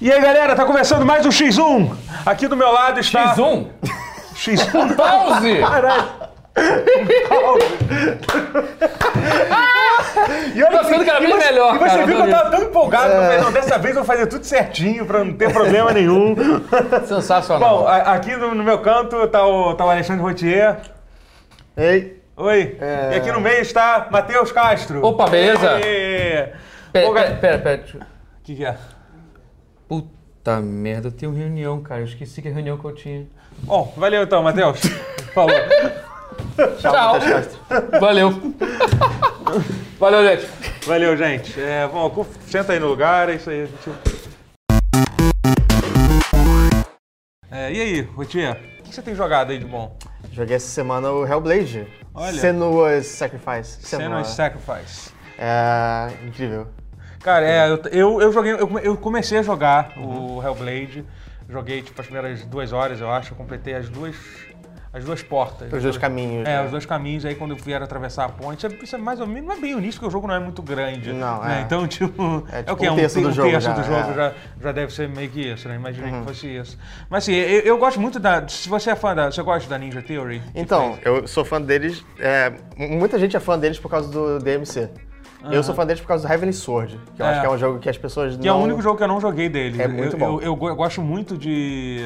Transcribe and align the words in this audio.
E 0.00 0.10
aí, 0.10 0.20
galera, 0.20 0.54
tá 0.56 0.64
começando 0.64 1.04
mais 1.04 1.26
um 1.26 1.28
X1. 1.28 1.94
Aqui 2.24 2.48
do 2.48 2.56
meu 2.56 2.72
lado 2.72 3.00
está... 3.00 3.34
X1? 3.34 3.66
X1. 4.34 4.96
Pause! 4.96 5.58
Caralho. 5.60 6.08
E 10.54 10.62
olha 10.62 10.78
Tá 10.78 10.84
ficando 10.84 11.04
cada 11.04 11.20
vez 11.20 11.32
você- 11.32 11.44
melhor, 11.46 11.74
E 11.74 11.78
você 11.78 11.88
cara, 11.90 12.06
viu 12.06 12.16
que 12.16 12.22
eu 12.22 12.30
tava 12.30 12.50
tão 12.50 12.62
empolgado. 12.64 13.10
que 13.10 13.16
eu 13.16 13.22
falei, 13.22 13.38
não, 13.40 13.52
dessa 13.52 13.78
vez 13.78 13.96
eu 13.96 14.02
vou 14.04 14.14
fazer 14.14 14.26
tudo 14.26 14.44
certinho 14.44 15.06
pra 15.06 15.24
não 15.24 15.32
ter 15.32 15.52
problema 15.52 15.92
nenhum. 15.92 16.34
Sensacional. 17.06 17.78
Bom, 17.80 17.86
a- 17.86 17.96
aqui 18.14 18.34
no, 18.36 18.54
no 18.54 18.62
meu 18.64 18.78
canto 18.80 19.26
tá 19.28 19.46
o, 19.46 19.74
tá 19.74 19.84
o 19.86 19.90
Alexandre 19.90 20.22
Rotier. 20.22 20.76
Ei, 21.76 22.20
Oi. 22.36 22.76
É. 22.80 23.10
E 23.12 23.16
aqui 23.16 23.32
no 23.32 23.40
meio 23.40 23.60
está 23.62 24.08
Matheus 24.10 24.50
Castro. 24.52 25.04
Opa, 25.04 25.28
beleza? 25.28 25.78
Pera, 26.92 27.06
Pô, 27.06 27.12
pera, 27.14 27.30
pera, 27.36 27.58
pera. 27.58 27.76
deixa 27.78 27.96
eu- 27.96 28.00
O 28.02 28.04
que, 28.42 28.56
que 28.56 28.64
é? 28.64 28.74
Puta 29.90 30.60
merda, 30.60 31.08
eu 31.08 31.12
tenho 31.12 31.32
reunião, 31.32 31.82
cara. 31.82 32.02
Eu 32.02 32.04
esqueci 32.04 32.40
que 32.40 32.46
a 32.46 32.52
reunião 32.52 32.78
que 32.78 32.84
eu 32.84 32.94
tinha. 32.94 33.26
Bom, 33.64 33.92
valeu 33.96 34.22
então, 34.22 34.40
Matheus. 34.40 34.78
Falou. 35.34 35.56
Tchau. 36.78 37.18
Valeu. 37.98 38.30
Valeu, 39.98 40.24
gente. 40.24 40.86
Valeu, 40.86 41.16
gente. 41.16 41.60
É, 41.60 41.88
bom, 41.88 42.24
senta 42.46 42.72
aí 42.72 42.78
no 42.78 42.86
lugar, 42.86 43.30
é 43.30 43.34
isso 43.34 43.50
aí. 43.50 43.66
gente. 43.66 43.90
É, 47.50 47.72
e 47.72 47.80
aí, 47.80 48.00
Rotier? 48.02 48.60
O 48.78 48.82
que 48.84 48.94
você 48.94 49.02
tem 49.02 49.16
jogado 49.16 49.50
aí 49.50 49.58
de 49.58 49.64
bom? 49.64 49.98
joguei 50.30 50.54
essa 50.54 50.68
semana 50.68 51.10
o 51.10 51.26
Hellblade. 51.26 51.88
Olha. 52.14 52.40
Senua's 52.40 53.06
Sacrifice. 53.06 53.84
Senua's 53.84 54.28
Sacrifice. 54.28 55.10
É 55.36 56.12
incrível. 56.24 56.68
Cara, 57.22 57.44
é, 57.46 57.68
eu, 57.70 57.80
eu, 57.92 58.20
eu 58.22 58.32
joguei, 58.32 58.52
eu, 58.52 58.66
come- 58.66 58.80
eu 58.82 58.96
comecei 58.96 59.38
a 59.38 59.42
jogar 59.42 59.92
o 59.96 60.42
Hellblade. 60.42 61.04
Joguei 61.48 61.82
tipo 61.82 62.00
as 62.00 62.06
primeiras 62.06 62.44
duas 62.44 62.72
horas, 62.72 63.00
eu 63.00 63.10
acho. 63.10 63.32
Eu 63.32 63.36
completei 63.36 63.74
as 63.74 63.88
duas, 63.88 64.14
as 64.92 65.04
duas 65.04 65.20
portas. 65.22 65.70
Os 65.72 65.82
dois 65.82 65.98
caminhos. 65.98 66.46
É, 66.48 66.58
né? 66.58 66.64
os 66.64 66.70
dois 66.70 66.86
caminhos, 66.86 67.24
aí 67.26 67.34
quando 67.34 67.50
eu 67.50 67.56
vieram 67.56 67.84
atravessar 67.84 68.24
a 68.24 68.28
ponte, 68.28 68.58
isso 68.64 68.66
é, 68.68 68.84
isso 68.84 68.94
é 68.94 68.98
mais 68.98 69.20
ou 69.20 69.26
menos, 69.26 69.48
não 69.48 69.56
é 69.56 69.60
bem 69.60 69.74
o 69.74 69.78
início, 69.78 70.00
porque 70.00 70.06
o 70.08 70.10
jogo 70.10 70.28
não 70.28 70.34
é 70.34 70.38
muito 70.38 70.62
grande. 70.62 71.12
Não, 71.12 71.42
né? 71.42 71.58
é. 71.58 71.62
Então, 71.62 71.86
tipo, 71.88 72.46
é, 72.52 72.58
É, 72.58 72.60
o 72.60 72.64
tipo, 72.64 72.76
que? 72.76 72.88
um 72.88 72.94
terço 72.96 73.20
do 73.20 73.28
um 73.28 73.32
jogo 73.32 73.50
terço 73.50 73.66
já, 73.66 73.72
do 73.74 73.82
jogo 73.82 73.98
é. 73.98 74.04
Uhum. 74.06 74.14
já, 74.14 74.32
já 74.62 74.72
deve 74.72 74.92
ser 74.94 75.08
meio 75.08 75.28
que 75.28 75.40
isso, 75.40 75.68
né? 75.68 75.74
Imaginei 75.74 76.10
que 76.12 76.24
fosse 76.24 76.46
isso. 76.46 76.78
Mas 77.10 77.24
assim, 77.24 77.34
eu, 77.34 77.60
eu 77.62 77.76
gosto 77.78 78.00
muito 78.00 78.18
da. 78.20 78.46
Se 78.48 78.68
você 78.68 78.90
é 78.92 78.96
fã 78.96 79.14
da. 79.14 79.30
Você 79.30 79.42
gosta 79.42 79.68
da 79.68 79.76
Ninja 79.76 80.00
Theory? 80.00 80.40
Então, 80.54 80.96
eu 81.04 81.26
sou 81.26 81.44
fã 81.44 81.60
deles. 81.60 82.02
é, 82.18 82.52
muita 82.78 83.18
gente 83.18 83.36
é 83.36 83.40
fã 83.40 83.58
deles 83.58 83.78
por 83.78 83.90
causa 83.90 84.08
do 84.08 84.38
DMC. 84.38 84.88
Eu 85.50 85.62
sou 85.62 85.74
fã 85.74 85.86
deles 85.86 86.00
por 86.02 86.08
causa 86.08 86.26
do 86.28 86.32
Heavenly 86.32 86.52
Sword, 86.52 87.00
que 87.16 87.22
eu 87.22 87.26
É. 87.26 87.30
acho 87.30 87.40
que 87.40 87.46
é 87.46 87.50
um 87.50 87.56
jogo 87.58 87.78
que 87.78 87.88
as 87.88 87.96
pessoas 87.96 88.36
Que 88.36 88.46
não... 88.46 88.56
é 88.56 88.58
o 88.60 88.62
único 88.62 88.82
jogo 88.82 88.96
que 88.98 89.02
eu 89.02 89.08
não 89.08 89.20
joguei 89.20 89.48
dele. 89.48 89.80
É 89.80 89.88
muito 89.88 90.16
bom. 90.18 90.38
Eu, 90.40 90.58
eu 90.60 90.68
eu 90.68 90.76
gosto 90.76 91.00
muito 91.00 91.36
de. 91.38 91.98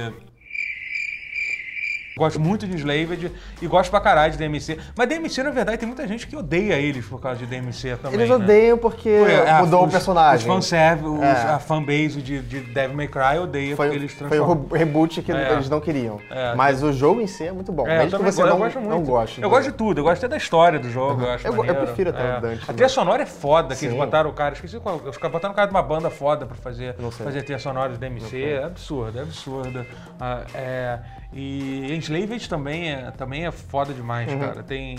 Gosto 2.16 2.38
muito 2.38 2.64
de 2.66 2.76
Slaved 2.76 3.32
e 3.60 3.66
gosto 3.66 3.90
pra 3.90 4.00
caralho 4.00 4.30
de 4.32 4.38
DMC. 4.38 4.78
Mas 4.96 5.08
DMC, 5.08 5.42
na 5.42 5.50
verdade, 5.50 5.78
tem 5.78 5.86
muita 5.88 6.06
gente 6.06 6.28
que 6.28 6.36
odeia 6.36 6.74
eles 6.74 7.04
por 7.04 7.20
causa 7.20 7.38
de 7.40 7.46
DMC 7.46 7.96
também. 7.96 8.14
Eles 8.20 8.28
né? 8.28 8.36
odeiam 8.36 8.78
porque 8.78 9.08
É, 9.08 9.50
a- 9.50 9.60
mudou 9.64 9.82
os- 9.82 9.88
o 9.88 9.90
personagem. 9.90 10.38
Os 10.38 10.44
fanservice, 10.54 11.08
os- 11.08 11.20
É. 11.20 11.32
a 11.50 11.58
fanbase 11.58 12.22
de, 12.22 12.40
de 12.40 12.60
Devil 12.60 12.96
May 12.96 13.08
Cry 13.08 13.38
odeia 13.42 13.74
Foi, 13.74 13.86
porque 13.88 13.98
eles 14.00 14.12
foi 14.12 14.26
o 14.26 14.28
transformam. 14.30 14.66
re- 14.70 14.78
reboot 14.78 15.22
que 15.22 15.32
É. 15.32 15.52
eles 15.54 15.68
não 15.68 15.80
queriam. 15.80 16.20
É. 16.30 16.54
Mas 16.54 16.84
o 16.84 16.92
jogo 16.92 17.20
em 17.20 17.26
si 17.26 17.48
é 17.48 17.50
muito 17.52 17.72
bom. 17.72 17.84
É, 17.88 17.94
eu 17.96 18.04
Mesmo 18.04 18.18
que 18.20 18.24
você 18.26 18.42
gosto, 18.42 18.46
não, 18.46 18.52
eu 18.52 18.58
gosto 18.64 18.80
muito. 18.80 18.90
não 18.90 19.02
goste. 19.02 19.42
Eu 19.42 19.50
gosto 19.50 19.64
de 19.64 19.72
tudo, 19.76 19.98
eu 19.98 20.04
gosto 20.04 20.18
até 20.24 20.28
da 20.28 20.36
história 20.36 20.78
do 20.78 20.88
jogo. 20.90 21.20
Eu, 21.22 21.30
acho 21.32 21.46
Eu 21.48 21.64
eu 21.64 21.74
prefiro 21.74 22.10
até 22.10 22.22
o 22.22 22.26
É. 22.26 22.40
Dante 22.40 22.62
A 22.62 22.72
trilha 22.72 22.88
sonora 22.88 23.24
é 23.24 23.26
foda, 23.26 23.74
que 23.74 23.86
eles 23.86 23.96
botaram 23.96 24.30
o 24.30 24.32
cara. 24.32 24.54
Esqueci 24.54 24.78
qual. 24.78 25.00
Caras 25.00 25.32
botaram 25.32 25.52
o 25.52 25.56
cara 25.56 25.66
de 25.66 25.74
uma 25.74 25.82
banda 25.82 26.10
foda 26.10 26.46
pra 26.46 26.54
fazer, 26.54 26.94
fazer 27.24 27.42
trilha 27.42 27.58
sonora 27.58 27.92
de 27.92 27.98
DMC. 27.98 28.40
É 28.40 28.64
absurdo, 28.64 29.18
é 29.18 29.22
absurdo. 29.22 29.84
Ah, 30.20 30.42
é, 30.54 30.98
e 31.34 31.94
Enslaved 31.94 32.48
também 32.48 32.90
é, 32.92 33.10
também 33.10 33.46
é 33.46 33.50
foda 33.50 33.92
demais, 33.92 34.32
cara. 34.32 34.62
Tem. 34.62 34.98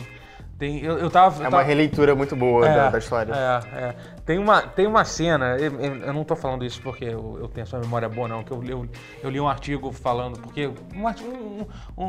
Tem, 0.57 0.79
eu, 0.81 0.97
eu 0.97 1.09
tava. 1.11 1.35
eu 1.35 1.39
Uhum. 1.39 1.43
É 1.43 1.47
uma 1.49 1.51
tava- 1.57 1.63
releitura 1.63 2.15
muito 2.15 2.33
boa 2.33 2.65
é, 2.65 2.73
da, 2.73 2.89
da 2.89 2.97
história. 2.97 3.33
É, 3.33 3.77
é. 3.77 3.95
Tem 4.25 4.37
uma, 4.39 4.61
tem 4.61 4.87
uma 4.87 5.03
cena, 5.03 5.57
eu, 5.57 5.81
eu- 5.81 6.13
não 6.13 6.23
tô 6.23 6.33
falando 6.33 6.63
isso 6.63 6.81
porque 6.81 7.03
eu, 7.03 7.37
eu 7.41 7.47
tenho 7.49 7.63
essa 7.63 7.77
memória 7.77 8.07
boa, 8.07 8.25
não, 8.29 8.41
que 8.41 8.51
eu, 8.53 8.63
eu, 8.63 8.87
eu 9.21 9.29
li 9.29 9.37
um 9.37 9.49
artigo 9.49 9.91
falando, 9.91 10.39
porque 10.39 10.71
um, 10.95 11.05
arti- 11.09 11.25
um, 11.25 11.65
um, 11.97 12.05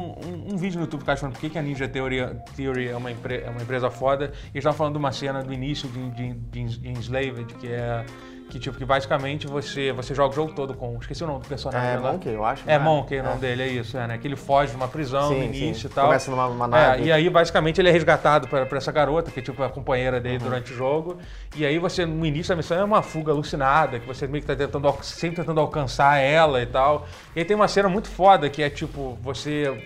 um- 0.53 0.57
vídeo 0.57 0.77
no 0.79 0.85
YouTube 0.85 1.01
que 1.01 1.17
falando 1.17 1.33
por 1.37 1.51
que 1.51 1.59
a 1.59 1.63
Ninja 1.63 1.89
Theory, 1.89 2.19
Theory 2.57 2.87
é, 2.89 2.97
uma 2.97 3.11
empre- 3.11 3.43
é 3.45 3.51
uma 3.51 3.61
empresa 3.63 3.91
foda, 3.91 4.27
e 4.27 4.29
eles 4.29 4.33
estavam 4.55 4.79
falando 4.79 4.93
de 4.93 4.99
uma 5.01 5.11
cena 5.11 5.43
do 5.43 5.53
início 5.53 5.89
de, 5.89 6.11
de, 6.11 6.33
de, 6.35 6.79
de 6.79 6.89
Enslaved, 6.89 7.53
que 7.55 7.67
é. 7.67 8.05
Que, 8.49 8.61
tipo, 8.61 8.79
que 8.79 8.85
basicamente 8.85 9.45
você, 9.47 9.91
você 9.93 10.15
joga 10.15 10.31
o 10.31 10.35
jogo 10.35 10.53
todo 10.55 10.73
com. 10.73 10.97
Esqueci 11.01 11.25
o 11.25 11.27
nome 11.27 11.41
do 11.41 11.49
personagem. 11.49 11.91
É 11.91 11.97
lá. 11.99 12.13
Monkey, 12.13 12.33
eu 12.33 12.45
acho. 12.45 12.63
É 12.67 12.79
não 12.79 12.85
Monkey, 12.85 13.19
o 13.19 13.23
nome 13.25 13.39
dele, 13.41 13.63
é 13.65 13.67
isso, 13.67 13.99
é, 13.99 14.07
né? 14.07 14.19
Que 14.19 14.29
ele 14.29 14.37
foge 14.37 14.71
de 14.71 14.77
uma 14.77 14.87
prisão 14.87 15.29
Sim, 15.31 15.49
no 15.49 15.55
sim. 15.55 15.65
início 15.65 15.87
e 15.89 15.91
tal. 15.91 16.07
Começa 16.07 16.31
numa- 16.31 16.49
numa 16.49 16.67
É, 16.67 16.69
nave. 16.69 17.03
e 17.05 17.13
aí, 17.13 17.29
basicamente, 17.29 17.81
ele 17.81 17.89
é 17.89 17.93
resgatado 17.93 18.47
por, 18.47 18.65
por 18.67 18.79
essa 18.79 18.93
garota, 18.93 19.33
que 19.33 19.41
é 19.41 19.43
tipo 19.43 19.61
a 19.65 19.69
companheira 19.69 20.19
Uhum. 20.19 20.23
dele 20.23 20.39
durante 20.39 20.73
o 20.73 20.77
jogo. 20.77 21.19
E 21.57 21.67
aí 21.67 21.77
você, 21.79 22.07
no 22.07 22.25
início 22.25 22.51
da 22.51 22.57
missão, 22.57 22.79
é 22.79 22.85
uma 22.85 23.03
fuga 23.03 23.33
alucinada, 23.33 23.99
que 23.99 24.07
você 24.07 24.29
meio 24.29 24.41
que 24.43 24.47
tá 24.47 24.55
tentando, 24.55 24.95
sempre 25.03 25.37
tentando 25.37 25.59
alcançar 25.61 26.19
ela 26.19 26.63
e 26.63 26.67
tal. 26.67 27.05
E 27.35 27.41
aí 27.41 27.45
tem 27.45 27.57
uma 27.57 27.67
cena 27.69 27.89
muito 27.89 28.09
foda, 28.09 28.49
que 28.49 28.63
é 28.63 28.71
tipo, 28.71 29.19
você. 29.23 29.77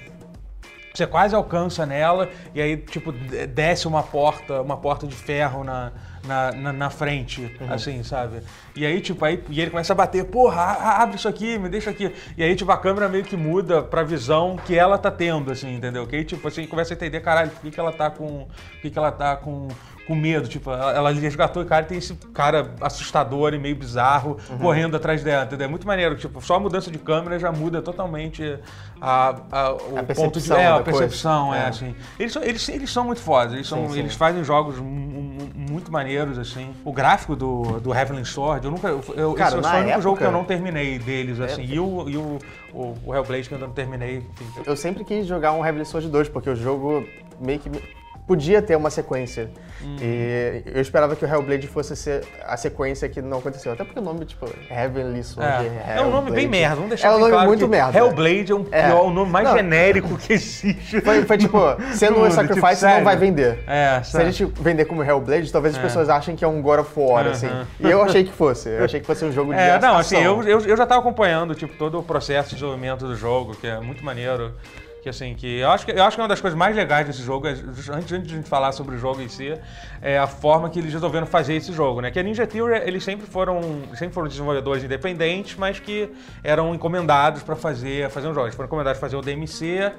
Você 0.93 1.07
quase 1.07 1.37
alcança 1.37 1.87
nela 1.87 2.29
e 2.53 2.61
aí, 2.61 2.77
tipo, 2.77 3.13
de- 3.13 3.47
desce 3.47 3.87
uma 3.87 4.03
porta, 4.03 4.61
uma 4.61 4.77
porta 4.77 5.07
de 5.07 5.15
ferro 5.15 5.63
na, 5.63 5.93
na, 6.27 6.53
na, 6.53 6.73
na 6.73 6.91
frente, 6.91 7.43
Uhum. 7.61 7.73
assim, 7.73 8.03
sabe? 8.03 8.41
E 8.77 8.85
aí, 8.87 9.01
tipo, 9.01 9.25
aí, 9.25 9.43
e 9.49 9.61
ele 9.61 9.71
começa 9.71 9.93
a 9.93 9.97
bater, 9.97 10.25
porra, 10.25 10.63
abre 11.03 11.17
isso 11.17 11.29
aqui, 11.29 11.59
me 11.59 11.69
deixa 11.69 11.91
aqui. 11.91 12.13
E 12.37 12.43
aí, 12.43 12.55
tipo, 12.55 12.71
a 12.71 12.77
câmera 12.77 13.09
meio 13.09 13.25
que 13.25 13.37
muda 13.37 13.83
pra 13.83 14.03
visão 14.03 14.57
que 14.65 14.77
ela 14.77 14.97
tá 14.99 15.11
tendo, 15.11 15.51
assim, 15.51 15.75
entendeu? 15.75 16.07
Que 16.07 16.17
aí, 16.17 16.25
tipo, 16.25 16.47
assim, 16.47 16.67
começa 16.67 16.93
a 16.93 16.97
entender, 16.97 17.21
caralho, 17.21 17.51
por 17.51 17.61
que, 17.61 17.71
que 17.71 17.81
ela 17.81 17.93
tá 17.93 18.11
com. 18.11 18.47
Por 18.47 18.81
que, 18.83 18.91
que 18.91 18.99
ela 18.99 19.13
tá 19.13 19.37
com. 19.37 19.69
Com 20.07 20.17
medo, 20.17 20.49
tipo, 20.49 20.73
ela, 20.73 20.93
ela 20.93 21.13
resgatou 21.13 21.63
o 21.63 21.67
cara 21.67 21.85
e 21.85 21.89
tem 21.89 21.99
esse 21.99 22.15
cara 22.35 22.75
assustador 22.81 23.55
e 23.55 23.59
meio 23.61 23.77
bizarro 23.77 24.39
Uhum. 24.51 24.59
correndo 24.59 24.97
atrás 24.97 25.23
dela, 25.23 25.45
entendeu? 25.45 25.67
É 25.67 25.71
muito 25.71 25.87
maneiro, 25.87 26.17
tipo, 26.17 26.41
só 26.41 26.57
a 26.57 26.59
mudança 26.61 26.91
de 26.91 26.99
câmera 26.99 27.39
já 27.39 27.53
muda 27.53 27.81
totalmente 27.81 28.59
a, 29.01 29.37
a- 29.53 29.73
o 29.73 29.99
A 29.99 30.03
ponto 30.15 30.41
de. 30.41 30.53
É, 30.53 30.67
a 30.67 30.81
percepção, 30.81 31.55
é, 31.55 31.59
É. 31.61 31.67
assim. 31.69 31.95
Eles 32.19 32.33
são, 32.33 32.43
eles, 32.43 32.69
eles 32.69 32.91
são 32.91 33.05
muito 33.05 33.21
fodas, 33.21 33.53
eles, 33.53 33.69
são, 33.69 33.87
Sim, 33.87 33.93
sim. 33.93 33.99
eles 34.01 34.15
fazem 34.17 34.43
jogos 34.43 34.81
mu- 34.81 34.85
mu- 34.85 35.51
muito 35.55 35.93
maneiros, 35.93 36.10
assim. 36.39 36.71
O 36.85 36.93
gráfico 36.93 37.35
do, 37.37 37.81
do 37.81 37.95
Heavenly 37.95 38.25
Sword, 38.25 38.65
eu 38.65 38.71
nunca. 38.71 38.89
Eu, 38.89 39.35
Cara, 39.35 39.59
esse 39.59 39.59
é 39.59 39.61
na 39.61 39.69
o 39.69 39.75
único 39.77 39.89
época- 39.91 40.03
jogo 40.03 40.17
que 40.19 40.25
eu 40.25 40.33
não 40.33 40.45
terminei 40.45 40.99
deles, 40.99 41.39
assim. 41.41 41.63
É. 41.63 41.67
E, 41.67 41.81
o, 41.81 42.09
e 42.09 42.17
o, 42.17 42.39
o, 42.73 42.97
o 43.07 43.15
Hellblade 43.15 43.49
que 43.49 43.55
eu 43.55 43.57
ainda 43.57 43.67
não 43.67 43.75
terminei, 43.75 44.19
enfim. 44.19 44.63
Eu 44.67 44.77
sempre 44.77 45.05
quis 45.05 45.27
jogar 45.27 45.53
um 45.53 45.65
Heavenly 45.65 45.85
Sword 45.87 46.09
2, 46.09 46.29
porque 46.29 46.51
o 46.51 46.57
jogo 46.57 47.05
meio 47.41 47.59
que 47.59 47.71
podia 48.31 48.63
ter 48.63 48.77
uma 48.77 48.91
sequência. 48.91 49.51
Hum. 49.83 49.97
E 50.01 50.63
eu 50.67 50.81
esperava 50.81 51.17
que 51.17 51.25
o 51.25 51.29
Hellblade 51.29 51.67
fosse 51.67 51.97
ser 51.97 52.23
a 52.47 52.57
sequência 52.57 53.09
que 53.09 53.21
não 53.21 53.39
aconteceu. 53.39 53.73
Até 53.73 53.83
porque 53.83 53.99
o 53.99 54.03
nome, 54.03 54.25
tipo, 54.25 54.47
Heavenly 54.71 55.25
Sword. 55.25 55.67
É, 55.85 55.97
é 55.97 56.01
um 56.01 56.13
nome 56.13 56.31
bem 56.31 56.47
merda, 56.47 56.77
vamos 56.77 56.91
deixar 56.91 57.09
É 57.09 57.17
um 57.17 57.19
nome 57.19 57.33
claro 57.33 57.49
muito 57.49 57.67
merda. 57.67 57.99
Hellblade 57.99 58.53
é, 58.53 58.55
um, 58.55 58.67
É. 58.71 58.87
pior, 58.87 59.07
o 59.07 59.11
nome 59.11 59.33
mais 59.33 59.49
Não. 59.49 59.57
genérico 59.57 60.17
que 60.17 60.33
existe. 60.35 61.01
Foi, 61.01 61.25
foi 61.25 61.39
tipo, 61.39 61.59
sendo 61.93 62.15
Tudo, 62.15 62.27
um 62.27 62.31
Sacrifice 62.31 62.77
tipo, 62.87 62.87
não 62.99 63.03
vai 63.03 63.17
vender. 63.17 63.65
É, 63.67 64.01
Se 64.05 64.17
a 64.17 64.25
gente 64.31 64.45
vender 64.61 64.85
como 64.85 65.03
Hellblade, 65.03 65.51
talvez 65.51 65.75
as 65.75 65.81
É. 65.81 65.83
pessoas 65.83 66.09
achem 66.09 66.37
que 66.37 66.45
é 66.45 66.49
um 66.49 66.63
God 66.63 66.79
of 66.81 66.93
War, 66.97 67.25
Aham. 67.25 67.31
assim. 67.33 67.49
E 67.81 67.91
eu 67.91 68.01
achei 68.01 68.23
que 68.23 68.33
fosse. 68.33 68.69
Eu 68.69 68.85
achei 68.85 69.01
que 69.01 69.07
fosse 69.07 69.25
um 69.25 69.33
jogo 69.33 69.53
de 69.53 69.59
É, 69.59 69.73
não, 69.81 69.97
ação. 69.97 70.19
assim, 70.19 70.23
eu, 70.25 70.41
eu, 70.45 70.61
eu 70.61 70.77
já 70.77 70.87
tava 70.87 71.01
acompanhando, 71.01 71.53
tipo, 71.57 71.77
todo 71.77 71.99
o 71.99 72.03
processo 72.05 72.51
de 72.51 72.55
desenvolvimento 72.55 73.05
do 73.09 73.17
jogo, 73.17 73.57
que 73.57 73.67
é 73.67 73.81
muito 73.81 74.05
maneiro. 74.05 74.53
Que 75.03 75.09
assim, 75.09 75.35
que 75.35 75.61
eu 75.61 75.71
acho 75.71 75.87
que, 75.87 75.93
eu 75.93 76.03
acho 76.03 76.17
que 76.17 76.21
é 76.21 76.23
uma 76.23 76.29
das 76.29 76.41
coisas 76.41 76.59
mais 76.59 76.77
legais 76.77 77.07
desse 77.07 77.23
jogo, 77.23 77.47
é, 77.47 77.53
antes, 77.53 77.89
antes 77.89 78.29
de 78.29 78.35
a 78.35 78.37
gente 78.37 78.49
falar 78.49 78.73
sobre 78.73 78.97
o 78.97 78.99
jogo 78.99 79.23
em 79.23 79.29
si, 79.29 79.55
é 80.03 80.19
a 80.19 80.27
forma 80.27 80.69
que 80.69 80.79
eles 80.79 80.93
resolveram 80.93 81.27
fazer 81.27 81.55
esse 81.55 81.73
jogo, 81.73 82.01
né? 82.01 82.11
Que 82.11 82.19
a 82.19 82.23
Ninja 82.23 82.47
Theory, 82.47 82.83
eles 82.87 83.03
sempre 83.03 83.27
foram, 83.27 83.61
sempre 83.95 84.15
foram 84.15 84.29
desenvolvedores 84.29 84.85
independentes, 84.85 85.57
mas 85.57 85.81
que 85.81 86.11
eram 86.45 86.75
encomendados 86.75 87.43
para 87.43 87.57
fazer, 87.57 88.11
fazer 88.11 88.29
um 88.29 88.35
jogo. 88.35 88.47
Eles 88.47 88.55
foram 88.55 88.67
encomendados 88.67 88.99
para 88.99 89.09
fazer 89.09 89.17
o 89.17 89.23
DMC, 89.23 89.93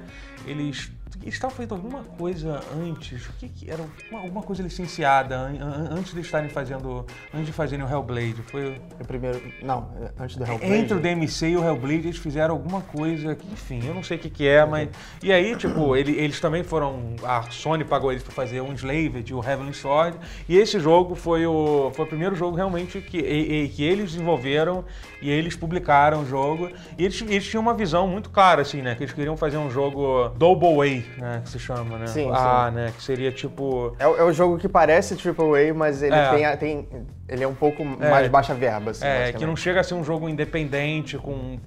eles 0.46 0.90
eles 1.22 1.34
estavam 1.34 1.56
fazendo 1.56 1.74
alguma 1.74 2.02
coisa 2.04 2.60
antes. 2.76 3.26
O 3.28 3.32
que, 3.38 3.48
que 3.48 3.70
era? 3.70 3.82
Uma, 4.10 4.20
alguma 4.20 4.42
coisa 4.42 4.62
licenciada 4.62 5.36
an- 5.36 5.56
an- 5.62 5.88
antes 5.98 6.12
de 6.14 6.20
estarem 6.20 6.48
fazendo. 6.48 7.06
Antes 7.32 7.46
de 7.46 7.52
fazerem 7.52 7.84
o 7.84 7.88
Hellblade. 7.88 8.42
Foi. 8.42 8.80
O 9.00 9.04
primeiro... 9.06 9.40
Não, 9.62 9.88
antes 10.18 10.36
do 10.36 10.44
Hellblade. 10.44 10.72
Entre 10.74 10.94
o 10.96 11.00
DMC 11.00 11.48
e 11.50 11.56
o 11.56 11.64
Hellblade, 11.64 12.08
eles 12.08 12.18
fizeram 12.18 12.54
alguma 12.54 12.80
coisa 12.80 13.34
que, 13.34 13.46
enfim, 13.52 13.80
eu 13.86 13.94
não 13.94 14.02
sei 14.02 14.16
o 14.16 14.20
que, 14.20 14.28
que 14.30 14.46
é, 14.46 14.64
mas. 14.66 14.88
E 15.22 15.32
aí, 15.32 15.56
tipo, 15.56 15.96
ele- 15.96 16.12
eles 16.18 16.40
também 16.40 16.62
foram. 16.62 17.14
A 17.22 17.42
Sony 17.50 17.84
pagou 17.84 18.10
eles 18.10 18.22
pra 18.22 18.32
fazer 18.32 18.60
um 18.60 18.72
Slaved 18.74 19.30
e 19.30 19.34
o 19.34 19.42
Heavenly 19.42 19.74
Sword. 19.74 20.16
E 20.48 20.56
esse 20.58 20.78
jogo 20.80 21.14
foi 21.14 21.46
o, 21.46 21.90
foi 21.94 22.04
o 22.04 22.08
primeiro 22.08 22.34
jogo 22.34 22.56
realmente 22.56 23.00
que, 23.00 23.18
e- 23.18 23.64
e- 23.64 23.68
que 23.68 23.82
eles 23.84 24.12
desenvolveram 24.12 24.84
e 25.20 25.30
eles 25.30 25.54
publicaram 25.56 26.22
o 26.22 26.26
jogo. 26.26 26.68
E 26.98 27.04
eles, 27.04 27.20
eles 27.22 27.46
tinham 27.46 27.62
uma 27.62 27.74
visão 27.74 28.06
muito 28.08 28.30
clara, 28.30 28.62
assim, 28.62 28.82
né? 28.82 28.94
Que 28.94 29.04
eles 29.04 29.14
queriam 29.14 29.36
fazer 29.36 29.56
um 29.58 29.70
jogo 29.70 30.28
double 30.36 30.80
A, 30.80 31.11
né, 31.18 31.40
que 31.44 31.50
se 31.50 31.58
chama, 31.58 31.98
né? 31.98 32.06
Sim, 32.06 32.30
A, 32.32 32.70
né, 32.70 32.92
que 32.96 33.02
seria 33.02 33.30
tipo... 33.32 33.94
É, 33.98 34.04
é 34.04 34.22
o 34.22 34.32
jogo 34.32 34.58
que 34.58 34.68
parece 34.68 35.14
AAA, 35.14 35.74
mas 35.74 36.02
ele 36.02 36.14
É. 36.14 36.56
tem, 36.56 36.82
tem. 36.82 37.06
Ele 37.32 37.42
é 37.44 37.48
um 37.48 37.54
pouco 37.54 37.84
mais 37.84 38.28
baixa 38.28 38.54
verba, 38.54 38.90
assim. 38.90 39.04
É, 39.06 39.32
que 39.32 39.46
não 39.46 39.56
chega 39.56 39.80
a 39.80 39.82
ser 39.84 39.94
um 39.94 40.04
jogo 40.04 40.28
independente, 40.28 41.16
com, 41.18 41.58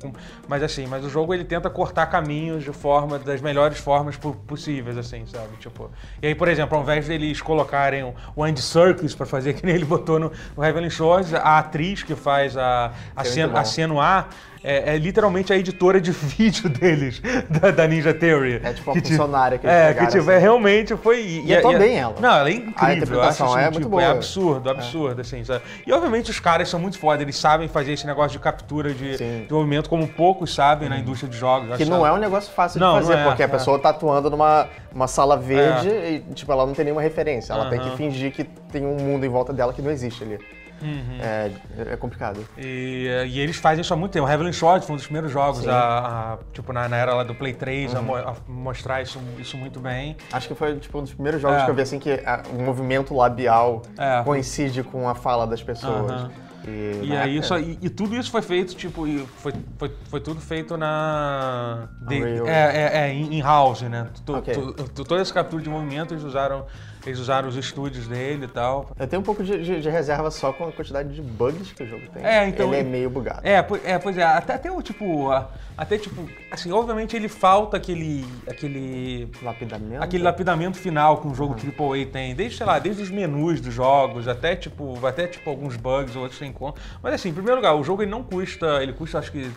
com- 0.00 0.12
mas 0.48 0.62
assim, 0.62 0.86
mas 0.86 1.04
o 1.04 1.10
jogo 1.10 1.32
ele 1.34 1.44
tenta 1.44 1.68
cortar 1.70 2.06
caminhos 2.06 2.64
de 2.64 2.72
forma, 2.72 3.18
das 3.18 3.40
melhores 3.40 3.78
formas 3.78 4.16
po- 4.16 4.34
possíveis, 4.34 4.96
assim, 4.98 5.24
sabe? 5.26 5.56
Tipo, 5.58 5.90
e 6.22 6.26
aí, 6.26 6.34
por 6.34 6.48
exemplo, 6.48 6.76
ao 6.76 6.82
invés 6.82 7.06
deles 7.06 7.40
colocarem 7.40 8.02
o- 8.36 8.42
Andy 8.42 8.62
Serkis 8.62 9.14
pra 9.14 9.26
fazer 9.26 9.52
que 9.60 9.64
nem 9.64 9.74
ele 9.74 9.84
botou 9.84 10.18
no, 10.18 10.32
no 10.56 10.64
Heavenly 10.64 10.90
Shores, 10.90 11.32
a 11.34 11.58
atriz 11.58 12.02
que 12.02 12.14
faz 12.16 12.56
a, 12.56 12.92
a, 13.14 13.20
é 13.22 13.24
cena, 13.24 13.46
muito 13.48 13.58
a 13.58 13.64
cena 13.64 14.00
A 14.02 14.24
é, 14.62 14.94
é 14.94 14.98
literalmente 14.98 15.52
a 15.54 15.56
editora 15.56 15.98
de 15.98 16.10
vídeo 16.12 16.68
deles, 16.68 17.22
da, 17.48 17.70
da 17.70 17.86
Ninja 17.88 18.12
Theory. 18.12 18.60
É 18.62 18.74
tipo 18.74 18.90
uma 18.90 19.00
Que, 19.00 19.08
funcionária 19.08 19.56
que 19.56 19.66
eles 19.66 19.74
É, 19.74 19.94
que 19.94 20.06
tipo, 20.08 20.18
assim. 20.18 20.30
é, 20.32 20.38
realmente 20.38 20.94
foi... 20.96 21.22
E, 21.22 21.46
E 21.46 21.54
atua 21.56 21.78
bem 21.78 21.96
ela. 21.96 22.16
Não, 22.20 22.28
ela 22.30 22.50
é 22.50 22.52
A 22.52 22.56
incrível. 22.56 22.74
acho, 22.76 22.92
interpretação 22.96 23.46
assim, 23.54 23.58
é 23.58 23.64
muito 23.70 23.76
tipo, 23.78 23.88
boa. 23.88 24.02
É 24.02 24.06
absurdo, 24.10 24.68
absurdo, 24.68 25.09
assim, 25.18 25.44
sabe? 25.44 25.62
E 25.86 25.92
obviamente 25.92 26.30
os 26.30 26.40
caras 26.40 26.68
são 26.68 26.78
muito 26.78 26.98
foda, 26.98 27.22
eles 27.22 27.36
sabem 27.36 27.68
fazer 27.68 27.92
esse 27.92 28.06
negócio 28.06 28.32
de 28.32 28.38
captura 28.38 28.92
de, 28.92 29.16
Sim. 29.16 29.44
de 29.46 29.52
movimento 29.52 29.88
como 29.88 30.06
poucos 30.06 30.54
sabem 30.54 30.88
na 30.88 30.98
indústria 30.98 31.28
de 31.30 31.36
jogos. 31.36 31.76
Que 31.76 31.84
não 31.84 32.06
é 32.06 32.12
um 32.12 32.18
negócio 32.18 32.52
fácil 32.52 32.80
Não, 32.80 32.98
de 32.98 33.06
fazer, 33.06 33.18
é, 33.18 33.24
porque 33.24 33.42
a 33.42 33.46
é. 33.46 33.48
pessoa 33.48 33.78
tá 33.78 33.90
atuando 33.90 34.30
numa 34.30 34.68
uma 34.92 35.06
sala 35.06 35.36
verde 35.36 35.88
e, 35.88 36.34
tipo, 36.34 36.50
ela 36.50 36.66
não 36.66 36.74
tem 36.74 36.84
nenhuma 36.84 37.02
referência. 37.02 37.52
Ela 37.52 37.70
tem 37.70 37.80
que 37.80 37.96
fingir 37.96 38.32
que 38.32 38.44
tem 38.44 38.84
um 38.84 38.96
mundo 38.96 39.24
em 39.24 39.28
volta 39.28 39.52
dela 39.52 39.72
que 39.72 39.80
não 39.82 39.90
existe 39.90 40.22
ali. 40.24 40.38
Uhum. 40.82 41.18
É, 41.20 41.50
é 41.92 41.96
complicado. 41.96 42.46
E, 42.56 43.06
e 43.28 43.38
eles 43.40 43.56
fazem 43.56 43.82
isso 43.82 43.92
há 43.92 43.96
muito 43.96 44.12
tempo. 44.12 44.26
O 44.26 44.30
Heavenly 44.30 44.52
Shores 44.52 44.84
foi 44.84 44.94
um 44.94 44.96
dos 44.96 45.04
primeiros 45.06 45.30
jogos. 45.30 45.64
Uhum. 45.64 45.70
a, 45.70 46.34
a- 46.34 46.38
tipo, 46.52 46.72
na, 46.72 46.88
na 46.88 46.96
era 46.96 47.14
lá 47.14 47.22
do 47.22 47.34
Play 47.34 47.52
3, 47.54 47.94
a, 47.94 48.02
mo- 48.02 48.16
a 48.16 48.34
mostrar 48.48 49.02
isso, 49.02 49.20
isso 49.38 49.56
muito 49.56 49.80
bem. 49.80 50.16
Acho 50.32 50.48
que 50.48 50.54
foi 50.54 50.76
tipo 50.78 50.98
um 50.98 51.02
dos 51.02 51.12
primeiros 51.12 51.40
jogos 51.40 51.58
É. 51.62 51.64
que 51.64 51.70
eu 51.70 51.74
vi 51.74 51.82
assim 51.82 51.98
que 51.98 52.12
a- 52.24 52.42
o 52.52 52.62
movimento 52.62 53.14
labial 53.14 53.82
É. 53.98 54.22
coincide 54.24 54.82
com 54.82 55.08
a 55.08 55.14
fala 55.14 55.46
das 55.46 55.62
pessoas. 55.62 56.10
Aham. 56.10 56.30
E, 56.66 57.00
E 57.04 57.16
aí, 57.16 57.38
época- 57.38 57.46
só, 57.46 57.58
e, 57.58 57.78
e 57.80 57.88
tudo 57.88 58.14
isso 58.14 58.30
foi 58.30 58.42
feito, 58.42 58.74
tipo, 58.76 59.06
foi, 59.38 59.54
foi, 59.78 59.90
foi 60.10 60.20
tudo 60.20 60.40
feito 60.42 60.76
na. 60.76 61.88
de- 62.02 62.22
é, 62.46 62.50
é, 62.50 62.90
é, 63.08 63.14
in- 63.14 63.32
in-house, 63.38 63.80
né? 63.82 64.08
Tu- 64.26 64.36
Ok. 64.36 64.52
tu- 64.54 64.72
tu- 64.74 65.04
toda 65.04 65.22
essa 65.22 65.32
captura 65.32 65.62
de 65.62 65.70
movimento 65.70 66.12
eles 66.12 66.22
usaram, 66.22 66.66
eles 67.06 67.18
usaram 67.18 67.48
os 67.48 67.56
estúdios 67.56 68.06
dele 68.06 68.44
e 68.44 68.48
tal. 68.48 68.90
Eu 68.98 69.06
tenho 69.06 69.20
um 69.20 69.24
pouco 69.24 69.42
de, 69.42 69.62
de- 69.62 69.80
de 69.80 69.88
reserva 69.88 70.30
só 70.30 70.52
com 70.52 70.68
a 70.68 70.72
quantidade 70.72 71.14
de 71.14 71.22
bugs 71.22 71.72
que 71.72 71.82
o 71.82 71.86
jogo 71.86 72.02
tem. 72.12 72.24
É, 72.24 72.46
então- 72.46 72.66
Ele 72.68 72.76
é 72.76 72.82
meio 72.82 73.08
bugado. 73.10 73.40
É, 73.42 73.62
pois 73.62 73.84
é, 73.84 73.98
pois 73.98 74.18
é 74.18 74.22
até, 74.22 74.54
até 74.54 74.70
o 74.70 74.82
tipo. 74.82 75.28
Até 75.76 75.96
tipo. 75.96 76.28
Assim, 76.50 76.70
obviamente 76.72 77.16
ele 77.16 77.28
falta 77.28 77.76
aquele. 77.76 78.24
aquele. 78.48 79.28
Lapidamento. 79.42 80.02
Aquele 80.02 80.22
lapidamento 80.24 80.76
final 80.76 81.18
que 81.18 81.26
um 81.28 81.34
jogo 81.34 81.54
AAA 81.54 82.06
tem, 82.06 82.34
desde, 82.34 82.58
sei 82.58 82.66
lá, 82.66 82.78
desde 82.78 83.02
os 83.02 83.10
menus 83.10 83.60
dos 83.60 83.72
jogos, 83.72 84.28
até 84.28 84.54
tipo, 84.54 85.04
até 85.06 85.26
tipo 85.26 85.48
alguns 85.48 85.76
bugs 85.76 86.14
ou 86.14 86.22
outros 86.22 86.38
sem 86.38 86.52
conta. 86.52 86.80
Mas 87.02 87.14
assim, 87.14 87.30
em 87.30 87.32
primeiro 87.34 87.56
lugar, 87.56 87.74
o 87.74 87.82
jogo 87.82 88.02
ele 88.02 88.10
não 88.10 88.22
custa, 88.22 88.82
ele 88.82 88.92
custa 88.92 89.18
acho 89.18 89.32
que 89.32 89.50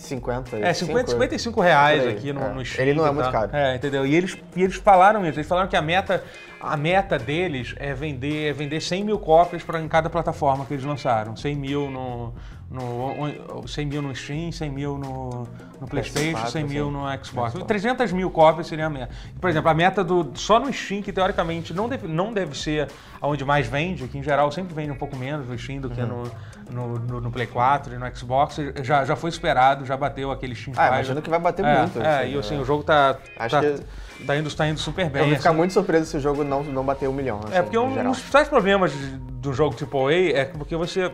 50. 0.00 0.58
É, 0.58 0.72
50, 0.72 1.10
55 1.12 1.60
reais 1.60 2.06
aqui 2.06 2.32
no, 2.32 2.42
É. 2.42 2.48
no 2.48 2.64
Steam. 2.64 2.86
Ele 2.86 2.94
não 2.98 3.06
é 3.06 3.10
e 3.10 3.12
muito 3.12 3.30
tal. 3.30 3.32
caro. 3.32 3.50
É, 3.54 3.76
entendeu? 3.76 4.06
E 4.06 4.14
eles, 4.14 4.36
e 4.56 4.62
eles 4.62 4.76
falaram 4.76 5.26
isso. 5.26 5.38
Eles 5.38 5.48
falaram 5.48 5.68
que 5.68 5.76
a 5.76 5.82
meta, 5.82 6.22
a 6.60 6.76
meta 6.76 7.18
deles 7.18 7.74
é 7.78 7.92
vender, 7.94 8.50
é 8.50 8.52
vender 8.52 8.80
100 8.80 9.04
mil 9.04 9.18
cópias 9.18 9.62
pra, 9.62 9.80
em 9.80 9.88
cada 9.88 10.08
plataforma 10.10 10.64
que 10.64 10.74
eles 10.74 10.84
lançaram. 10.84 11.36
100 11.36 11.54
mil 11.56 11.90
no, 11.90 12.32
no, 12.70 13.66
100 13.66 13.86
mil 13.86 14.00
no 14.02 14.14
Steam, 14.14 14.52
100 14.52 14.70
mil 14.70 14.96
no, 14.96 15.48
no 15.80 15.88
PlayStation, 15.88 16.38
PS4, 16.38 16.50
100 16.50 16.64
mil 16.64 16.90
no 16.90 17.00
Xbox. 17.24 17.52
Xbox. 17.52 17.66
300 17.66 18.12
mil 18.12 18.30
cópias 18.30 18.68
seria 18.68 18.86
a 18.86 18.90
meta. 18.90 19.10
Por 19.40 19.50
exemplo, 19.50 19.68
a 19.70 19.74
meta 19.74 20.04
do 20.04 20.30
só 20.34 20.60
no 20.60 20.72
Steam, 20.72 21.02
que 21.02 21.12
teoricamente 21.12 21.74
não 21.74 21.88
deve, 21.88 22.06
não 22.06 22.32
deve 22.32 22.56
ser 22.56 22.88
aonde 23.20 23.44
mais 23.44 23.66
vende, 23.66 24.06
que 24.06 24.16
em 24.16 24.22
geral 24.22 24.52
sempre 24.52 24.72
vende 24.72 24.92
um 24.92 24.96
pouco 24.96 25.16
menos 25.16 25.48
no 25.48 25.58
Steam 25.58 25.80
do 25.80 25.90
que 25.90 26.00
Uhum. 26.00 26.24
no, 26.70 26.88
no, 26.88 26.98
no- 27.00 27.20
no 27.22 27.30
Play 27.32 27.48
4 27.48 27.92
e 27.94 27.98
no 27.98 28.16
Xbox, 28.16 28.56
já, 28.84 29.04
já 29.04 29.16
foi 29.16 29.30
esperado, 29.30 29.84
já 29.84 29.96
bateu 29.96 30.30
aquele 30.30 30.54
Steam 30.54 30.74
Ah, 30.76 30.86
imagino 30.88 31.20
que 31.20 31.28
vai 31.28 31.40
bater 31.40 31.64
é, 31.64 31.78
muito. 31.80 32.00
É, 32.00 32.20
assim, 32.22 32.34
e 32.34 32.38
assim, 32.38 32.54
né? 32.56 32.62
o 32.62 32.64
jogo 32.64 32.84
tá, 32.84 33.16
Acho 33.36 33.56
tá, 33.56 33.60
que- 33.62 34.24
tá, 34.24 34.36
indo, 34.36 34.54
tá 34.54 34.68
indo 34.68 34.78
super 34.78 35.10
bem. 35.10 35.22
Eu 35.22 35.28
vou 35.28 35.36
ficar 35.36 35.50
assim. 35.50 35.58
muito 35.58 35.72
surpreso 35.72 36.06
se 36.06 36.16
o 36.16 36.20
jogo 36.20 36.44
não, 36.44 36.62
não 36.62 36.84
bater 36.84 37.08
um 37.08 37.12
milhão. 37.12 37.40
É, 37.50 37.54
assim, 37.58 37.62
porque 37.64 37.76
no 37.76 37.82
um 37.84 38.10
dos 38.10 38.18
principais 38.20 38.48
problemas 38.48 38.92
de- 38.92 39.16
do 39.40 39.52
jogo 39.52 39.74
AAA 39.74 40.38
é 40.38 40.44
porque 40.44 40.76
você 40.76 41.10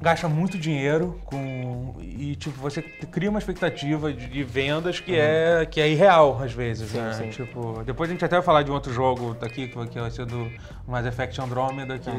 gasta 0.00 0.28
muito 0.28 0.58
dinheiro 0.58 1.20
com 1.24 1.94
e 2.00 2.34
tipo 2.36 2.58
você 2.60 2.82
cria 2.82 3.30
uma 3.30 3.38
expectativa 3.38 4.12
de, 4.12 4.26
de 4.26 4.42
vendas 4.44 5.00
que 5.00 5.14
é 5.18 5.66
que 5.70 5.80
é 5.80 5.88
irreal 5.88 6.40
às 6.42 6.52
vezes, 6.52 6.90
Sim, 6.90 6.98
né? 6.98 7.12
sim. 7.14 7.30
Tipo, 7.30 7.82
depois 7.84 8.10
a 8.10 8.12
gente 8.12 8.24
até 8.24 8.36
vai 8.36 8.44
falar 8.44 8.62
de 8.62 8.70
um 8.70 8.74
outro 8.74 8.92
jogo 8.92 9.34
daqui 9.34 9.68
que 9.68 9.76
vai- 9.76 9.86
que 9.86 10.10
ser 10.10 10.26
do 10.26 10.50
Mass 10.86 11.06
Effect 11.06 11.40
Andromeda 11.40 11.98
que 11.98 12.10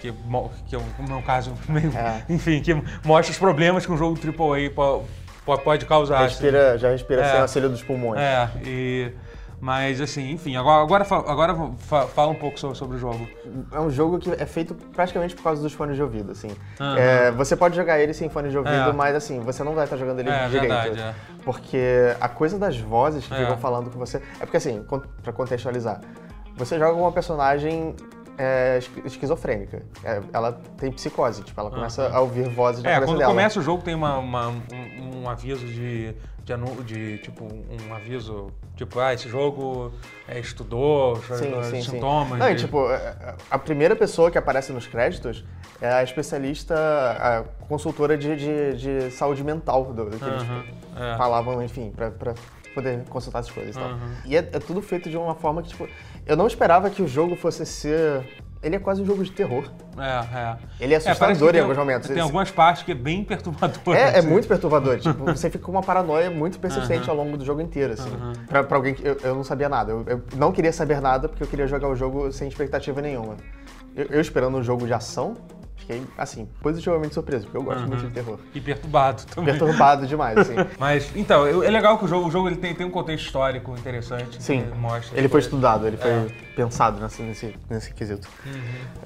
que, 0.00 0.12
mo- 0.26 0.50
que 0.68 0.76
é 0.76 0.78
o 0.78 1.02
meu 1.08 1.20
caso 1.22 1.52
meio, 1.68 1.90
É. 1.96 2.22
enfim, 2.28 2.60
que 2.62 2.72
mostra 3.04 3.32
os 3.32 3.38
problemas 3.38 3.84
que 3.84 3.90
um 3.90 3.96
jogo 3.96 4.16
AAA 4.16 4.70
po- 4.70 5.04
po- 5.44 5.58
pode 5.58 5.86
causar. 5.86 6.18
assim. 6.24 6.34
Respira, 6.44 6.78
já 6.78 6.90
respira 6.90 7.22
É. 7.22 7.30
sem 7.32 7.40
auxílio 7.40 7.68
dos 7.68 7.82
pulmões. 7.82 8.20
É, 8.20 8.48
e 8.64 9.10
mas 9.60 10.00
assim, 10.00 10.30
enfim, 10.32 10.56
agora 10.56 10.82
agora, 10.82 11.04
fa- 11.04 11.24
agora 11.30 11.54
fa- 11.78 12.06
fala 12.06 12.30
um 12.30 12.34
pouco 12.34 12.58
sobre, 12.58 12.96
o 12.96 12.98
jogo. 12.98 13.26
É 13.72 13.80
um 13.80 13.90
jogo 13.90 14.18
que 14.18 14.30
é 14.30 14.46
feito 14.46 14.74
praticamente 14.74 15.34
por 15.34 15.42
causa 15.42 15.60
dos 15.60 15.72
fones 15.72 15.96
de 15.96 16.02
ouvido, 16.02 16.32
assim. 16.32 16.48
É, 16.96 17.30
você 17.32 17.56
pode 17.56 17.74
jogar 17.76 17.98
ele 17.98 18.14
sem 18.14 18.28
fone 18.28 18.50
de 18.50 18.56
ouvido, 18.58 18.90
É. 18.90 18.92
mas 18.92 19.16
assim, 19.16 19.40
você 19.40 19.64
não 19.64 19.74
vai 19.74 19.84
estar 19.84 19.96
jogando 19.96 20.20
ele 20.20 20.30
É, 20.30 20.46
direito. 20.48 20.60
verdade, 20.60 21.00
é. 21.00 21.14
Porque 21.44 21.78
a 22.20 22.28
coisa 22.28 22.58
das 22.58 22.78
vozes 22.78 23.26
que 23.26 23.34
É. 23.34 23.38
ficam 23.38 23.56
falando 23.58 23.90
com 23.90 23.98
você. 23.98 24.18
É 24.40 24.44
porque 24.44 24.58
assim, 24.58 24.84
pra 25.22 25.32
contextualizar, 25.32 26.00
você 26.56 26.78
joga 26.78 26.94
uma 26.94 27.10
personagem 27.12 27.94
é, 28.40 28.78
esqui- 28.78 29.02
esquizofrênica. 29.04 29.82
É, 30.04 30.20
ela 30.32 30.60
tem 30.76 30.92
psicose, 30.92 31.42
tipo, 31.42 31.60
ela 31.60 31.70
começa 31.70 32.08
a 32.08 32.20
ouvir 32.20 32.48
vozes 32.48 32.84
na 32.84 32.90
É, 32.90 32.92
cabeça 32.94 33.10
quando 33.12 33.18
dela. 33.18 33.32
começa 33.32 33.58
o 33.58 33.62
jogo 33.64 33.82
tem 33.82 33.96
uma, 33.96 34.16
uma- 34.18 34.48
um, 34.50 35.24
um 35.24 35.28
aviso 35.28 35.66
de, 35.66 36.14
de, 36.48 36.52
anu- 36.54 36.82
de, 36.82 37.18
tipo, 37.18 37.44
um 37.44 37.94
aviso, 37.94 38.50
tipo, 38.74 38.98
ah, 38.98 39.12
esse 39.12 39.28
jogo 39.28 39.92
é, 40.26 40.38
estudou, 40.40 41.16
Sim, 41.22 41.62
sim, 41.62 41.82
sim. 41.82 41.82
sintomas. 41.82 42.38
Não, 42.38 42.48
e, 42.48 42.56
tipo, 42.56 42.90
é, 42.90 43.34
a 43.50 43.58
primeira 43.58 43.94
pessoa 43.94 44.30
que 44.30 44.38
aparece 44.38 44.72
nos 44.72 44.86
créditos 44.86 45.44
é 45.78 45.92
a 45.92 46.02
especialista, 46.02 46.74
a 46.74 47.44
consultora 47.66 48.16
de, 48.16 48.34
de, 48.34 48.76
de 48.76 49.10
saúde 49.10 49.44
mental 49.44 49.92
do, 49.92 50.06
do 50.08 50.18
que 50.18 50.24
eles 50.24 50.42
Aham, 50.42 50.64
é. 50.96 51.16
falavam, 51.18 51.62
enfim, 51.62 51.92
pra, 51.94 52.10
pra 52.10 52.34
poder 52.74 53.04
consultar 53.10 53.40
essas 53.40 53.52
coisas 53.52 53.76
e 53.76 53.78
tal. 53.78 53.90
E 54.24 54.34
é, 54.34 54.38
é 54.38 54.58
tudo 54.58 54.80
feito 54.80 55.10
de 55.10 55.18
uma 55.18 55.34
forma 55.34 55.62
que, 55.62 55.68
tipo, 55.68 55.86
eu 56.26 56.34
não 56.34 56.46
esperava 56.46 56.88
que 56.88 57.02
o 57.02 57.06
jogo 57.08 57.36
fosse 57.36 57.66
ser. 57.66 58.24
Ele 58.62 58.76
é 58.76 58.78
quase 58.78 59.02
um 59.02 59.06
jogo 59.06 59.22
de 59.22 59.30
terror. 59.30 59.64
É, 59.96 60.02
é. 60.02 60.56
Ele 60.80 60.94
é 60.94 61.00
parece 61.00 61.08
assustador 61.10 61.48
em 61.50 61.52
tem- 61.52 61.60
alguns 61.60 61.76
momentos. 61.76 62.08
Tem 62.08 62.20
algumas 62.20 62.50
partes 62.50 62.82
que 62.82 62.92
é 62.92 62.94
bem 62.94 63.22
perturbador. 63.22 63.94
É, 63.94 64.00
é 64.00 64.18
assim. 64.18 64.28
muito 64.28 64.48
perturbador. 64.48 64.98
tipo, 64.98 65.24
você 65.32 65.48
fica 65.48 65.64
com 65.64 65.70
uma 65.72 65.82
paranoia 65.82 66.30
muito 66.30 66.58
persistente 66.58 67.08
ao 67.08 67.14
longo 67.16 67.36
do 67.36 67.44
jogo 67.44 67.60
inteiro, 67.60 67.92
assim. 67.92 68.10
Pra, 68.48 68.64
pra 68.64 68.76
alguém 68.76 68.94
que. 68.94 69.06
Eu, 69.06 69.16
eu 69.22 69.34
não 69.34 69.44
sabia 69.44 69.68
nada. 69.68 69.92
Eu, 69.92 70.04
eu 70.06 70.22
não 70.36 70.50
queria 70.52 70.72
saber 70.72 71.00
nada 71.00 71.28
porque 71.28 71.42
eu 71.42 71.46
queria 71.46 71.66
jogar 71.66 71.88
o 71.88 71.94
jogo 71.94 72.32
sem 72.32 72.48
expectativa 72.48 73.00
nenhuma. 73.00 73.36
Eu, 73.94 74.06
eu 74.10 74.20
esperando 74.20 74.58
um 74.58 74.62
jogo 74.62 74.86
de 74.86 74.92
ação, 74.92 75.36
fiquei, 75.76 76.02
assim, 76.16 76.48
positivamente 76.60 77.14
surpreso, 77.14 77.44
porque 77.44 77.58
eu 77.58 77.62
gosto 77.62 77.86
muito 77.86 78.06
de 78.06 78.10
terror. 78.12 78.38
E 78.54 78.60
perturbado 78.60 79.22
também. 79.34 79.54
Perturbado 79.56 80.06
demais, 80.06 80.36
assim. 80.36 80.54
Mas, 80.78 81.10
então, 81.16 81.46
é 81.46 81.70
legal 81.70 81.96
que 81.98 82.04
o 82.04 82.08
jogo, 82.08 82.28
o 82.28 82.30
jogo 82.30 82.48
ele 82.48 82.56
tem, 82.56 82.74
tem 82.74 82.86
um 82.86 82.90
contexto 82.90 83.24
histórico 83.26 83.72
interessante. 83.76 84.42
Sim, 84.42 84.64
que 84.70 84.78
mostra. 84.78 85.16
ele 85.18 85.28
foi 85.28 85.40
coisas. 85.40 85.44
estudado, 85.46 85.86
ele 85.86 85.96
foi 85.96 86.10
É. 86.10 86.26
pensado 86.58 87.00
nesse, 87.00 87.22
nesse, 87.22 87.54
nesse 87.70 87.94
quesito. 87.94 88.28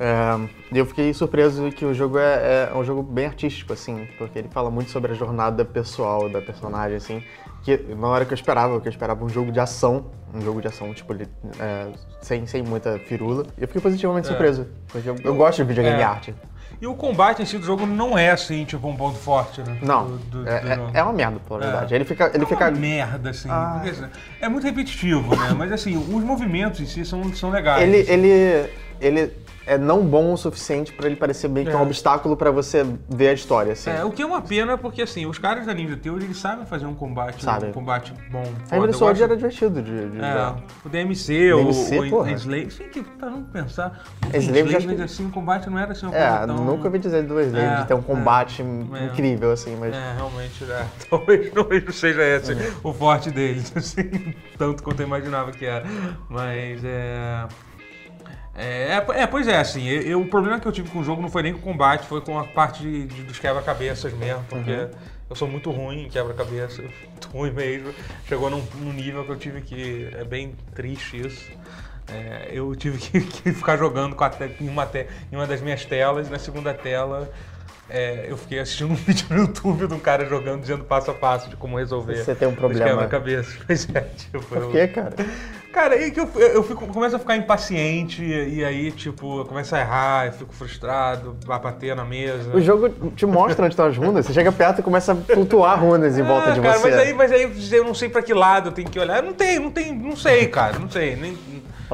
É, 0.00 0.48
e 0.72 0.78
eu 0.78 0.86
fiquei 0.86 1.12
surpreso 1.12 1.70
que 1.70 1.84
o 1.84 1.92
jogo 1.92 2.18
é, 2.18 2.70
é 2.72 2.74
um 2.74 2.82
jogo 2.82 3.02
bem 3.02 3.26
artístico, 3.26 3.74
assim, 3.74 4.08
porque 4.16 4.38
ele 4.38 4.48
fala 4.48 4.70
muito 4.70 4.90
sobre 4.90 5.12
a 5.12 5.14
jornada 5.14 5.62
pessoal 5.62 6.30
da 6.30 6.40
personagem, 6.40 6.96
assim, 6.96 7.22
que 7.62 7.76
na 7.76 8.08
hora 8.08 8.24
que 8.24 8.32
eu 8.32 8.34
esperava, 8.34 8.80
que 8.80 8.88
eu 8.88 8.90
esperava 8.90 9.22
um 9.22 9.28
jogo 9.28 9.52
de 9.52 9.60
ação, 9.60 10.06
um 10.34 10.40
jogo 10.40 10.62
de 10.62 10.68
ação, 10.68 10.94
tipo, 10.94 11.12
é, 11.12 11.88
sem, 12.22 12.46
sem 12.46 12.62
muita 12.62 12.98
firula, 13.00 13.44
e 13.58 13.62
eu 13.62 13.68
fiquei 13.68 13.82
positivamente 13.82 14.28
surpreso, 14.28 14.66
porque 14.88 15.10
eu, 15.10 15.16
eu 15.22 15.34
gosto 15.34 15.58
de 15.58 15.64
videogame 15.64 16.00
É. 16.00 16.04
arte. 16.04 16.34
E 16.82 16.86
o 16.88 16.94
combate 16.96 17.40
em 17.40 17.46
si 17.46 17.56
do 17.58 17.64
jogo 17.64 17.86
não 17.86 18.18
é 18.18 18.32
assim, 18.32 18.64
tipo, 18.64 18.88
um 18.88 18.96
ponto 18.96 19.16
forte, 19.16 19.60
né? 19.60 19.78
Não, 19.80 20.04
Do- 20.04 20.16
do- 20.18 20.42
do 20.42 20.50
é, 20.50 20.90
é- 20.94 20.98
é 20.98 21.02
uma 21.04 21.12
merda, 21.12 21.38
pela 21.46 21.60
verdade. 21.60 21.94
Ele 21.94 22.04
fica... 22.04 22.28
Ele 22.34 22.42
é 22.42 22.46
fica 22.46 22.64
uma 22.68 22.70
merda, 22.76 23.30
assim. 23.30 23.48
porque, 23.74 23.90
assim, 23.90 24.04
é 24.40 24.48
muito 24.48 24.64
repetitivo, 24.64 25.36
né? 25.36 25.54
Mas 25.56 25.70
assim, 25.70 25.96
os 25.96 26.24
movimentos 26.24 26.80
em 26.80 26.86
si 26.86 27.04
são, 27.04 27.32
são 27.34 27.50
legais. 27.50 27.84
Ele, 27.84 27.98
ele, 28.10 28.70
ele 29.00 29.32
é 29.66 29.78
não 29.78 30.04
bom 30.04 30.32
o 30.32 30.36
suficiente 30.36 30.92
pra 30.92 31.06
ele 31.06 31.16
parecer 31.16 31.48
meio 31.48 31.66
que 31.68 31.74
um 31.74 31.78
É. 31.78 31.82
obstáculo 31.82 32.36
pra 32.36 32.50
você 32.50 32.84
ver 33.08 33.28
a 33.28 33.32
história, 33.32 33.72
assim. 33.72 33.90
É, 33.90 34.04
o 34.04 34.10
que 34.10 34.22
é 34.22 34.26
uma 34.26 34.42
pena, 34.42 34.76
porque 34.76 35.02
assim, 35.02 35.26
os 35.26 35.38
caras 35.38 35.66
da 35.66 35.74
Ninja 35.74 35.96
Theory, 35.96 36.24
eles 36.24 36.36
sabem 36.38 36.66
fazer 36.66 36.86
um 36.86 36.94
combate, 36.94 37.44
Sabem. 37.44 37.70
um 37.70 37.72
combate 37.72 38.12
bom. 38.30 38.42
a 38.70 38.74
Rebel 38.74 38.92
Sword 38.92 39.22
era 39.22 39.36
divertido 39.36 39.82
de, 39.82 40.10
de 40.10 40.20
É, 40.20 40.54
o 40.84 40.88
DMC, 40.88 41.54
DMC, 41.54 41.98
o, 41.98 42.06
o 42.06 42.10
porra. 42.10 42.32
Slave. 42.32 42.70
Sim, 42.70 42.84
que 42.88 43.02
tá 43.02 43.26
não 43.30 43.42
pensar. 43.44 44.02
O 44.32 44.36
Slave 44.36 44.68
Slave, 44.70 44.96
que- 44.96 45.02
assim, 45.02 45.26
o 45.26 45.30
combate 45.30 45.68
não 45.70 45.78
era 45.78 45.92
assim 45.92 46.06
uma 46.06 46.16
É, 46.16 46.28
coisa 46.30 46.46
tão... 46.46 46.56
nunca 46.64 46.84
ouvi 46.86 46.98
dizer 46.98 47.22
do 47.22 47.40
Slave 47.40 47.66
É, 47.66 47.76
de 47.76 47.86
ter 47.86 47.94
um 47.94 48.02
combate 48.02 48.62
é. 48.62 49.04
incrível, 49.06 49.52
assim, 49.52 49.76
mas. 49.78 49.94
É, 49.94 50.14
realmente, 50.16 50.64
né? 50.64 50.86
Talvez 51.08 51.52
não 51.54 51.62
não 51.68 51.92
seja 51.92 52.22
esse 52.22 52.56
o 52.82 52.92
forte 52.92 53.30
deles, 53.30 53.72
assim, 53.76 54.34
tanto 54.58 54.82
quanto 54.82 55.00
eu 55.00 55.06
imaginava 55.06 55.52
que 55.52 55.64
era. 55.64 55.84
Mas 56.28 56.82
é. 56.84 57.46
É, 58.54 58.98
é, 59.16 59.22
é, 59.22 59.26
pois 59.26 59.48
é, 59.48 59.58
assim, 59.58 59.86
eu, 59.88 60.02
eu- 60.02 60.20
o 60.20 60.26
problema 60.26 60.60
que 60.60 60.66
eu 60.68 60.72
tive 60.72 60.90
com 60.90 60.98
o 60.98 61.04
jogo 61.04 61.22
não 61.22 61.30
foi 61.30 61.42
nem 61.42 61.52
com 61.54 61.58
o 61.58 61.62
combate, 61.62 62.06
foi 62.06 62.20
com 62.20 62.38
a 62.38 62.44
parte 62.44 62.82
de- 62.82 63.06
de- 63.06 63.22
dos 63.22 63.38
quebra-cabeças 63.38 64.12
mesmo, 64.12 64.44
porque 64.48 64.88
eu 65.30 65.36
sou 65.36 65.48
muito 65.48 65.70
ruim 65.70 66.04
em 66.04 66.08
quebra-cabeça, 66.10 66.82
muito 67.08 67.28
ruim 67.28 67.50
mesmo. 67.50 67.94
Chegou 68.26 68.50
num, 68.50 68.62
num 68.74 68.92
nível 68.92 69.24
que 69.24 69.30
eu 69.32 69.36
tive 69.36 69.62
que. 69.62 70.08
É 70.12 70.24
bem 70.24 70.54
triste 70.74 71.18
isso. 71.26 71.50
É, 72.08 72.50
eu 72.52 72.74
tive 72.76 72.98
que, 72.98 73.20
que 73.42 73.52
ficar 73.52 73.78
jogando 73.78 74.14
com 74.14 74.24
a 74.24 74.28
te- 74.28 74.50
em, 74.60 74.68
uma 74.68 74.84
te- 74.84 75.06
em 75.30 75.36
uma 75.36 75.46
das 75.46 75.62
minhas 75.62 75.84
telas, 75.86 76.28
na 76.28 76.38
segunda 76.38 76.74
tela. 76.74 77.30
É, 77.92 78.26
eu 78.28 78.36
fiquei 78.36 78.58
assistindo 78.58 78.90
um 78.92 78.94
vídeo 78.94 79.26
no 79.30 79.36
YouTube 79.36 79.86
de 79.86 79.94
um 79.94 79.98
cara 79.98 80.24
jogando, 80.26 80.60
dizendo 80.62 80.84
passo 80.84 81.10
a 81.10 81.14
passo 81.14 81.48
de 81.50 81.56
como 81.56 81.76
resolver. 81.78 82.16
Você 82.24 82.34
tem 82.34 82.48
um 82.48 82.54
problema. 82.54 82.84
quebra-cabeças. 82.88 83.56
Pois 83.66 83.88
é, 83.94 84.00
tipo. 84.16 84.42
Por 84.44 84.58
eu- 84.58 84.70
quê, 84.70 84.88
cara? 84.88 85.12
Cara, 85.72 85.96
é 85.98 86.10
que 86.10 86.20
eu, 86.20 86.28
eu 86.36 86.62
fico, 86.62 86.86
começo 86.88 87.16
a 87.16 87.18
ficar 87.18 87.34
impaciente 87.34 88.22
e 88.22 88.62
aí, 88.62 88.92
tipo, 88.92 89.38
eu 89.40 89.44
começo 89.46 89.74
a 89.74 89.80
errar, 89.80 90.26
eu 90.26 90.32
fico 90.34 90.52
frustrado, 90.52 91.34
vai 91.46 91.58
bater 91.58 91.96
na 91.96 92.04
mesa. 92.04 92.54
O 92.54 92.60
jogo 92.60 92.90
te 93.12 93.24
mostra 93.24 93.64
onde 93.64 93.72
estão 93.72 93.86
as 93.86 93.96
runas, 93.96 94.26
você 94.26 94.34
chega 94.34 94.52
perto 94.52 94.80
e 94.80 94.82
começa 94.82 95.12
a 95.12 95.16
flutuar 95.16 95.80
runas 95.80 96.18
em 96.18 96.22
volta 96.22 96.50
Ah, 96.50 96.52
de 96.52 96.60
cara, 96.60 96.78
você. 96.78 96.90
Mas 96.90 96.98
aí, 97.00 97.14
mas 97.14 97.32
aí 97.32 97.50
eu 97.72 97.84
não 97.84 97.94
sei 97.94 98.10
pra 98.10 98.20
que 98.20 98.34
lado 98.34 98.68
eu 98.68 98.72
tenho 98.72 98.90
que 98.90 98.98
olhar. 98.98 99.16
Eu 99.16 99.22
não 99.22 99.32
tenho, 99.32 99.62
não 99.62 99.70
tenho, 99.70 99.94
não 99.94 100.14
sei, 100.14 100.46
cara, 100.46 100.78
não 100.78 100.90
sei. 100.90 101.16
Nem, 101.16 101.38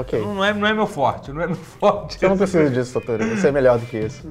Ok. 0.00 0.20
não, 0.20 0.44
é, 0.44 0.52
não 0.54 0.66
é 0.66 0.72
meu 0.72 0.86
forte, 0.86 1.32
não 1.32 1.42
é 1.42 1.46
meu 1.46 1.56
forte. 1.80 2.18
Você 2.18 2.28
não 2.28 2.36
precisa 2.36 2.70
disso, 2.70 2.92
doutor. 2.94 3.18
Você 3.24 3.48
é 3.48 3.52
melhor 3.52 3.78
do 3.78 3.86
que 3.86 3.98
isso. 3.98 4.26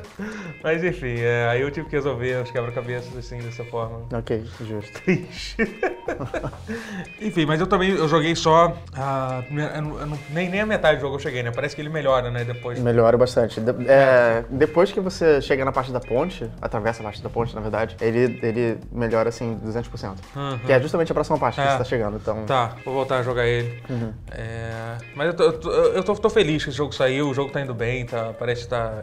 Mas 0.62 0.82
enfim, 0.84 1.14
é, 1.18 1.48
aí 1.50 1.60
eu 1.60 1.70
tive 1.70 1.88
que 1.88 1.96
resolver 1.96 2.42
os 2.42 2.50
quebra-cabeças 2.50 3.16
assim, 3.16 3.38
dessa 3.38 3.64
forma. 3.64 4.06
Ok, 4.12 4.44
justo. 4.66 4.92
triste. 5.02 5.56
Enfim, 7.20 7.46
mas 7.46 7.60
eu 7.60 7.66
também 7.66 7.90
eu 7.90 8.08
joguei 8.08 8.34
só. 8.34 8.76
a 8.94 9.42
não- 9.50 9.98
eu 10.00 10.06
não- 10.06 10.18
nem, 10.30 10.48
nem 10.48 10.60
a 10.60 10.66
metade 10.66 10.98
do 10.98 11.00
jogo 11.02 11.16
eu 11.16 11.20
cheguei, 11.20 11.42
né? 11.42 11.50
Parece 11.50 11.74
que 11.74 11.82
ele 11.82 11.88
melhora, 11.88 12.30
né? 12.30 12.44
Depois. 12.44 12.78
Melhora 12.78 13.16
bastante. 13.16 13.60
De- 13.60 13.88
é, 13.88 14.44
depois 14.50 14.90
que 14.92 15.00
você 15.00 15.40
chega 15.40 15.64
na 15.64 15.72
parte 15.72 15.92
da 15.92 16.00
ponte, 16.00 16.48
atravessa 16.60 17.00
a 17.00 17.04
parte 17.04 17.22
da 17.22 17.28
ponte, 17.28 17.54
na 17.54 17.60
verdade, 17.60 17.96
ele, 18.00 18.38
ele 18.42 18.78
melhora 18.90 19.28
assim 19.28 19.58
200%. 19.64 20.16
Uhum. 20.34 20.58
Que 20.58 20.72
é 20.72 20.80
justamente 20.80 21.10
a 21.12 21.14
próxima 21.14 21.38
parte 21.38 21.56
que 21.56 21.60
É. 21.66 21.70
você 21.72 21.78
tá 21.78 21.84
chegando. 21.84 22.16
Então, 22.16 22.44
Tá, 22.46 22.76
vou 22.84 22.94
voltar 22.94 23.18
a 23.18 23.22
jogar 23.22 23.46
ele. 23.46 23.80
Uhum. 23.88 24.12
É, 24.30 24.96
mas 25.14 25.28
eu, 25.28 25.34
tô, 25.34 25.42
eu, 25.44 25.52
tô, 25.60 25.70
eu 25.70 26.02
tô- 26.04 26.14
tô 26.14 26.30
feliz 26.30 26.62
que 26.64 26.70
esse 26.70 26.76
jogo 26.78 26.94
saiu, 26.94 27.28
o 27.30 27.34
jogo 27.34 27.50
tá 27.50 27.60
indo 27.60 27.74
bem, 27.74 28.04
tá, 28.06 28.32
parece 28.38 28.62
que 28.64 28.68
tá. 28.68 29.02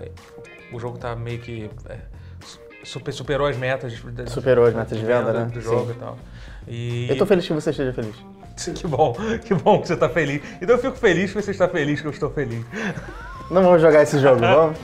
O 0.72 0.80
jogo 0.80 0.98
tá 0.98 1.16
meio 1.16 1.40
que. 1.40 1.70
é, 1.90 1.98
super, 2.84 3.12
superou 3.12 3.48
as 3.48 3.58
metas. 3.58 3.92
de- 3.94 4.30
Superou 4.30 4.66
as 4.66 4.74
metas 4.74 4.98
de 4.98 5.06
venda, 5.06 5.34
né? 5.34 5.46
Do 5.46 5.62
Sim. 5.62 5.62
jogo 5.62 5.92
e 5.92 5.96
tal. 5.96 6.18
E, 6.68 7.10
eu 7.10 7.18
tô 7.18 7.26
feliz 7.26 7.46
que 7.48 7.54
você 7.54 7.70
esteja 7.72 7.94
feliz. 7.94 8.16
Que 8.76 8.86
bom, 8.88 9.16
que 9.46 9.54
bom 9.54 9.80
que 9.82 9.88
você 9.88 9.96
tá 9.96 10.10
feliz. 10.10 10.42
Então 10.62 10.76
eu 10.76 10.82
fico 10.82 10.98
feliz 10.98 11.32
que 11.32 11.42
você 11.42 11.52
está 11.52 11.70
feliz 11.70 12.02
que 12.02 12.08
eu 12.08 12.12
estou 12.12 12.30
feliz. 12.30 12.66
Não 13.50 13.64
vamos 13.64 13.82
jogar 13.82 14.04
esse 14.04 14.20
jogo, 14.20 14.40
vamos? 14.46 14.78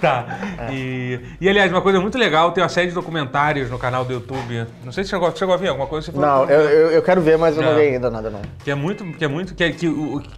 Tá. 0.00 0.26
E, 0.70 1.18
e 1.40 1.48
aliás, 1.48 1.72
uma 1.72 1.80
coisa 1.80 1.98
muito 2.00 2.16
legal, 2.18 2.52
tem 2.52 2.62
uma 2.62 2.68
série 2.68 2.88
de 2.88 2.94
documentários 2.94 3.70
no 3.70 3.78
canal 3.78 4.04
do 4.04 4.12
YouTube. 4.12 4.66
Não 4.84 4.92
sei 4.92 5.04
se 5.04 5.10
chegou, 5.10 5.34
chegou 5.34 5.54
a 5.54 5.56
ver 5.58 5.68
alguma 5.68 5.86
coisa. 5.88 6.06
Você 6.06 6.12
falou 6.12 6.26
Não, 6.46 6.50
eu, 6.50 6.60
eu, 6.60 6.90
eu 6.92 7.02
quero 7.02 7.20
ver, 7.20 7.36
mas 7.38 7.56
eu 7.56 7.62
não, 7.62 7.70
Não. 7.72 7.78
vi 7.78 7.86
ainda 7.86 8.10
nada, 8.10 8.30
não. 8.30 8.40
Que 8.62 8.70
é 8.70 8.74
muito, 8.74 9.04
que 9.04 9.24
é 9.24 9.28
muito, 9.28 9.54
que 9.54 9.64
é, 9.64 9.70
que, 9.72 9.90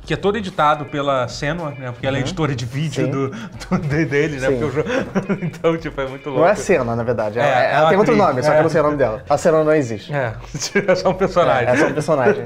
que 0.06 0.14
é 0.14 0.16
todo 0.16 0.38
editado 0.38 0.84
pela 0.86 1.26
Senua, 1.28 1.70
né? 1.78 1.90
Porque 1.92 2.06
ela 2.06 2.16
é 2.16 2.20
editora 2.20 2.54
de 2.54 2.64
vídeo 2.64 3.04
Uhum. 3.04 3.10
do, 3.10 3.28
do, 3.30 3.78
de- 3.88 4.04
deles, 4.06 4.42
né? 4.42 4.56
Jogo... 4.58 4.72
então, 5.42 5.76
tipo, 5.76 6.00
é 6.00 6.06
muito 6.06 6.26
louco. 6.30 6.40
Não 6.44 6.48
é 6.48 6.54
Cena, 6.54 6.94
na 6.96 7.02
verdade. 7.02 7.38
Ela, 7.38 7.48
É, 7.48 7.66
é 7.66 7.72
ela 7.74 7.80
uma 7.82 7.88
tem 7.90 7.98
outro 7.98 8.14
atriz. 8.14 8.28
nome, 8.28 8.42
só 8.42 8.50
que 8.50 8.56
É. 8.56 8.58
eu 8.58 8.62
não 8.62 8.70
sei 8.70 8.80
o 8.80 8.84
nome 8.84 8.96
dela. 8.96 9.22
A 9.28 9.36
Cena 9.38 9.64
não 9.64 9.74
existe. 9.74 10.12
É, 10.14 10.32
é 10.86 10.94
só 10.94 11.10
um 11.10 11.14
personagem. 11.14 11.68
É, 11.68 11.72
é 11.72 11.76
só 11.76 11.86
um 11.86 11.92
personagem. 11.92 12.44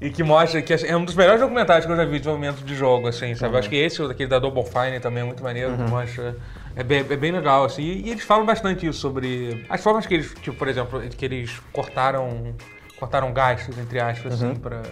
E 0.00 0.10
que 0.10 0.22
mostra 0.22 0.60
que 0.62 0.72
é 0.74 0.96
um 0.96 1.04
dos 1.04 1.14
melhores 1.14 1.40
documentários 1.40 1.86
que 1.86 1.92
eu 1.92 1.96
já 1.96 2.04
vi 2.04 2.12
de 2.12 2.18
desenvolvimento 2.20 2.64
de 2.64 2.74
jogo, 2.74 3.08
assim, 3.16 3.34
sabe? 3.34 3.52
Uhum. 3.54 3.58
Acho 3.60 3.68
que 3.68 3.76
esse, 3.76 4.06
daquele 4.06 4.28
da 4.28 4.38
Double 4.38 4.64
Fine 4.64 4.98
também 5.00 5.22
é 5.22 5.26
muito 5.26 5.42
maneiro, 5.42 5.76
que 5.76 5.82
mostra. 5.90 6.36
É 6.74 6.82
bem, 6.82 7.00
é 7.00 7.16
bem 7.16 7.30
legal, 7.32 7.64
assim. 7.64 7.82
E, 7.82 8.06
e 8.08 8.10
eles 8.10 8.24
falam 8.24 8.44
bastante 8.46 8.86
isso 8.86 8.98
sobre 8.98 9.64
as 9.68 9.82
formas 9.82 10.06
que 10.06 10.14
eles, 10.14 10.34
tipo, 10.40 10.56
por 10.56 10.68
exemplo, 10.68 11.00
que 11.00 11.24
eles 11.24 11.60
cortaram. 11.72 12.54
cortaram 12.98 13.32
gastos, 13.32 13.76
entre 13.78 13.98
aspas, 14.00 14.40
Uhum. 14.40 14.50
assim, 14.52 14.60
pra, 14.60 14.82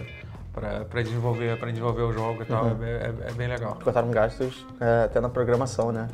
pra, 0.83 1.01
desenvolver, 1.01 1.57
pra 1.57 1.69
desenvolver 1.71 2.01
o 2.01 2.11
jogo 2.13 2.43
e 2.43 2.45
tal. 2.45 2.65
Uhum. 2.65 2.71
É, 2.71 2.73
bem- 2.75 2.89
é- 2.89 3.29
é 3.29 3.31
bem 3.33 3.47
legal. 3.47 3.77
Cortaram 3.83 4.11
gastos 4.11 4.65
é, 4.79 5.05
até 5.05 5.19
na 5.21 5.29
programação, 5.29 5.91
né? 5.91 6.07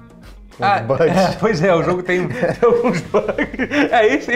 Ah, 0.59 0.77
é, 0.79 1.35
pois 1.39 1.63
é, 1.63 1.73
o 1.73 1.83
jogo 1.83 2.01
tem, 2.03 2.27
tem 2.27 2.37
alguns 2.63 3.01
bugs. 3.01 3.91
É 3.91 4.07
isso, 4.15 4.31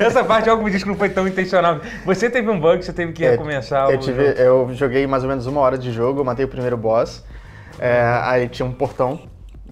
essa 0.00 0.24
parte 0.24 0.48
algo 0.48 0.64
me 0.64 0.70
diz 0.70 0.82
que 0.82 0.88
não 0.88 0.96
foi 0.96 1.10
tão 1.10 1.28
intencional. 1.28 1.80
Você 2.06 2.30
teve 2.30 2.48
um 2.50 2.58
bug, 2.58 2.82
você 2.84 2.92
teve 2.92 3.12
que 3.12 3.24
É, 3.24 3.32
recomeçar 3.32 3.90
eu, 3.90 3.96
o 3.96 4.00
tive, 4.00 4.26
jogo. 4.28 4.38
eu 4.38 4.70
joguei 4.74 5.06
mais 5.06 5.22
ou 5.22 5.28
menos 5.28 5.46
uma 5.46 5.60
hora 5.60 5.76
de 5.76 5.92
jogo, 5.92 6.24
matei 6.24 6.44
o 6.44 6.48
primeiro 6.48 6.76
boss. 6.76 7.24
É, 7.78 8.00
aí 8.22 8.48
tinha 8.48 8.64
um 8.66 8.72
portão. 8.72 9.20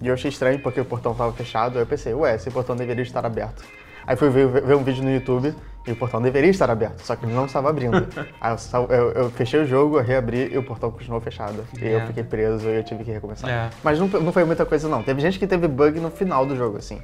E 0.01 0.07
eu 0.07 0.13
achei 0.13 0.29
estranho 0.29 0.59
porque 0.59 0.79
o 0.79 0.85
portão 0.85 1.13
tava 1.13 1.31
fechado. 1.33 1.77
Aí 1.77 1.83
eu 1.83 1.87
pensei, 1.87 2.13
ué, 2.13 2.35
esse 2.35 2.51
portão 2.51 2.75
deveria 2.75 3.03
estar 3.03 3.25
aberto. 3.25 3.63
Aí 4.05 4.15
fui 4.15 4.29
ver, 4.29 4.47
ver 4.47 4.75
um 4.75 4.83
vídeo 4.83 5.03
no 5.03 5.11
YouTube 5.11 5.55
e 5.85 5.91
o 5.91 5.95
portão 5.95 6.21
deveria 6.21 6.49
estar 6.49 6.69
aberto, 6.69 7.01
só 7.01 7.15
que 7.15 7.25
ele 7.25 7.33
não 7.33 7.45
estava 7.45 7.69
abrindo. 7.69 8.07
aí 8.39 8.55
eu, 8.73 8.85
eu- 8.95 9.11
eu 9.11 9.29
fechei 9.31 9.59
o 9.61 9.65
jogo, 9.65 9.97
eu 9.97 10.03
reabri 10.03 10.49
e 10.53 10.57
o 10.57 10.63
portão 10.63 10.89
continuou 10.91 11.19
fechado. 11.21 11.65
E 11.81 11.85
eu 11.87 11.99
É. 11.99 12.05
fiquei 12.07 12.23
preso 12.23 12.69
e 12.69 12.75
eu 12.77 12.83
tive 12.83 13.03
que 13.03 13.11
recomeçar. 13.11 13.49
É. 13.49 13.69
Mas 13.83 13.99
não, 13.99 14.07
não 14.07 14.31
foi 14.31 14.43
muita 14.45 14.65
coisa, 14.65 14.87
não. 14.87 15.03
Teve 15.03 15.21
gente 15.21 15.37
que 15.37 15.45
teve 15.47 15.67
bug 15.67 15.99
no 15.99 16.09
final 16.09 16.45
do 16.45 16.55
jogo, 16.55 16.77
assim. 16.77 17.01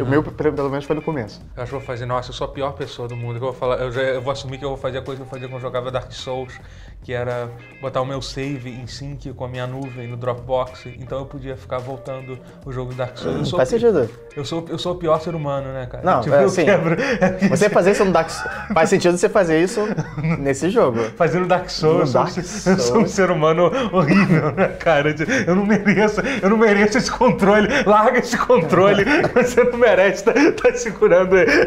O 0.00 0.04
meu, 0.06 0.22
pelo 0.22 0.68
menos, 0.68 0.84
foi 0.84 0.94
no 0.94 1.00
começo. 1.02 1.40
Eu 1.56 1.62
acho 1.62 1.70
que 1.72 1.78
vou 1.78 1.86
fazer, 1.86 2.04
nossa, 2.04 2.28
eu 2.30 2.34
sou 2.34 2.44
a 2.46 2.48
pior 2.50 2.72
pessoa 2.72 3.08
do 3.08 3.16
mundo. 3.16 3.38
que 3.38 3.44
Eu 3.44 3.50
vou, 3.50 3.52
falar, 3.54 3.76
eu, 3.76 3.90
já- 3.90 4.02
eu 4.02 4.20
vou 4.20 4.30
assumir 4.30 4.58
que 4.58 4.64
eu 4.64 4.68
vou 4.68 4.76
fazer 4.76 4.98
a 4.98 5.02
coisa 5.02 5.20
que 5.22 5.26
eu 5.26 5.30
fazia 5.30 5.48
quando 5.48 5.54
eu 5.54 5.60
jogava 5.60 5.90
Dark 5.90 6.12
Souls, 6.12 6.52
que 7.02 7.14
era 7.14 7.48
botar 7.80 8.02
o 8.02 8.04
meu 8.06 8.20
save 8.20 8.68
em 8.70 8.86
sync 8.86 9.32
com 9.32 9.44
a 9.44 9.48
minha 9.48 9.66
nuvem 9.66 10.06
no 10.06 10.18
Dropbox. 10.18 10.84
Então 10.98 11.20
eu 11.20 11.24
podia 11.24 11.56
ficar 11.56 11.78
voltando 11.78 12.38
o 12.66 12.70
jogo 12.70 12.90
do 12.92 12.96
Dark 12.96 13.16
Souls. 13.16 13.38
Eu 13.38 13.44
sou, 13.46 13.56
Faz 13.58 13.70
sentido. 13.70 14.10
eu, 14.36 14.44
sou, 14.44 14.66
eu 14.68 14.78
sou 14.78 14.92
o 14.92 14.96
pior 14.96 15.18
ser 15.18 15.34
humano, 15.34 15.72
né, 15.72 15.86
cara? 15.90 16.04
Não, 16.04 16.20
tipo, 16.20 16.34
é, 16.34 16.44
eu 16.44 16.48
sim. 16.50 16.64
quebro. 16.66 16.96
Você 17.48 17.70
fazer 17.70 17.92
isso 17.92 18.04
no 18.04 18.12
Dark 18.12 18.28
Souls. 18.28 18.52
Faz 18.74 18.90
sentido 18.90 19.16
você 19.16 19.30
fazer 19.30 19.62
isso 19.62 19.80
nesse 20.38 20.68
jogo. 20.68 20.98
Fazendo 21.16 21.46
Dark 21.46 21.70
Souls, 21.70 21.94
No 21.96 22.02
eu 22.02 22.06
sou, 22.06 22.20
um 22.20 22.24
Dark 22.24 22.34
ser- 22.34 22.70
eu 22.72 22.78
sou 22.78 22.92
um 22.96 22.98
Souls. 22.98 23.10
ser 23.12 23.30
humano 23.30 23.70
horrível, 23.92 24.52
né, 24.52 24.68
cara? 24.78 25.14
Eu 25.46 25.54
não 25.56 25.64
mereço, 25.64 26.20
eu 26.42 26.50
não 26.50 26.58
mereço 26.58 26.98
esse 26.98 27.10
controle. 27.10 27.66
Larga 27.86 28.18
esse 28.18 28.36
controle, 28.36 29.04
você 29.34 29.64
não 29.70 29.78
merece 29.78 30.28
estar 30.28 30.52
tá, 30.52 30.74
segurando 30.74 31.36
ele. 31.36 31.50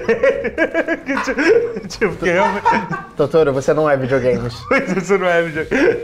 tipo, 1.24 1.88
tipo, 1.88 2.16
que 2.18 2.30
realmente. 2.30 2.68
Totoro, 3.16 3.54
você 3.54 3.74
não 3.74 3.90
é 3.90 3.98
videogames. 3.98 4.56
Mas 4.70 4.92
isso 4.96 5.18
não 5.18 5.28
é 5.28 5.42
videogame. 5.42 6.02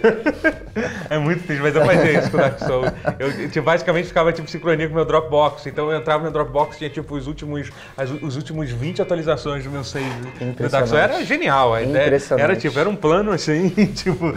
É 1.09 1.17
muito 1.17 1.43
triste, 1.45 1.61
mas 1.61 1.75
eu 1.75 1.85
fazia 1.85 2.19
isso 2.19 2.31
com 2.31 2.37
o 2.37 2.39
Dark 2.39 2.59
Souls. 2.59 2.91
Eu 3.17 3.49
tipo, 3.49 3.65
basicamente 3.65 4.07
ficava 4.07 4.31
tipo 4.31 4.49
sincronia 4.49 4.87
com 4.87 4.93
o 4.93 4.95
meu 4.95 5.05
Dropbox. 5.05 5.65
Então 5.65 5.91
eu 5.91 5.97
entrava 5.97 6.23
no 6.23 6.31
Dropbox 6.31 6.77
tinha 6.77 6.89
tipo 6.89 7.15
os 7.15 7.27
últimos, 7.27 7.69
as, 7.97 8.09
os 8.09 8.35
últimos 8.35 8.69
20 8.69 9.01
atualizações 9.01 9.63
do 9.63 9.69
meu 9.69 9.83
save. 9.83 10.09
Do 10.39 10.69
Dark 10.69 10.87
Souls. 10.87 11.03
Era 11.03 11.23
genial, 11.23 11.73
a 11.73 11.81
ideia. 11.81 12.17
Era 12.37 12.55
tipo, 12.55 12.79
era 12.79 12.89
um 12.89 12.95
plano 12.95 13.31
assim, 13.31 13.69
tipo. 13.95 14.33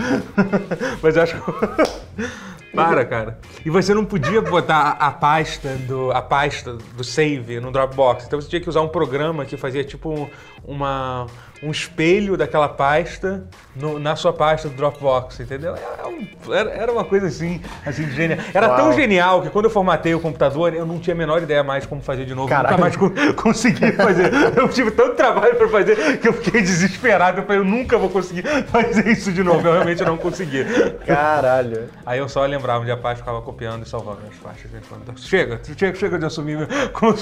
mas 1.02 1.16
eu 1.16 1.22
acho 1.22 1.36
que. 1.36 2.52
Para, 2.74 3.04
cara. 3.04 3.38
E 3.64 3.70
você 3.70 3.92
não 3.94 4.04
podia 4.04 4.40
botar 4.40 4.96
a 4.98 5.10
pasta 5.10 5.70
do 5.86 6.10
a 6.12 6.22
pasta 6.22 6.72
do 6.96 7.04
save 7.04 7.60
no 7.60 7.70
Dropbox. 7.70 8.24
Então 8.26 8.40
você 8.40 8.48
tinha 8.48 8.60
que 8.60 8.68
usar 8.68 8.80
um 8.80 8.88
programa 8.88 9.44
que 9.44 9.56
fazia 9.56 9.84
tipo 9.84 10.10
um, 10.10 10.28
uma 10.64 11.26
um 11.64 11.70
espelho 11.70 12.36
daquela 12.36 12.68
pasta 12.68 13.44
no- 13.76 13.96
na 13.96 14.16
sua 14.16 14.32
pasta 14.32 14.68
do 14.68 14.74
Dropbox, 14.74 15.38
entendeu? 15.38 15.76
Era, 15.76 16.08
um- 16.08 16.52
era- 16.52 16.70
era 16.70 16.92
uma 16.92 17.04
coisa 17.04 17.28
assim, 17.28 17.60
assim 17.86 18.02
de 18.02 18.16
genial. 18.16 18.40
Era 18.52 18.68
tão 18.70 18.86
Uau. 18.86 18.92
genial 18.94 19.42
que 19.42 19.48
quando 19.50 19.66
eu 19.66 19.70
formatei 19.70 20.12
o 20.12 20.18
computador, 20.18 20.74
eu 20.74 20.84
não 20.84 20.98
tinha 20.98 21.14
a 21.14 21.16
menor 21.16 21.40
ideia 21.40 21.62
mais 21.62 21.86
como 21.86 22.02
fazer 22.02 22.24
de 22.24 22.34
novo. 22.34 22.48
Caralho. 22.48 22.70
Nunca 22.76 22.80
mais 22.80 22.96
co- 22.96 23.12
consegui 23.40 23.92
fazer. 23.92 24.32
Eu 24.56 24.68
tive 24.70 24.90
tanto 24.90 25.14
trabalho 25.14 25.54
pra 25.54 25.68
fazer 25.68 26.18
que 26.18 26.26
eu 26.26 26.32
fiquei 26.32 26.62
desesperado. 26.62 27.38
Eu 27.40 27.44
falei, 27.44 27.60
eu 27.60 27.64
nunca 27.64 27.96
vou 27.96 28.08
conseguir 28.10 28.42
fazer 28.66 29.06
isso 29.06 29.30
de 29.30 29.44
novo. 29.44 29.64
Eu 29.64 29.72
realmente 29.74 30.02
não 30.02 30.16
consegui. 30.16 30.64
Caralho. 31.06 31.88
Aí 32.04 32.18
eu 32.18 32.28
só 32.28 32.44
lembrava 32.62 32.82
onde 32.82 32.92
a 32.92 32.96
ficava 33.16 33.42
copiando 33.42 33.84
e 33.84 33.88
salvando 33.88 34.20
as 34.30 34.36
faixas. 34.36 34.70
né? 34.70 34.80
Chega, 35.16 35.60
chega, 35.76 35.98
chega 35.98 36.18
de 36.18 36.26
assumir 36.26 36.68
como 36.94 37.12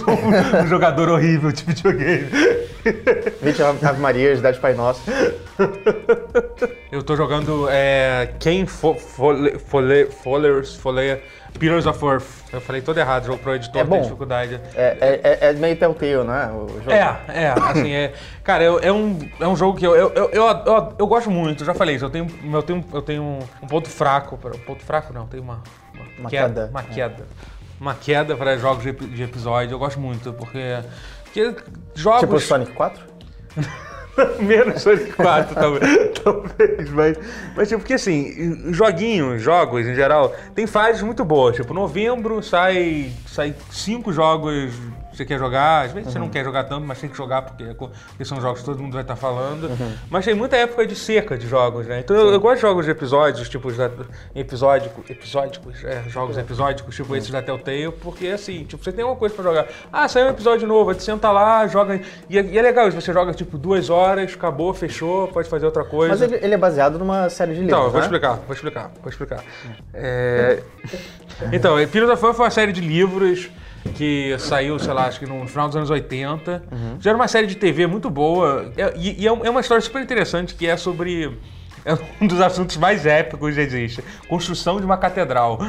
um 0.63 0.67
jogador 0.67 1.09
horrível 1.09 1.51
de 1.51 1.65
videogame. 1.65 2.29
20 3.43 3.63
Ave 3.63 4.01
Marias, 4.01 4.41
10 4.41 4.59
Pai 4.59 4.75
Nosso. 4.75 5.03
Eu 6.91 7.03
tô 7.03 7.15
jogando 7.17 7.69
é, 7.71 8.33
Ken 8.41 8.67
Fo 8.67 8.95
Fole 8.95 9.59
Fole 9.59 10.07
Follers, 10.07 10.75
Fole 10.77 11.21
Pillars 11.59 11.87
of 11.87 12.05
Earth. 12.05 12.25
Eu 12.53 12.61
falei 12.61 12.81
todo 12.83 12.99
errado, 12.99 13.27
jogo 13.27 13.39
pro 13.39 13.55
editor 13.55 13.81
É 13.81 13.85
bom. 13.85 13.97
tem 13.97 14.03
dificuldade. 14.03 14.61
É, 14.75 14.97
é, 15.01 15.21
é- 15.23 15.51
é 15.51 15.53
meio 15.53 15.77
Telltale, 15.77 16.25
não 16.25 16.35
é? 16.35 16.51
É, 16.89 17.43
é, 17.45 17.49
assim, 17.51 17.93
é. 17.93 18.13
Cara, 18.43 18.65
eu- 18.65 18.81
é, 18.81 18.91
um, 18.93 19.19
é 19.39 19.47
um 19.47 19.55
jogo 19.57 19.79
que 19.79 19.87
eu, 19.87 19.95
eu, 19.95 20.11
eu, 20.15 20.31
eu, 20.33 20.95
eu- 20.99 21.07
gosto 21.07 21.31
muito, 21.31 21.65
já 21.65 21.75
falei 21.75 21.97
isso. 21.97 22.05
Eu 22.05 22.11
tenho, 22.11 22.27
eu 22.53 22.63
tenho, 22.63 22.85
eu 22.93 23.03
tenho 23.03 23.23
um, 23.23 23.39
um 23.63 23.67
ponto 23.67 23.89
fraco. 23.89 24.37
Um 24.37 24.59
ponto 24.59 24.83
fraco 24.85 25.13
não, 25.13 25.27
tem 25.27 25.39
uma, 25.41 25.63
Uma 26.19 26.31
queda. 26.31 26.49
queda, 26.49 26.71
Uma 26.71 26.81
é. 26.81 26.85
queda. 26.95 27.27
Uma 27.81 27.95
queda 27.95 28.37
para 28.37 28.59
jogos 28.59 28.83
de, 28.83 28.93
de 28.93 29.23
episódio. 29.23 29.75
Eu 29.75 29.79
gosto 29.79 29.99
muito, 30.01 30.33
porque. 30.35 30.59
Porque 31.33 31.57
jogos. 31.95 32.21
Tipo 32.21 32.41
Sonic 32.41 32.73
4? 32.73 33.03
Menos 34.41 34.83
Sonic 34.83 35.13
4, 35.13 35.55
talvez. 35.55 36.11
talvez 36.23 36.91
mas, 36.91 37.19
mas, 37.57 37.69
tipo, 37.69 37.81
porque 37.81 37.95
assim, 37.95 38.73
joguinhos, 38.73 39.41
jogos 39.41 39.87
em 39.87 39.95
geral, 39.95 40.35
tem 40.55 40.67
fases 40.67 41.03
muito 41.03 41.25
boas. 41.25 41.57
Tipo, 41.57 41.73
novembro 41.73 42.43
sai, 42.43 43.13
sai 43.27 43.55
cinco 43.71 44.13
jogos 44.13 44.73
você 45.21 45.25
quer 45.27 45.39
jogar. 45.39 45.87
Às 45.87 45.93
vezes 45.93 46.13
você 46.13 46.19
não 46.19 46.29
quer 46.29 46.43
jogar 46.45 46.65
tanto, 46.65 46.87
mas 46.87 46.99
tem 47.01 47.09
que 47.11 47.17
jogar 47.17 47.43
porque, 47.43 47.63
é 47.65 47.75
porque 47.75 48.25
são 48.25 48.41
jogos 48.41 48.61
que 48.61 48.65
todo 48.67 48.81
mundo 48.83 48.93
vai 48.95 49.03
estar 49.03 49.17
falando. 49.17 49.71
Mas 50.09 50.25
tem 50.25 50.35
muita 50.35 50.57
época 50.57 50.87
de 50.87 50.95
seca 50.97 51.37
de 51.37 51.47
jogos, 51.47 51.87
né? 51.87 52.01
Então 52.01 52.17
eu, 52.17 52.33
eu 52.33 52.41
gosto 52.41 52.57
de 52.57 52.63
jogos 52.63 52.85
de 52.85 52.91
episódios, 52.91 53.49
tipo, 53.49 53.71
da- 53.73 53.91
episódico, 54.35 55.05
episódicos, 55.09 55.85
é, 55.85 56.03
jogos 56.09 56.37
episódicos, 56.39 56.95
tipo 56.95 57.15
esses 57.17 57.31
da 57.31 57.43
Telltale, 57.43 57.93
porque 58.01 58.29
assim, 58.29 58.65
tipo, 58.65 58.83
você 58.83 58.93
tem 58.93 59.05
uma 59.05 59.17
coisa 59.17 59.35
pra 59.35 59.45
jogar. 59.45 59.67
Ah, 59.93 60.09
saiu 60.09 60.27
um 60.27 60.31
episódio 60.31 60.67
novo, 60.67 60.91
aí 60.91 60.97
tu 60.97 61.03
senta 61.03 61.31
lá, 61.31 61.67
joga. 61.67 62.01
E 62.29 62.39
é, 62.39 62.43
e 62.43 62.59
é 62.59 62.63
legal 62.63 62.89
isso, 62.89 63.01
você 63.01 63.13
joga 63.13 63.33
tipo 63.35 63.59
duas 63.59 63.91
horas, 63.91 64.33
acabou, 64.35 64.73
fechou, 64.73 65.29
pode 65.29 65.49
fazer 65.49 65.67
outra 65.67 65.85
coisa. 65.85 66.15
Mas 66.15 66.23
ele, 66.23 66.37
ele 66.45 66.55
é 66.55 66.59
baseado 66.59 66.99
numa 66.99 67.29
série 67.29 67.53
de 67.55 67.61
livros, 67.61 67.73
Então, 67.73 67.85
eu 67.85 67.91
vou 67.91 68.01
né? 68.01 68.07
explicar, 68.07 68.35
vou 68.47 68.55
explicar, 68.55 68.91
vou 69.03 69.11
explicar. 69.11 69.45
É... 69.95 70.63
Então, 71.53 71.77
Pillars 71.89 72.13
of 72.13 72.21
Fun 72.21 72.35
foi 72.35 72.45
uma 72.45 72.51
série 72.51 72.71
de 72.71 72.83
livros 72.83 73.49
que 73.95 74.37
saiu, 74.39 74.79
sei 74.79 74.93
lá, 74.93 75.07
acho 75.07 75.19
que 75.19 75.27
no 75.27 75.47
final 75.47 75.67
dos 75.69 75.77
anos 75.77 75.91
80. 75.91 76.63
Já 77.01 77.11
era 77.11 77.17
uma 77.19 77.29
série 77.29 77.47
de 77.47 77.55
TV 77.57 77.87
muito 77.87 78.09
boa. 78.11 78.73
É- 78.77 78.93
E, 78.97 79.23
e 79.23 79.27
é 79.27 79.31
é 79.31 79.51
uma 79.51 79.61
história 79.61 79.81
super 79.83 80.03
interessante 80.03 80.55
que 80.55 80.67
é 80.67 80.77
sobre. 80.77 81.37
É 81.85 81.97
um 82.21 82.27
dos 82.27 82.41
assuntos 82.43 82.77
mais 82.77 83.07
épicos 83.07 83.55
que 83.55 83.61
existe. 83.61 84.05
Construção 84.29 84.79
de 84.79 84.85
uma 84.87 84.97
catedral. 84.99 85.59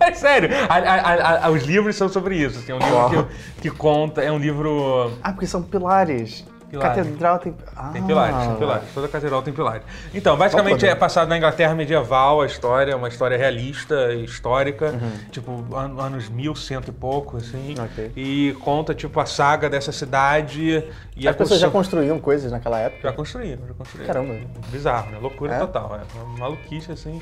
É 0.00 0.12
sério, 0.14 0.48
a- 0.70 0.74
a- 0.78 1.46
a- 1.46 1.50
os 1.50 1.64
livros 1.64 1.94
são 1.96 2.08
sobre 2.08 2.36
isso. 2.36 2.60
Assim, 2.60 2.72
é 2.72 2.74
um 2.74 2.78
livro 2.78 3.28
que, 3.60 3.62
que 3.68 3.70
conta, 3.76 4.22
é 4.22 4.32
um 4.32 4.38
livro 4.38 5.12
Ah, 5.22 5.32
porque 5.32 5.46
são 5.46 5.60
pilares. 5.62 6.46
Pilares. 6.70 6.96
Catedral 6.96 7.38
tem. 7.38 7.54
Ah. 7.74 7.90
Tem 7.92 8.02
pilares, 8.02 8.46
tem 8.46 8.56
pilares. 8.56 8.84
Toda 8.94 9.08
catedral 9.08 9.42
tem 9.42 9.54
pilares. 9.54 9.82
Então, 10.12 10.36
basicamente 10.36 10.86
é 10.86 10.94
passado 10.94 11.26
na 11.28 11.36
Inglaterra 11.38 11.74
medieval 11.74 12.42
a 12.42 12.46
história, 12.46 12.96
uma 12.96 13.08
história 13.08 13.36
realista, 13.38 14.12
histórica, 14.14 14.92
tipo, 15.30 15.64
an- 15.74 16.00
anos 16.02 16.28
mil, 16.28 16.54
cento 16.54 16.88
e 16.88 16.92
pouco, 16.92 17.38
assim. 17.38 17.74
Ok. 17.78 18.12
E 18.16 18.54
conta, 18.60 18.94
tipo, 18.94 19.18
a 19.18 19.24
saga 19.26 19.70
dessa 19.70 19.92
cidade 19.92 20.84
e 21.16 21.26
a 21.26 21.30
As 21.30 21.36
pessoas 21.36 21.60
já 21.60 21.70
construíam 21.70 22.18
coisas 22.20 22.52
naquela 22.52 22.78
época. 22.78 23.08
já 23.08 23.12
construíram, 23.14 23.66
já 23.66 23.74
construíram. 23.74 24.06
Caramba. 24.12 24.34
Bizarro, 24.68 25.10
né? 25.10 25.18
Loucura 25.20 25.54
É? 25.54 25.58
total, 25.60 25.98
é. 26.00 26.18
Uma 26.22 26.38
maluquice, 26.38 26.92
assim. 26.92 27.20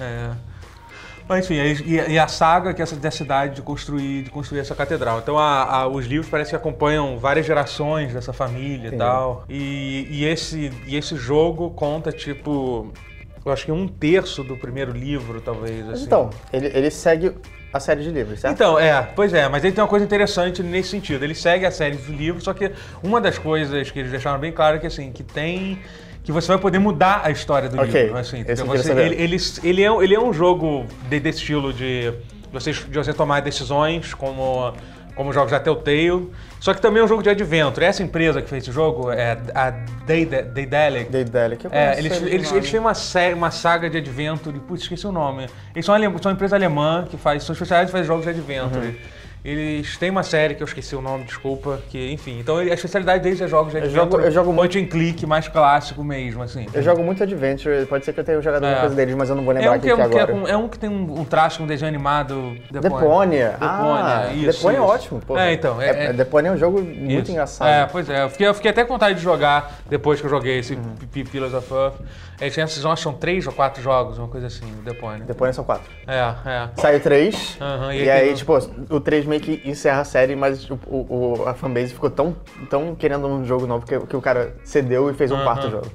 É. 0.00 0.30
Mas 1.28 1.44
enfim, 1.44 1.54
e, 1.84 2.12
e 2.12 2.18
a 2.18 2.28
saga 2.28 2.72
que 2.72 2.80
essa 2.80 2.94
da 2.94 3.10
cidade 3.10 3.56
de 3.56 3.62
construir, 3.62 4.22
de 4.22 4.30
construir 4.30 4.60
essa 4.60 4.74
catedral. 4.74 5.18
Então 5.18 5.36
a- 5.38 5.64
a- 5.64 5.86
os 5.88 6.06
livros 6.06 6.28
parecem 6.30 6.50
que 6.50 6.56
acompanham 6.56 7.18
várias 7.18 7.44
gerações 7.44 8.12
dessa 8.14 8.32
família 8.32 8.88
e 8.88 8.96
tal. 8.96 9.44
E, 9.48 10.06
e 10.08 10.24
esse, 10.24 10.70
e 10.86 10.96
esse 10.96 11.16
jogo 11.16 11.70
conta, 11.70 12.12
tipo, 12.12 12.92
eu 13.44 13.52
acho 13.52 13.64
que 13.64 13.72
um 13.72 13.88
terço 13.88 14.44
do 14.44 14.56
primeiro 14.56 14.92
livro, 14.92 15.40
talvez. 15.40 15.88
Assim. 15.88 16.04
então, 16.04 16.30
ele, 16.52 16.66
ele 16.72 16.90
segue 16.90 17.32
a 17.76 17.80
série 17.80 18.02
de 18.02 18.10
livros, 18.10 18.40
certo? 18.40 18.54
Então, 18.54 18.78
é, 18.78 19.02
pois 19.14 19.32
é, 19.32 19.48
mas 19.48 19.62
ele 19.64 19.72
tem 19.74 19.82
uma 19.82 19.88
coisa 19.88 20.04
interessante 20.04 20.62
nesse 20.62 20.90
sentido. 20.90 21.22
Ele 21.24 21.34
segue 21.34 21.64
a 21.66 21.70
série 21.70 21.96
do 21.96 22.12
livro, 22.12 22.40
só 22.42 22.52
que 22.52 22.70
uma 23.02 23.20
das 23.20 23.38
coisas 23.38 23.90
que 23.90 23.98
eles 23.98 24.10
deixaram 24.10 24.38
bem 24.38 24.52
claro 24.52 24.76
é 24.76 24.78
que 24.80 24.86
assim, 24.86 25.12
que 25.12 25.22
tem. 25.22 25.78
Que 26.24 26.32
você 26.32 26.48
vai 26.48 26.58
poder 26.58 26.80
mudar 26.80 27.20
a 27.22 27.30
história 27.30 27.68
do 27.68 27.80
Ok, 27.80 28.02
livro. 28.02 28.18
Assim, 28.18 28.38
queria 28.42 28.56
Você- 28.56 28.90
ele, 28.92 29.14
ele, 29.22 29.36
ele, 29.62 29.82
é, 29.84 29.92
um- 29.92 30.02
ele 30.02 30.12
é 30.14 30.20
um 30.20 30.32
jogo 30.32 30.84
de- 31.08 31.20
desse 31.20 31.38
estilo 31.38 31.72
de 31.72 32.12
você, 32.52 32.72
de 32.72 32.98
você 32.98 33.12
tomar 33.12 33.40
decisões 33.42 34.12
como, 34.12 34.72
como 35.16 35.32
jogos 35.32 35.50
da 35.50 35.58
Telltale. 35.58 36.30
Só 36.60 36.72
que 36.74 36.80
também 36.80 37.00
é 37.00 37.04
um 37.04 37.08
jogo 37.08 37.22
de 37.22 37.30
adventure. 37.30 37.84
Essa 37.84 38.02
empresa 38.02 38.40
que 38.42 38.48
fez 38.48 38.62
esse 38.64 38.72
jogo 38.72 39.10
é 39.10 39.38
a 39.54 39.70
Daedalic. 40.06 41.10
Daedalic. 41.10 41.64
Eu 41.64 41.70
É, 41.72 41.98
eles, 41.98 42.22
eles, 42.22 42.52
eles 42.52 42.70
têm 42.70 42.78
uma, 42.80 42.94
série, 42.94 43.34
uma 43.34 43.50
saga 43.50 43.88
de 43.90 43.98
adventure, 43.98 44.58
putz, 44.60 44.82
esqueci 44.82 45.06
o 45.06 45.12
nome. 45.12 45.46
Eles 45.74 45.84
são, 45.84 45.94
alem- 45.94 46.10
são 46.20 46.30
uma 46.30 46.34
empresa 46.34 46.54
alemã 46.56 47.06
que 47.10 47.16
faz, 47.16 47.42
são 47.44 47.52
especializados 47.52 47.90
em 47.90 47.92
fazer 47.92 48.04
jogos 48.06 48.24
de 48.24 48.30
adventure. 48.30 48.86
Uhum. 48.88 48.94
Eles 49.50 49.96
têm 49.96 50.10
uma 50.10 50.24
série 50.24 50.56
que 50.56 50.62
eu 50.62 50.66
esqueci 50.66 50.96
o 50.96 51.00
nome, 51.00 51.22
desculpa, 51.22 51.78
que, 51.88 52.10
enfim. 52.10 52.40
Então 52.40 52.56
a 52.56 52.64
especialidade 52.64 53.22
deles 53.22 53.40
é 53.40 53.46
jogos 53.46 53.70
de 53.72 53.78
Eu 53.78 53.84
adventure. 53.84 54.10
jogo- 54.10 54.26
eu 54.26 54.30
jogo 54.32 54.52
muito- 54.52 54.72
point 54.72 54.78
and 54.84 54.86
click, 54.90 55.24
mais 55.24 55.46
clássico 55.46 56.02
mesmo, 56.02 56.42
assim. 56.42 56.66
Eu 56.74 56.82
jogo 56.82 57.02
muito 57.04 57.22
Adventure, 57.22 57.86
pode 57.86 58.04
ser 58.04 58.12
que 58.12 58.18
eu 58.18 58.24
tenha 58.24 58.40
jogado 58.42 58.64
É. 58.64 58.66
alguma 58.66 58.80
coisa 58.80 58.96
deles, 58.96 59.14
mas 59.14 59.28
eu 59.30 59.36
não 59.36 59.44
vou 59.44 59.52
É 59.52 59.58
lembrar 59.58 59.70
um, 59.70 59.74
aqui, 59.74 59.82
que, 59.84 59.90
é, 59.90 59.94
um, 59.94 59.96
que 60.10 60.18
é, 60.18 60.20
agora. 60.22 60.34
um, 60.34 60.48
é 60.48 60.56
um 60.56 60.68
que 60.68 60.78
tem 60.78 60.90
um, 60.90 61.20
um 61.20 61.24
traço, 61.24 61.62
um 61.62 61.66
desenho 61.66 61.88
animado. 61.88 62.56
Deponia. 62.70 63.54
Ah, 63.60 64.24
Deponia, 64.26 64.48
isso, 64.50 64.58
Deponia 64.58 64.78
é 64.78 64.82
ótimo, 64.82 65.20
pô. 65.24 65.38
É, 65.38 65.52
então, 65.52 65.80
é- 65.80 66.06
é- 66.06 66.12
Deponia 66.12 66.50
é 66.50 66.54
um 66.54 66.56
jogo 66.58 66.80
muito 66.80 67.22
Isso. 67.22 67.30
engraçado. 67.32 67.68
É, 67.68 67.86
pois 67.86 68.10
é. 68.10 68.24
Eu 68.24 68.30
fiquei, 68.30 68.48
eu 68.48 68.54
fiquei 68.54 68.70
até 68.72 68.84
com 68.84 68.94
vontade 68.94 69.14
de 69.16 69.22
jogar 69.22 69.78
depois 69.88 70.18
que 70.20 70.26
eu 70.26 70.30
joguei 70.30 70.58
esse 70.58 70.74
Uhum. 70.74 71.24
Pillars 71.30 71.54
of 71.54 71.72
Earth. 71.72 71.94
Eles 72.38 72.54
vocês 72.54 72.84
acham 72.84 73.14
três 73.14 73.46
ou 73.46 73.52
quatro 73.52 73.82
jogos, 73.82 74.18
uma 74.18 74.28
coisa 74.28 74.48
assim, 74.48 74.66
Deponia. 74.84 75.24
Deponia 75.24 75.52
são 75.54 75.64
quatro. 75.64 75.90
É, 76.06 76.18
é. 76.44 76.68
Saiu 76.76 77.00
três, 77.00 77.56
Aham, 77.60 77.94
e 77.94 78.04
e, 78.04 78.10
aí 78.10 78.34
tipo, 78.34 78.52
o 78.90 79.00
3 79.00 79.24
meio 79.24 79.35
que 79.40 79.60
encerra 79.64 80.00
a 80.00 80.04
série, 80.04 80.34
mas 80.36 80.68
o, 80.70 80.78
o- 80.86 81.44
a 81.46 81.54
fanbase 81.54 81.92
ficou 81.92 82.10
tão, 82.10 82.36
tão 82.68 82.94
querendo 82.94 83.26
um 83.26 83.44
jogo 83.44 83.66
novo 83.66 83.84
que, 83.86 83.98
que 83.98 84.16
o 84.16 84.20
cara 84.20 84.54
cedeu 84.64 85.10
e 85.10 85.14
fez 85.14 85.30
um 85.32 85.42
quarto 85.42 85.70
jogo. 85.70 85.86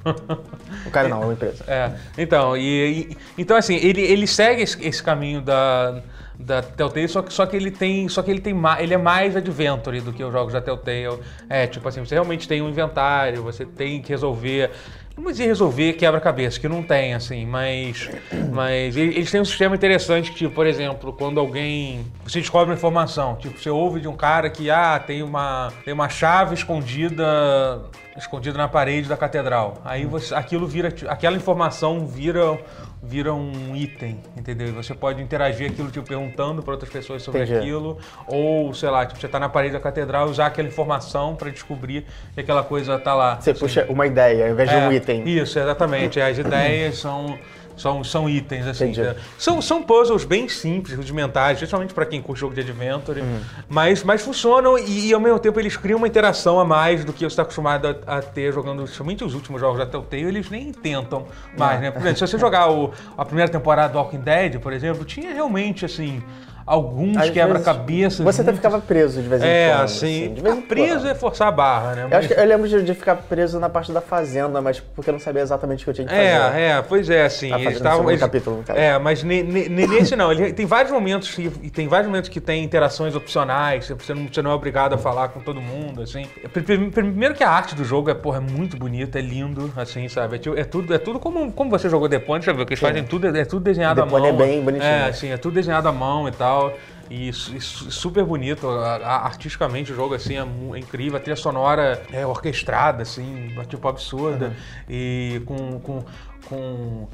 O 0.86 0.90
cara 0.90 1.08
não, 1.08 1.28
a 1.30 1.32
empresa. 1.32 1.64
É, 1.66 1.92
então, 2.18 2.56
e, 2.56 3.10
e- 3.10 3.16
então 3.38 3.56
assim, 3.56 3.76
ele, 3.76 4.00
ele 4.00 4.26
segue 4.26 4.62
esse, 4.62 4.84
esse 4.86 5.02
caminho 5.02 5.40
da, 5.40 6.00
da 6.38 6.62
Telltale, 6.62 7.08
só 7.08 7.22
que, 7.22 7.32
só 7.32 7.46
que 7.46 7.56
ele 7.56 7.70
tem, 7.70 8.08
só 8.08 8.22
que 8.22 8.30
ele 8.30 8.40
tem 8.40 8.54
ele 8.80 8.94
é 8.94 8.98
mais 8.98 9.36
adventure 9.36 10.00
do 10.00 10.12
que 10.12 10.22
os 10.24 10.32
jogos 10.32 10.52
da 10.52 10.60
Telltale. 10.60 11.18
É, 11.48 11.66
tipo 11.66 11.86
assim, 11.88 12.00
você 12.04 12.14
realmente 12.14 12.48
tem 12.48 12.60
um 12.62 12.68
inventário, 12.68 13.42
você 13.42 13.64
tem 13.64 14.00
que 14.02 14.08
resolver 14.10 14.70
não 15.16 15.22
vou 15.24 15.32
dizer 15.32 15.46
resolver 15.46 15.92
quebra-cabeça, 15.94 16.58
que 16.58 16.68
não 16.68 16.82
tem, 16.82 17.14
assim, 17.14 17.44
mas, 17.46 18.08
mas 18.52 18.96
ele- 18.96 19.14
eles 19.14 19.30
têm 19.30 19.40
um 19.40 19.44
sistema 19.44 19.74
interessante 19.74 20.30
que, 20.30 20.38
tipo, 20.38 20.54
por 20.54 20.66
exemplo, 20.66 21.12
quando 21.12 21.38
alguém. 21.38 22.06
Você 22.24 22.40
descobre 22.40 22.70
uma 22.70 22.76
informação, 22.76 23.36
tipo, 23.36 23.58
você 23.58 23.70
ouve 23.70 24.00
de 24.00 24.08
um 24.08 24.16
cara 24.16 24.48
que, 24.48 24.70
ah, 24.70 24.98
tem 24.98 25.22
uma, 25.22 25.72
tem 25.84 25.92
uma 25.92 26.08
chave 26.08 26.54
escondida 26.54 27.82
escondida 28.14 28.58
na 28.58 28.68
parede 28.68 29.08
da 29.08 29.16
catedral. 29.16 29.80
Aí 29.84 30.04
você, 30.04 30.34
aquilo 30.34 30.66
vira, 30.66 30.92
aquela 31.08 31.34
informação 31.34 32.06
vira, 32.06 32.58
vira 33.02 33.34
um 33.34 33.74
item, 33.74 34.18
entendeu? 34.36 34.68
E 34.68 34.70
você 34.70 34.94
pode 34.94 35.20
interagir 35.20 35.68
aquilo, 35.68 35.90
tipo, 35.90 36.06
perguntando 36.06 36.62
para 36.62 36.72
outras 36.72 36.88
pessoas 36.90 37.20
sobre 37.22 37.42
Entendi. 37.42 37.58
aquilo, 37.58 37.98
ou, 38.28 38.72
sei 38.72 38.88
lá, 38.90 39.04
tipo, 39.04 39.20
você 39.20 39.26
tá 39.26 39.40
na 39.40 39.48
parede 39.48 39.72
da 39.72 39.80
catedral 39.80 40.28
e 40.28 40.30
usar 40.30 40.46
aquela 40.46 40.68
informação 40.68 41.34
para 41.34 41.50
descobrir 41.50 42.06
que 42.32 42.40
aquela 42.40 42.62
coisa 42.62 42.98
tá 43.00 43.12
lá. 43.12 43.40
Você 43.40 43.52
puxa 43.54 43.86
uma 43.88 44.06
ideia 44.06 44.46
ao 44.46 44.52
invés 44.52 44.68
de 44.70 44.76
É, 44.76 44.88
um 44.88 44.92
item. 44.92 45.28
Isso, 45.28 45.58
exatamente. 45.58 46.20
As 46.20 46.38
ideias 46.38 46.98
são, 46.98 47.36
são, 47.76 48.02
são 48.04 48.28
itens, 48.28 48.66
assim. 48.66 48.92
Né? 48.92 49.14
São, 49.38 49.60
são 49.62 49.82
puzzles 49.82 50.24
bem 50.24 50.48
simples, 50.48 50.96
rudimentares, 50.96 51.58
principalmente 51.58 51.94
para 51.94 52.06
quem 52.06 52.20
curte 52.22 52.40
jogo 52.40 52.54
de 52.54 52.60
adventure, 52.60 53.20
Uhum. 53.20 53.40
mas, 53.68 54.02
mas 54.04 54.22
funcionam 54.22 54.78
e, 54.78 55.08
e, 55.08 55.14
ao 55.14 55.20
mesmo 55.20 55.38
tempo 55.38 55.58
eles 55.60 55.76
criam 55.76 55.98
uma 55.98 56.06
interação 56.08 56.58
a 56.60 56.64
mais 56.64 57.04
do 57.04 57.12
que 57.12 57.20
você 57.20 57.26
está 57.26 57.42
acostumado 57.42 57.96
a, 58.06 58.18
a 58.18 58.22
ter 58.22 58.52
jogando, 58.52 58.86
somente 58.86 59.24
os 59.24 59.34
últimos 59.34 59.60
jogos 59.60 59.78
da 59.78 59.86
Telltale, 59.86 60.24
eles 60.24 60.50
nem 60.50 60.72
tentam 60.72 61.26
mais, 61.56 61.80
né? 61.80 61.90
Por 61.90 62.00
exemplo, 62.00 62.18
se 62.18 62.26
você 62.26 62.38
jogar 62.38 62.70
o- 62.70 62.92
a 63.16 63.24
primeira 63.24 63.50
temporada 63.50 63.92
do 63.92 63.98
Walking 63.98 64.20
Dead, 64.20 64.58
por 64.60 64.72
exemplo, 64.72 65.04
tinha 65.04 65.32
realmente, 65.32 65.84
assim, 65.84 66.22
alguns 66.66 67.16
quebra-cabeças. 67.30 68.24
Você 68.24 68.40
até 68.42 68.52
ficava 68.52 68.80
preso 68.80 69.20
de 69.22 69.28
vez 69.28 69.42
em 69.42 69.46
É, 69.46 69.70
quando. 69.72 69.82
assim, 69.84 70.34
de 70.34 70.40
vez 70.40 70.56
em 70.56 70.60
preso 70.62 70.94
quando. 71.00 71.08
é 71.10 71.14
forçar 71.14 71.48
a 71.48 71.52
barra, 71.52 71.94
né? 71.94 72.04
Eu, 72.04 72.08
Mas- 72.08 72.26
que 72.26 72.32
eu 72.34 72.44
lembro 72.44 72.68
de, 72.68 72.82
de 72.82 72.94
ficar 72.94 73.16
preso 73.16 73.58
na 73.58 73.68
parte 73.68 73.92
da 73.92 74.00
fazenda, 74.00 74.60
mas 74.60 74.80
porque 74.80 75.10
eu 75.10 75.12
não 75.12 75.20
sabia 75.20 75.42
exatamente 75.42 75.82
o 75.82 75.84
que 75.84 75.90
eu 75.90 75.94
tinha 75.94 76.06
que 76.06 76.12
fazer. 76.14 76.56
É, 76.56 76.70
é, 76.70 76.82
pois 76.82 77.08
é, 77.10 77.24
assim. 77.24 77.50
Tá 77.50 77.58
eles 77.60 77.74
estavam. 77.74 78.08
eles- 78.10 78.20
capítulo. 78.20 78.64
É, 78.68 78.98
mas 78.98 79.22
ne- 79.22 79.42
ne- 79.42 79.68
ne- 79.68 79.86
nesse 79.86 80.14
não. 80.16 80.30
Ele 80.32 80.52
tem 80.52 80.66
vários 80.66 80.92
momentos 80.92 81.34
que 81.34 81.48
tem 81.70 81.88
vários 81.88 82.08
momentos 82.08 82.28
que 82.28 82.40
tem 82.40 82.62
interações 82.64 83.14
opcionais. 83.14 83.88
Você 83.88 84.14
não, 84.14 84.26
você 84.32 84.42
não 84.42 84.50
é 84.50 84.54
obrigado 84.54 84.94
a 84.94 84.98
falar 84.98 85.28
com 85.28 85.40
todo 85.40 85.60
mundo, 85.60 86.02
assim. 86.02 86.26
Pr- 86.52 86.62
Primeiro 86.92 87.34
que 87.34 87.42
a 87.44 87.50
arte 87.50 87.74
do 87.74 87.84
jogo 87.84 88.10
é, 88.10 88.14
porra, 88.14 88.38
é 88.38 88.40
muito 88.40 88.76
bonita, 88.76 89.18
é 89.18 89.22
lindo, 89.22 89.72
assim, 89.76 90.08
sabe? 90.08 90.36
É, 90.56 90.60
é 90.60 90.64
tudo, 90.64 90.94
é 90.94 90.98
tudo 90.98 91.18
como, 91.18 91.50
como 91.52 91.70
você 91.70 91.88
jogou 91.88 92.08
The 92.08 92.18
Point, 92.18 92.44
já 92.46 92.52
viu? 92.52 92.64
Que 92.66 92.72
eles 92.74 92.80
fazem 92.80 93.04
tudo, 93.04 93.26
é 93.36 93.44
tudo 93.44 93.62
desenhado 93.62 94.00
The 94.00 94.06
à 94.06 94.10
mão. 94.10 94.24
É 94.26 94.32
bem 94.32 94.62
bonitinho. 94.62 94.88
É, 94.90 95.08
assim, 95.08 95.30
é 95.30 95.36
tudo 95.36 95.54
desenhado 95.54 95.88
à 95.88 95.92
mão 95.92 96.28
e 96.28 96.32
tal. 96.32 96.61
E 97.10 97.32
su- 97.32 97.60
su- 97.60 97.90
super 97.90 98.24
bonito, 98.24 98.68
artisticamente 98.70 99.92
o 99.92 99.94
jogo 99.94 100.14
assim 100.14 100.36
é, 100.36 100.40
é 100.40 100.78
incrível, 100.78 101.18
a 101.18 101.20
trilha 101.20 101.36
sonora 101.36 102.02
é 102.10 102.26
orquestrada, 102.26 103.02
assim, 103.02 103.50
tipo 103.68 103.86
absurda. 103.88 104.54
E 104.88 105.42
com. 105.44 105.78
com, 105.80 106.04
com 106.48 107.08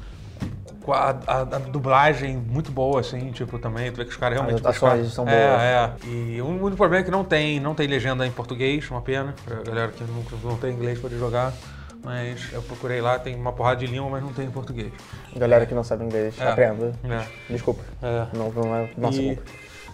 a, 0.92 1.10
a- 1.26 1.40
a 1.40 1.58
dublagem 1.58 2.36
muito 2.36 2.70
boa, 2.70 3.00
assim, 3.00 3.30
tipo, 3.32 3.58
também, 3.58 3.90
tu 3.90 3.96
vê 3.96 4.04
que 4.04 4.10
os 4.10 4.16
caras 4.16 4.38
realmente... 4.38 4.66
As 4.66 4.78
são 5.12 5.28
é, 5.28 5.48
boas. 5.48 5.62
É, 5.62 6.08
e 6.08 6.40
o 6.40 6.46
único 6.46 6.76
problema 6.76 7.02
é 7.02 7.04
que 7.04 7.10
não 7.10 7.24
tem, 7.24 7.60
não 7.60 7.74
tem 7.74 7.86
legenda 7.86 8.26
em 8.26 8.30
português, 8.30 8.88
uma 8.90 9.02
pena, 9.02 9.34
pra 9.44 9.62
galera 9.62 9.92
que 9.92 10.02
não, 10.04 10.24
não 10.50 10.56
tem 10.56 10.72
inglês 10.72 10.98
pra 10.98 11.10
jogar. 11.10 11.52
Mas 12.04 12.52
eu 12.52 12.62
procurei 12.62 13.00
lá, 13.00 13.18
tem 13.18 13.34
uma 13.34 13.52
porrada 13.52 13.80
de 13.80 13.86
língua, 13.86 14.08
mas 14.08 14.22
não 14.22 14.32
tem 14.32 14.46
em 14.46 14.50
português. 14.50 14.92
Galera 15.36 15.66
que 15.66 15.74
não 15.74 15.82
sabe 15.84 16.04
inglês, 16.04 16.34
É. 16.40 16.48
aprenda. 16.48 16.92
É. 17.04 17.52
Desculpa. 17.52 17.82
É. 18.02 18.26
Não, 18.36 18.50
não 18.50 18.74
é 18.76 18.90
nossa 18.96 19.20
E- 19.20 19.36
culpa. 19.36 19.42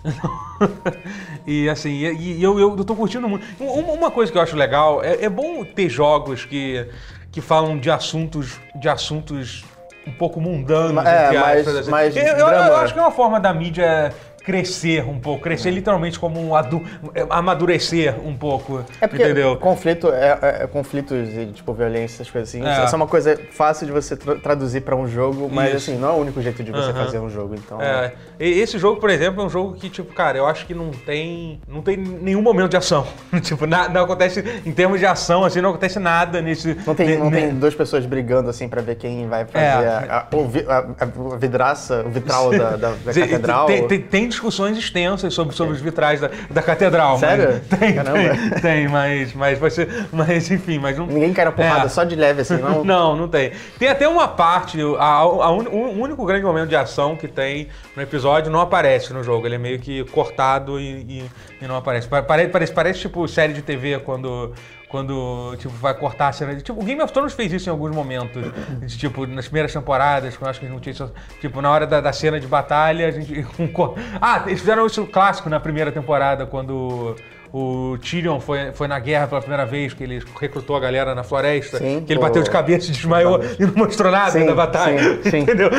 e 1.47 1.69
assim, 1.69 1.90
e, 1.90 2.35
e 2.38 2.43
eu, 2.43 2.59
eu, 2.61 2.77
tô 2.85 2.95
curtindo 2.95 3.29
muito. 3.29 3.45
Um- 3.62 3.93
Uma 3.95 4.11
coisa 4.11 4.31
que 4.31 4.37
eu 4.37 4.43
acho 4.43 4.55
legal, 4.57 5.03
é, 5.03 5.25
é 5.25 5.29
bom 5.31 5.64
ter 5.64 5.88
jogos 5.88 6.45
que, 6.45 6.87
que 7.33 7.40
falam 7.40 7.79
de 7.79 7.90
assuntos, 7.90 8.61
de 8.77 8.88
assuntos 8.88 9.64
um 10.07 10.12
pouco 10.12 10.38
mundanos, 10.40 11.05
É, 11.07 11.25
entre 11.29 11.37
aspas, 11.38 11.77
assim. 11.77 12.19
eu, 12.19 12.37
eu- 12.37 12.49
eu 12.49 12.77
acho 12.77 12.93
que 12.93 12.99
é 12.99 13.03
uma 13.03 13.11
forma 13.11 13.40
da 13.40 13.55
mídia 13.55 14.12
crescer 14.44 15.04
um 15.09 15.18
pouco, 15.18 15.42
crescer 15.42 15.70
literalmente 15.70 16.18
como 16.20 16.38
um 16.40 16.54
adu, 16.54 16.83
amadurecer 17.30 18.14
um 18.24 18.37
pouco, 18.37 18.85
É 19.00 19.07
porque 19.07 19.22
entendeu? 19.24 19.57
conflito, 19.57 20.09
é, 20.12 20.38
é- 20.42 20.62
é 20.64 20.66
conflitos 20.66 21.28
e 21.35 21.46
tipo 21.46 21.72
violência, 21.72 22.16
essas 22.16 22.30
coisas 22.30 22.48
assim, 22.50 22.64
É. 22.64 22.85
é. 22.85 22.87
só 22.87 22.96
uma 22.96 23.07
coisa 23.07 23.38
fácil 23.50 23.87
de 23.87 23.92
você 23.92 24.14
tra- 24.16 24.37
traduzir 24.37 24.83
pra 24.83 24.94
um 24.94 25.09
jogo, 25.09 25.48
mas 25.50 25.68
Isso. 25.74 25.90
assim, 25.90 25.98
não 26.00 26.09
é 26.09 26.12
o 26.12 26.16
único 26.16 26.40
jeito 26.42 26.62
de 26.62 26.70
você 26.70 26.92
fazer 26.92 27.18
um 27.18 27.30
jogo, 27.30 27.54
então. 27.54 27.80
É, 27.80 28.12
esse 28.38 28.78
jogo, 28.78 29.00
por 29.00 29.11
exemplo, 29.11 29.42
é 29.42 29.46
um 29.46 29.48
jogo 29.50 29.74
que, 29.74 29.88
tipo, 29.88 30.12
cara, 30.12 30.37
eu 30.38 30.46
acho 30.46 30.66
que 30.66 30.74
não 30.74 30.90
tem. 30.90 31.61
Não 31.66 31.80
tem 31.83 31.96
nenhum 31.96 32.42
momento 32.42 32.70
de 32.70 32.76
ação. 32.76 33.07
tipo, 33.42 33.66
na- 33.66 33.88
não 33.88 34.04
acontece. 34.04 34.44
Em 34.64 34.72
termos 34.72 35.00
de 35.00 35.07
ação, 35.07 35.44
assim, 35.44 35.61
não 35.61 35.70
acontece 35.70 35.98
nada 35.98 36.40
nesse. 36.42 36.76
Não 36.87 36.94
tem, 36.94 37.18
não 37.18 37.30
tem 37.30 37.54
duas 37.54 37.74
pessoas 37.74 38.04
brigando 38.07 38.50
assim 38.50 38.68
pra 38.68 38.83
ver 38.83 38.96
quem 38.96 39.26
vai 39.26 39.44
fazer 39.46 39.64
É. 39.64 39.70
a, 40.09 40.26
a- 40.28 40.78
a- 41.04 41.37
vidraça, 41.38 42.02
o 42.07 42.11
vitral 42.11 42.50
da, 42.50 42.76
da, 42.76 42.90
da 42.90 43.12
catedral. 43.14 43.66
Tem, 43.66 43.87
tem- 43.88 44.00
tem 44.02 44.28
discussões 44.35 44.77
extensas 44.77 45.33
sobre, 45.33 45.55
sobre 45.57 45.75
os 45.75 45.81
vitrais 45.81 46.20
da, 46.20 46.31
da 46.51 46.62
catedral. 46.62 47.18
Sério? 47.18 47.61
Mas, 47.70 47.79
tem, 47.81 47.94
Caramba. 47.94 48.18
tem, 48.18 48.61
tem, 48.61 48.88
mas, 48.88 49.33
mas 49.35 49.59
vai 49.59 49.70
ser. 49.70 50.07
Mas 50.12 50.51
enfim, 50.51 50.79
mas 50.79 50.99
não. 50.99 51.07
Ninguém 51.07 51.33
cai 51.33 51.44
na 51.47 51.53
porrada, 51.53 51.87
É. 51.87 51.88
só 51.88 52.05
de 52.05 52.14
leve 52.14 52.42
assim, 52.42 52.57
não. 52.59 52.85
Não, 52.85 53.16
não 53.16 53.29
tem. 53.29 53.53
Tem 53.79 53.88
até 53.88 54.07
uma 54.07 54.29
parte, 54.29 54.79
a- 54.99 55.05
a 55.05 55.51
un- 55.51 55.68
o 55.68 56.01
único 56.03 56.25
grande 56.27 56.44
momento 56.44 56.68
de 56.68 56.77
ação 56.77 57.16
que 57.16 57.27
tem 57.29 57.68
no 57.97 58.03
episódio 58.03 58.51
não 58.53 58.61
aparece 58.61 59.12
no 59.12 59.23
jogo. 59.23 59.47
Ele 59.47 59.55
é 59.55 59.59
meio 59.59 59.79
que 59.79 60.05
cortado 60.05 60.79
e, 60.79 60.85
e- 61.09 61.31
e 61.62 61.66
não 61.66 61.77
aparece. 61.77 62.07
Pa- 62.09 62.23
Parece, 62.23 62.49
parece, 62.51 62.73
parece 62.73 63.01
tipo 63.01 63.27
série 63.29 63.53
de 63.53 63.62
TV 63.62 63.99
quando. 64.01 64.53
Quando, 64.94 65.57
tipo, 65.59 65.74
vai 65.74 65.92
cortar 65.92 66.28
a 66.28 66.33
cena. 66.33 66.54
Tipo, 66.54 66.80
o 66.80 66.85
Game 66.85 67.02
of 67.02 67.12
Thrones 67.12 67.33
fez 67.33 67.52
isso 67.52 67.68
em 67.68 67.72
alguns 67.72 67.92
momentos. 67.92 68.44
De, 68.80 68.96
tipo, 68.96 69.26
nas 69.26 69.46
primeiras 69.46 69.72
temporadas, 69.72 70.37
quando 70.37 70.44
eu 70.44 70.50
acho 70.50 70.61
que 70.61 70.68
não 70.68 70.78
tinha 70.78 70.92
isso. 70.92 71.12
Tipo, 71.40 71.61
na 71.61 71.68
hora 71.68 71.85
da, 71.85 72.00
da 72.00 72.12
cena 72.12 72.38
de 72.38 72.46
batalha, 72.46 73.09
a 73.09 73.11
gente. 73.11 73.44
ah, 74.22 74.44
eles 74.46 74.61
fizeram 74.61 74.87
isso 74.87 75.04
clássico 75.09 75.50
na 75.50 75.59
primeira 75.59 75.90
temporada, 75.90 76.46
quando 76.46 77.16
o 77.57 77.97
Tyrion 77.99 78.40
foi, 78.40 78.73
foi 78.73 78.88
na 78.88 78.99
guerra 78.99 79.29
pela 79.29 79.40
primeira 79.40 79.64
vez, 79.64 79.95
que 79.95 80.03
ele 80.03 80.21
recrutou 80.40 80.75
a 80.75 80.81
galera 80.81 81.14
na 81.14 81.23
floresta, 81.23 81.79
Sim, 81.79 82.03
que 82.05 82.12
ele 82.12 82.19
bateu 82.19 82.43
de 82.43 82.51
cabeça 82.51 82.88
e 82.88 82.90
desmaiou 82.90 83.40
e 83.61 83.64
não 83.64 83.75
mostrou 83.77 84.11
nada 84.11 84.33
Sim, 84.33 84.45
da 84.45 84.57
batalha. 84.57 85.23
sim, 85.23 85.31
sim. 85.31 85.38
Entendeu? 85.38 85.71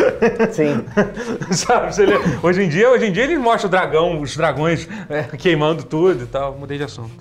Sim. 0.54 0.86
Sabe? 1.52 1.92
hoje, 2.42 2.64
em 2.64 2.70
dia, 2.70 2.90
hoje 2.90 3.08
em 3.08 3.12
dia 3.12 3.26
eles 3.26 3.38
mostram 3.38 3.68
o 3.68 3.72
dragão, 3.72 4.22
os 4.22 4.38
dragões 4.38 4.88
é, 5.10 5.24
queimando 5.36 5.84
tudo 5.84 6.24
e 6.24 6.28
tal. 6.28 6.58
Mudei 6.58 6.78
de 6.78 6.86
assunto. 6.86 7.12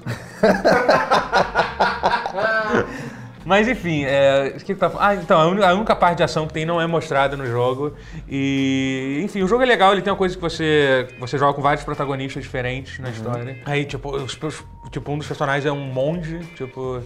Mas 3.44 3.68
enfim, 3.68 4.04
é, 4.04 4.54
o 4.57 4.59
que 4.61 4.64
que 4.66 4.74
tá 4.76 4.90
Ah, 4.98 5.14
então, 5.14 5.38
a 5.40 5.72
única, 5.74 5.94
parte 5.96 6.18
de 6.18 6.22
ação 6.22 6.46
que 6.46 6.52
tem 6.54 6.64
não 6.64 6.80
é 6.80 6.87
mostrada 6.87 7.37
no 7.37 7.46
jogo. 7.46 7.92
E, 8.28 9.20
enfim, 9.24 9.42
o 9.42 9.48
jogo 9.48 9.62
é 9.62 9.66
legal, 9.66 9.92
ele 9.92 10.02
tem 10.02 10.11
uma 10.12 10.16
coisa 10.18 10.35
que 10.35 10.40
você, 10.40 11.07
você 11.18 11.37
joga 11.38 11.52
com 11.54 11.62
vários 11.62 11.85
protagonistas 11.85 12.42
diferentes 12.42 12.98
Uhum. 12.98 13.04
na 13.04 13.11
história. 13.11 13.59
Aí, 13.66 13.85
tipo, 13.85 14.11
os- 14.14 14.38
tipo, 14.90 15.12
um 15.12 15.18
dos 15.18 15.26
personagens 15.26 15.66
é 15.66 15.72
um 15.72 15.85
monge, 15.85 16.38
tipo. 16.57 17.02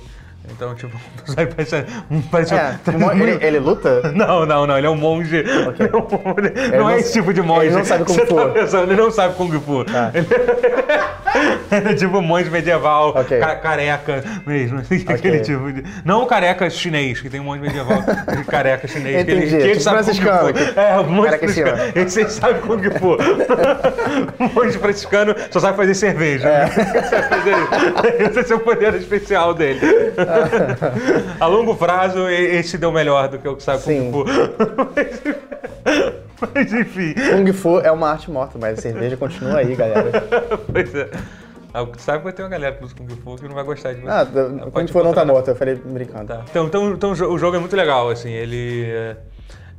Então, 0.50 0.74
tipo, 0.74 0.96
parece, 1.54 1.84
parece 2.30 2.54
É, 2.54 2.78
mo- 2.96 3.12
ele, 3.12 3.38
ele 3.44 3.58
luta? 3.58 4.00
não, 4.16 4.46
não, 4.46 4.66
não, 4.66 4.78
ele 4.78 4.86
é 4.86 4.90
um 4.90 4.96
monge. 4.96 5.44
Ok. 5.68 5.88
Não, 5.92 6.34
ele- 6.38 6.70
não 6.70 6.78
não 6.78 6.90
é 6.90 6.98
esse 6.98 7.12
tipo 7.12 7.34
de 7.34 7.42
monge. 7.42 7.66
ele 7.66 7.76
não 7.76 7.84
sabe 7.84 8.04
Kung 8.04 8.14
Fu. 8.26 8.34
Tá 8.34 8.48
pensando, 8.48 8.90
ele 8.92 9.00
não 9.00 9.10
sabe 9.10 9.34
Kung 9.34 9.50
Fu. 9.60 9.84
Tá. 9.84 10.10
Ele, 10.14 10.26
ele 11.70 11.88
é 11.90 11.94
tipo 11.94 12.16
um 12.18 12.22
monge 12.22 12.48
medieval, 12.50 13.10
Ok. 13.14 13.38
ca- 13.38 13.56
careca 13.56 14.24
mesmo. 14.46 14.78
assim, 14.78 15.04
Aquele 15.06 15.40
tipo 15.40 15.70
de. 15.70 15.84
Não 16.04 16.22
o 16.22 16.26
careca 16.26 16.68
chinês, 16.70 17.20
que 17.20 17.28
tem 17.28 17.40
um 17.40 17.44
monge 17.44 17.60
medieval 17.60 18.02
careca 18.46 18.88
chinês. 18.88 19.24
que 19.26 19.30
ele, 19.30 19.40
Entendi, 19.44 19.56
que 19.56 19.62
ele 19.62 19.70
tipo 19.72 19.82
sabe 19.82 20.02
franciscano, 20.02 20.38
Kung 20.52 20.58
Fu. 20.58 20.72
que- 20.72 20.80
É, 20.80 20.96
o 20.98 21.04
monge 21.04 21.38
franciscano. 21.38 21.78
Esse 21.94 22.20
aí 22.20 22.30
sabe 22.30 22.60
Kung 22.60 22.82
Fu. 22.98 23.16
o 24.38 24.54
monge 24.54 24.78
franciscano 24.78 25.34
só 25.50 25.60
sabe 25.60 25.76
fazer 25.76 25.94
cerveja. 25.94 26.48
É. 26.48 26.64
Isso. 28.30 28.40
Esse 28.40 28.52
é 28.52 28.56
o 28.56 28.60
poder 28.60 28.94
especial 28.94 29.52
dele. 29.52 29.80
A 31.40 31.46
longo 31.46 31.74
prazo, 31.76 32.28
esse 32.28 32.76
deu 32.78 32.92
melhor 32.92 33.28
do 33.28 33.38
que 33.38 33.48
o 33.48 33.56
que 33.56 33.62
sabe 33.62 33.82
Sim. 33.82 34.10
Kung 34.12 34.24
Fu. 34.26 34.32
Mas, 34.94 35.20
mas 36.54 36.72
enfim. 36.72 37.14
Kung 37.14 37.52
Fu 37.52 37.80
é 37.80 37.90
uma 37.90 38.10
arte 38.10 38.30
morta, 38.30 38.58
mas 38.58 38.78
a 38.78 38.82
cerveja 38.82 39.16
continua 39.16 39.58
aí, 39.58 39.74
galera. 39.74 40.10
Pois 40.72 40.94
é. 40.94 41.08
Ah, 41.74 41.86
Sabe 41.98 42.18
que 42.18 42.24
vai 42.24 42.32
ter 42.32 42.42
uma 42.42 42.48
galera 42.48 42.74
que 42.76 42.84
usa 42.84 42.94
Kung 42.94 43.08
Fu 43.22 43.36
que 43.36 43.46
não 43.48 43.54
vai 43.54 43.64
gostar 43.64 43.92
de 43.92 44.00
você. 44.00 44.08
Ah, 44.08 44.26
Pode 44.26 44.70
Kung 44.70 44.86
Fu 44.88 45.02
não 45.04 45.12
tá 45.12 45.24
morto, 45.24 45.48
eu 45.48 45.56
falei 45.56 45.74
brincando. 45.74 46.26
Tá. 46.26 46.42
Então, 46.50 46.66
então, 46.66 46.92
então 46.92 47.10
o 47.12 47.38
jogo 47.38 47.56
é 47.56 47.58
muito 47.58 47.76
legal, 47.76 48.08
assim, 48.10 48.30
ele... 48.30 48.84
é- 48.86 49.16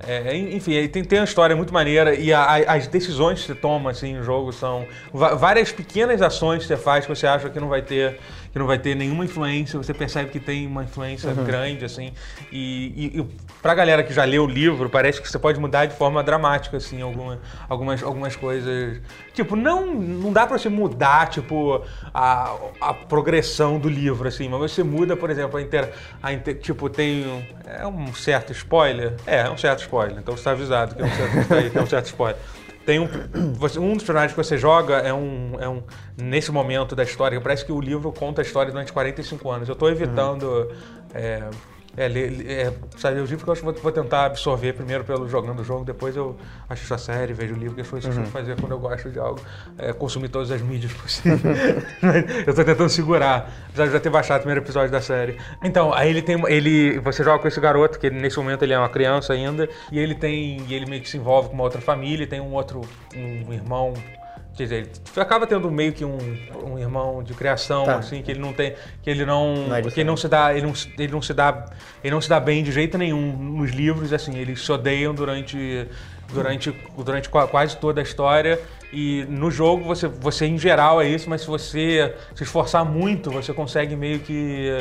é, 0.08 0.36
enfim, 0.36 0.88
tem, 0.88 1.04
tem 1.04 1.20
uma 1.20 1.26
história 1.26 1.56
muito 1.56 1.74
maneira 1.74 2.16
e 2.16 2.32
a- 2.32 2.42
a- 2.44 2.74
as 2.76 2.88
decisões 2.88 3.42
que 3.42 3.48
você 3.48 3.56
toma, 3.56 3.92
assim, 3.92 4.14
no 4.16 4.24
jogo 4.24 4.52
são... 4.54 4.86
várias 5.14 5.72
pequenas 5.72 6.22
ações 6.22 6.62
que 6.62 6.68
você 6.68 6.78
faz 6.78 7.06
que 7.06 7.14
você 7.14 7.28
acha 7.28 7.50
que 7.50 7.60
não 7.60 7.68
vai 7.70 7.82
ter 7.82 8.18
que 8.52 8.58
não 8.58 8.66
vai 8.66 8.80
ter 8.80 8.96
nenhuma 8.96 9.24
influência, 9.26 9.78
você 9.78 9.94
percebe 9.94 10.32
que 10.32 10.40
tem 10.40 10.66
uma 10.66 10.84
influência 10.84 11.32
grande, 11.46 11.86
assim, 11.86 12.12
e, 12.52 13.12
e, 13.16 13.20
e 13.20 13.26
pra 13.62 13.76
galera 13.76 14.02
que 14.04 14.12
já 14.12 14.24
leu 14.24 14.44
o 14.46 14.48
livro, 14.48 14.90
parece 14.90 15.22
que 15.22 15.30
você 15.30 15.38
pode 15.38 15.60
mudar 15.60 15.86
de 15.86 15.94
forma 15.94 16.24
dramática, 16.24 16.78
assim, 16.78 17.00
alguma, 17.00 17.40
algumas, 17.68 18.02
algumas 18.02 18.36
coisas. 18.36 19.00
Tipo, 19.40 19.56
não, 19.56 19.86
não 19.96 20.34
dá 20.34 20.46
pra 20.46 20.58
você 20.58 20.68
mudar, 20.68 21.30
tipo, 21.30 21.82
a, 22.14 22.58
a 22.82 22.94
progressão 22.94 23.80
do 23.80 23.88
livro, 23.88 24.28
assim, 24.28 24.50
mas 24.50 24.60
você 24.60 24.84
muda, 24.84 25.16
por 25.16 25.30
exemplo, 25.30 25.58
a 25.58 25.62
inter, 25.62 25.94
a 26.22 26.34
inter- 26.34 26.60
tipo, 26.60 26.90
tem 26.90 27.26
um, 27.26 27.42
é 27.66 27.88
um 27.88 28.14
certo 28.14 28.52
spoiler? 28.52 29.14
É, 29.26 29.38
é 29.44 29.50
um 29.50 29.58
certo 29.58 29.80
spoiler, 29.80 30.18
então 30.18 30.36
você 30.36 30.44
tá 30.44 30.52
avisado 30.52 30.94
que 30.94 31.02
é 31.02 31.06
um 31.06 31.10
certo, 31.10 31.72
é 31.78 31.82
um 31.82 31.86
certo 31.86 32.06
spoiler. 32.08 32.36
Tem 32.86 33.00
um, 33.00 33.06
um 33.06 33.94
dos 33.94 34.04
personagens 34.04 34.34
que 34.34 34.38
você 34.38 34.58
joga 34.58 34.96
é 34.98 35.14
um, 35.14 35.54
é 35.58 35.70
um. 35.70 35.84
Nesse 36.18 36.52
momento 36.52 36.98
da 36.98 37.04
história, 37.04 37.40
parece 37.40 37.64
que 37.64 37.72
o 37.72 37.80
livro 37.80 38.12
conta 38.12 38.42
a 38.42 38.44
história 38.44 38.74
durante 38.74 38.92
45 38.92 39.50
anos. 39.50 39.70
Eu 39.70 39.76
tô 39.76 39.88
evitando. 39.88 40.70
É, 41.14 41.44
é, 42.00 42.64
é, 42.64 42.74
sabe, 42.98 43.20
os 43.20 43.30
livros 43.30 43.44
que 43.44 43.50
eu 43.50 43.52
acho 43.52 43.62
que 43.62 43.82
vou, 43.82 43.92
tentar 43.92 44.26
absorver 44.28 44.72
primeiro 44.72 45.04
pelo 45.04 45.28
jogando 45.28 45.60
o 45.60 45.64
jogo, 45.66 45.84
depois 45.84 46.16
eu 46.16 46.38
assisto 46.70 46.94
a 46.94 46.98
série, 46.98 47.34
vejo 47.34 47.54
o 47.54 47.58
livro, 47.58 47.76
que 47.76 47.82
as 47.82 47.90
coisas 47.90 48.10
que 48.10 48.18
eu 48.18 48.24
costumo 48.24 48.42
fazer 48.42 48.58
quando 48.58 48.72
eu 48.72 48.80
gosto 48.80 49.10
de 49.10 49.20
algo. 49.20 49.42
É, 49.78 49.92
consumir 49.92 50.30
todas 50.30 50.50
as 50.50 50.62
mídias 50.62 50.94
possíveis. 50.94 51.42
eu 52.48 52.56
tô 52.56 52.64
tentando 52.64 52.90
segurar, 52.90 53.52
apesar 53.68 53.88
de 53.88 53.92
já 53.92 54.00
ter 54.00 54.10
baixado 54.10 54.38
o 54.38 54.44
primeiro 54.44 54.64
episódio 54.64 54.90
da 54.90 55.02
série. 55.02 55.38
Então, 55.62 55.94
aí 55.94 56.10
ele 56.10 56.22
tem. 56.22 56.42
Ele, 56.48 57.00
você 57.00 57.22
joga 57.22 57.40
com 57.40 57.50
esse 57.50 57.60
garoto, 57.60 58.00
que 58.00 58.10
nesse 58.10 58.38
momento 58.38 58.64
ele 58.64 58.72
é 58.72 58.80
uma 58.80 58.90
criança 58.90 59.34
ainda, 59.34 59.68
e 59.92 60.00
ele 60.00 60.16
tem. 60.16 60.64
E 60.70 60.74
ele 60.74 60.86
meio 60.86 61.02
que 61.02 61.10
se 61.10 61.18
envolve 61.18 61.50
com 61.50 61.56
uma 61.56 61.66
outra 61.66 61.82
família, 61.82 62.26
tem 62.26 62.40
um 62.40 62.54
outro. 62.54 62.80
um 63.14 63.52
irmão. 63.52 63.94
Quer 64.56 64.64
dizer, 64.64 64.76
ele 64.76 64.90
acaba 65.22 65.48
tendo 65.48 65.72
meio 65.72 65.94
que 65.94 66.04
um, 66.04 66.18
um 66.66 66.78
irmão 66.78 67.24
de 67.24 67.34
criação, 67.34 67.86
Tá. 67.86 67.96
assim, 67.98 68.22
que 68.22 68.30
ele 68.32 68.40
não 68.42 68.52
tem. 68.52 68.74
que 69.02 69.10
ele 69.10 69.26
não. 69.26 69.68
Não 69.68 69.76
é 69.76 69.82
que 69.82 70.00
ele 70.02 70.04
não 70.10 70.18
se 70.18 70.28
dá. 70.28 70.54
Ele 70.54 70.66
não, 70.66 70.74
ele 70.98 71.12
não 71.14 71.22
se 71.22 71.34
dá. 71.34 71.66
Ele 72.04 72.14
não 72.14 72.20
se 72.22 72.28
dá 72.28 72.40
bem 72.42 72.62
de 72.64 72.72
jeito 72.72 72.98
nenhum 72.98 73.32
nos 73.38 73.72
livros, 73.72 74.12
assim, 74.12 74.38
eles 74.38 74.64
se 74.64 74.72
odeiam 74.72 75.14
durante. 75.14 75.88
Durante, 76.32 76.72
durante 76.96 77.28
qua- 77.28 77.48
quase 77.48 77.76
toda 77.78 78.02
a 78.02 78.04
história. 78.04 78.60
E 78.94 79.26
no 79.28 79.50
jogo, 79.50 79.84
você, 79.84 80.08
você 80.08 80.46
em 80.46 80.60
geral 80.60 81.02
é 81.02 81.08
isso, 81.08 81.28
mas 81.28 81.42
se 81.42 81.48
você 81.48 82.14
se 82.36 82.44
esforçar 82.44 82.86
muito, 82.86 83.32
você 83.32 83.52
consegue 83.52 83.96
meio 83.96 84.20
que, 84.20 84.78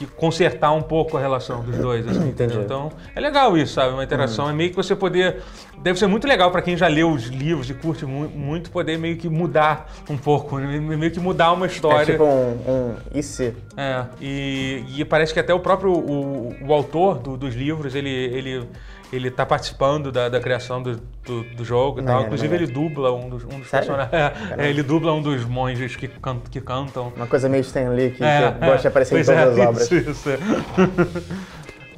que 0.00 0.06
consertar 0.06 0.72
um 0.72 0.80
pouco 0.80 1.18
a 1.18 1.20
relação 1.20 1.60
dos 1.62 1.76
dois. 1.76 2.06
Assim, 2.08 2.28
entendeu? 2.30 2.62
Então, 2.62 2.90
é 3.14 3.20
legal 3.20 3.56
isso, 3.58 3.74
sabe? 3.74 3.92
Uma 3.92 4.02
interação. 4.02 4.48
É 4.48 4.52
meio 4.52 4.70
que 4.70 4.76
você 4.76 4.96
poder. 4.96 5.42
Deve 5.82 5.98
ser 5.98 6.06
muito 6.06 6.26
legal 6.26 6.50
para 6.50 6.62
quem 6.62 6.74
já 6.76 6.86
leu 6.88 7.10
os 7.10 7.24
livros 7.26 7.68
e 7.68 7.74
curte 7.74 8.06
mu- 8.06 8.28
muito, 8.28 8.70
poder 8.70 8.98
meio 8.98 9.16
que 9.18 9.28
mudar 9.28 9.90
um 10.08 10.16
pouco, 10.16 10.58
né? 10.58 10.78
meio 10.78 11.10
que 11.12 11.20
mudar 11.20 11.52
uma 11.52 11.66
É 11.66 11.68
história. 11.68 12.06
tipo 12.14 12.24
um, 12.24 12.56
um 12.66 12.94
e 13.14 13.22
se? 13.22 13.54
É, 13.76 14.04
e, 14.20 14.84
e 14.96 15.04
parece 15.04 15.32
que 15.34 15.40
até 15.40 15.52
o 15.52 15.60
próprio 15.60 15.92
o, 15.92 16.54
o 16.66 16.72
autor 16.72 17.18
do- 17.18 17.36
dos 17.36 17.54
livros, 17.54 17.94
ele, 17.94 18.08
ele, 18.10 18.68
ele 19.12 19.30
tá 19.30 19.44
participando 19.44 20.12
da, 20.12 20.28
da 20.28 20.40
criação 20.40 20.82
do, 20.82 20.96
do, 21.24 21.42
do 21.42 21.64
jogo 21.64 22.00
e 22.00 22.02
tal. 22.02 22.14
Maneiro, 22.14 22.26
Inclusive, 22.26 22.48
maneiro. 22.54 22.72
ele 22.72 22.88
dubla 22.88 23.12
um 23.12 23.28
dos, 23.28 23.44
um 23.44 23.58
dos 23.58 23.68
personagens. 23.68 24.10
É, 24.56 24.68
ele 24.68 24.82
dubla 24.82 25.12
um 25.12 25.22
dos 25.22 25.44
monges 25.44 25.96
que, 25.96 26.08
can, 26.08 26.38
que 26.50 26.60
cantam. 26.60 27.12
Uma 27.16 27.26
coisa 27.26 27.48
meio 27.48 27.62
Stan 27.62 27.90
Lee, 27.90 28.10
que, 28.10 28.22
É, 28.22 28.52
que 28.52 28.58
gosta 28.66 28.78
de 28.82 28.88
aparecer 28.88 29.14
em 29.14 29.24
pois 29.24 29.26
todas 29.26 29.58
é, 29.58 29.62
as 29.62 29.68
obras. 29.68 29.90
Isso, 29.90 30.10
isso. 30.10 30.30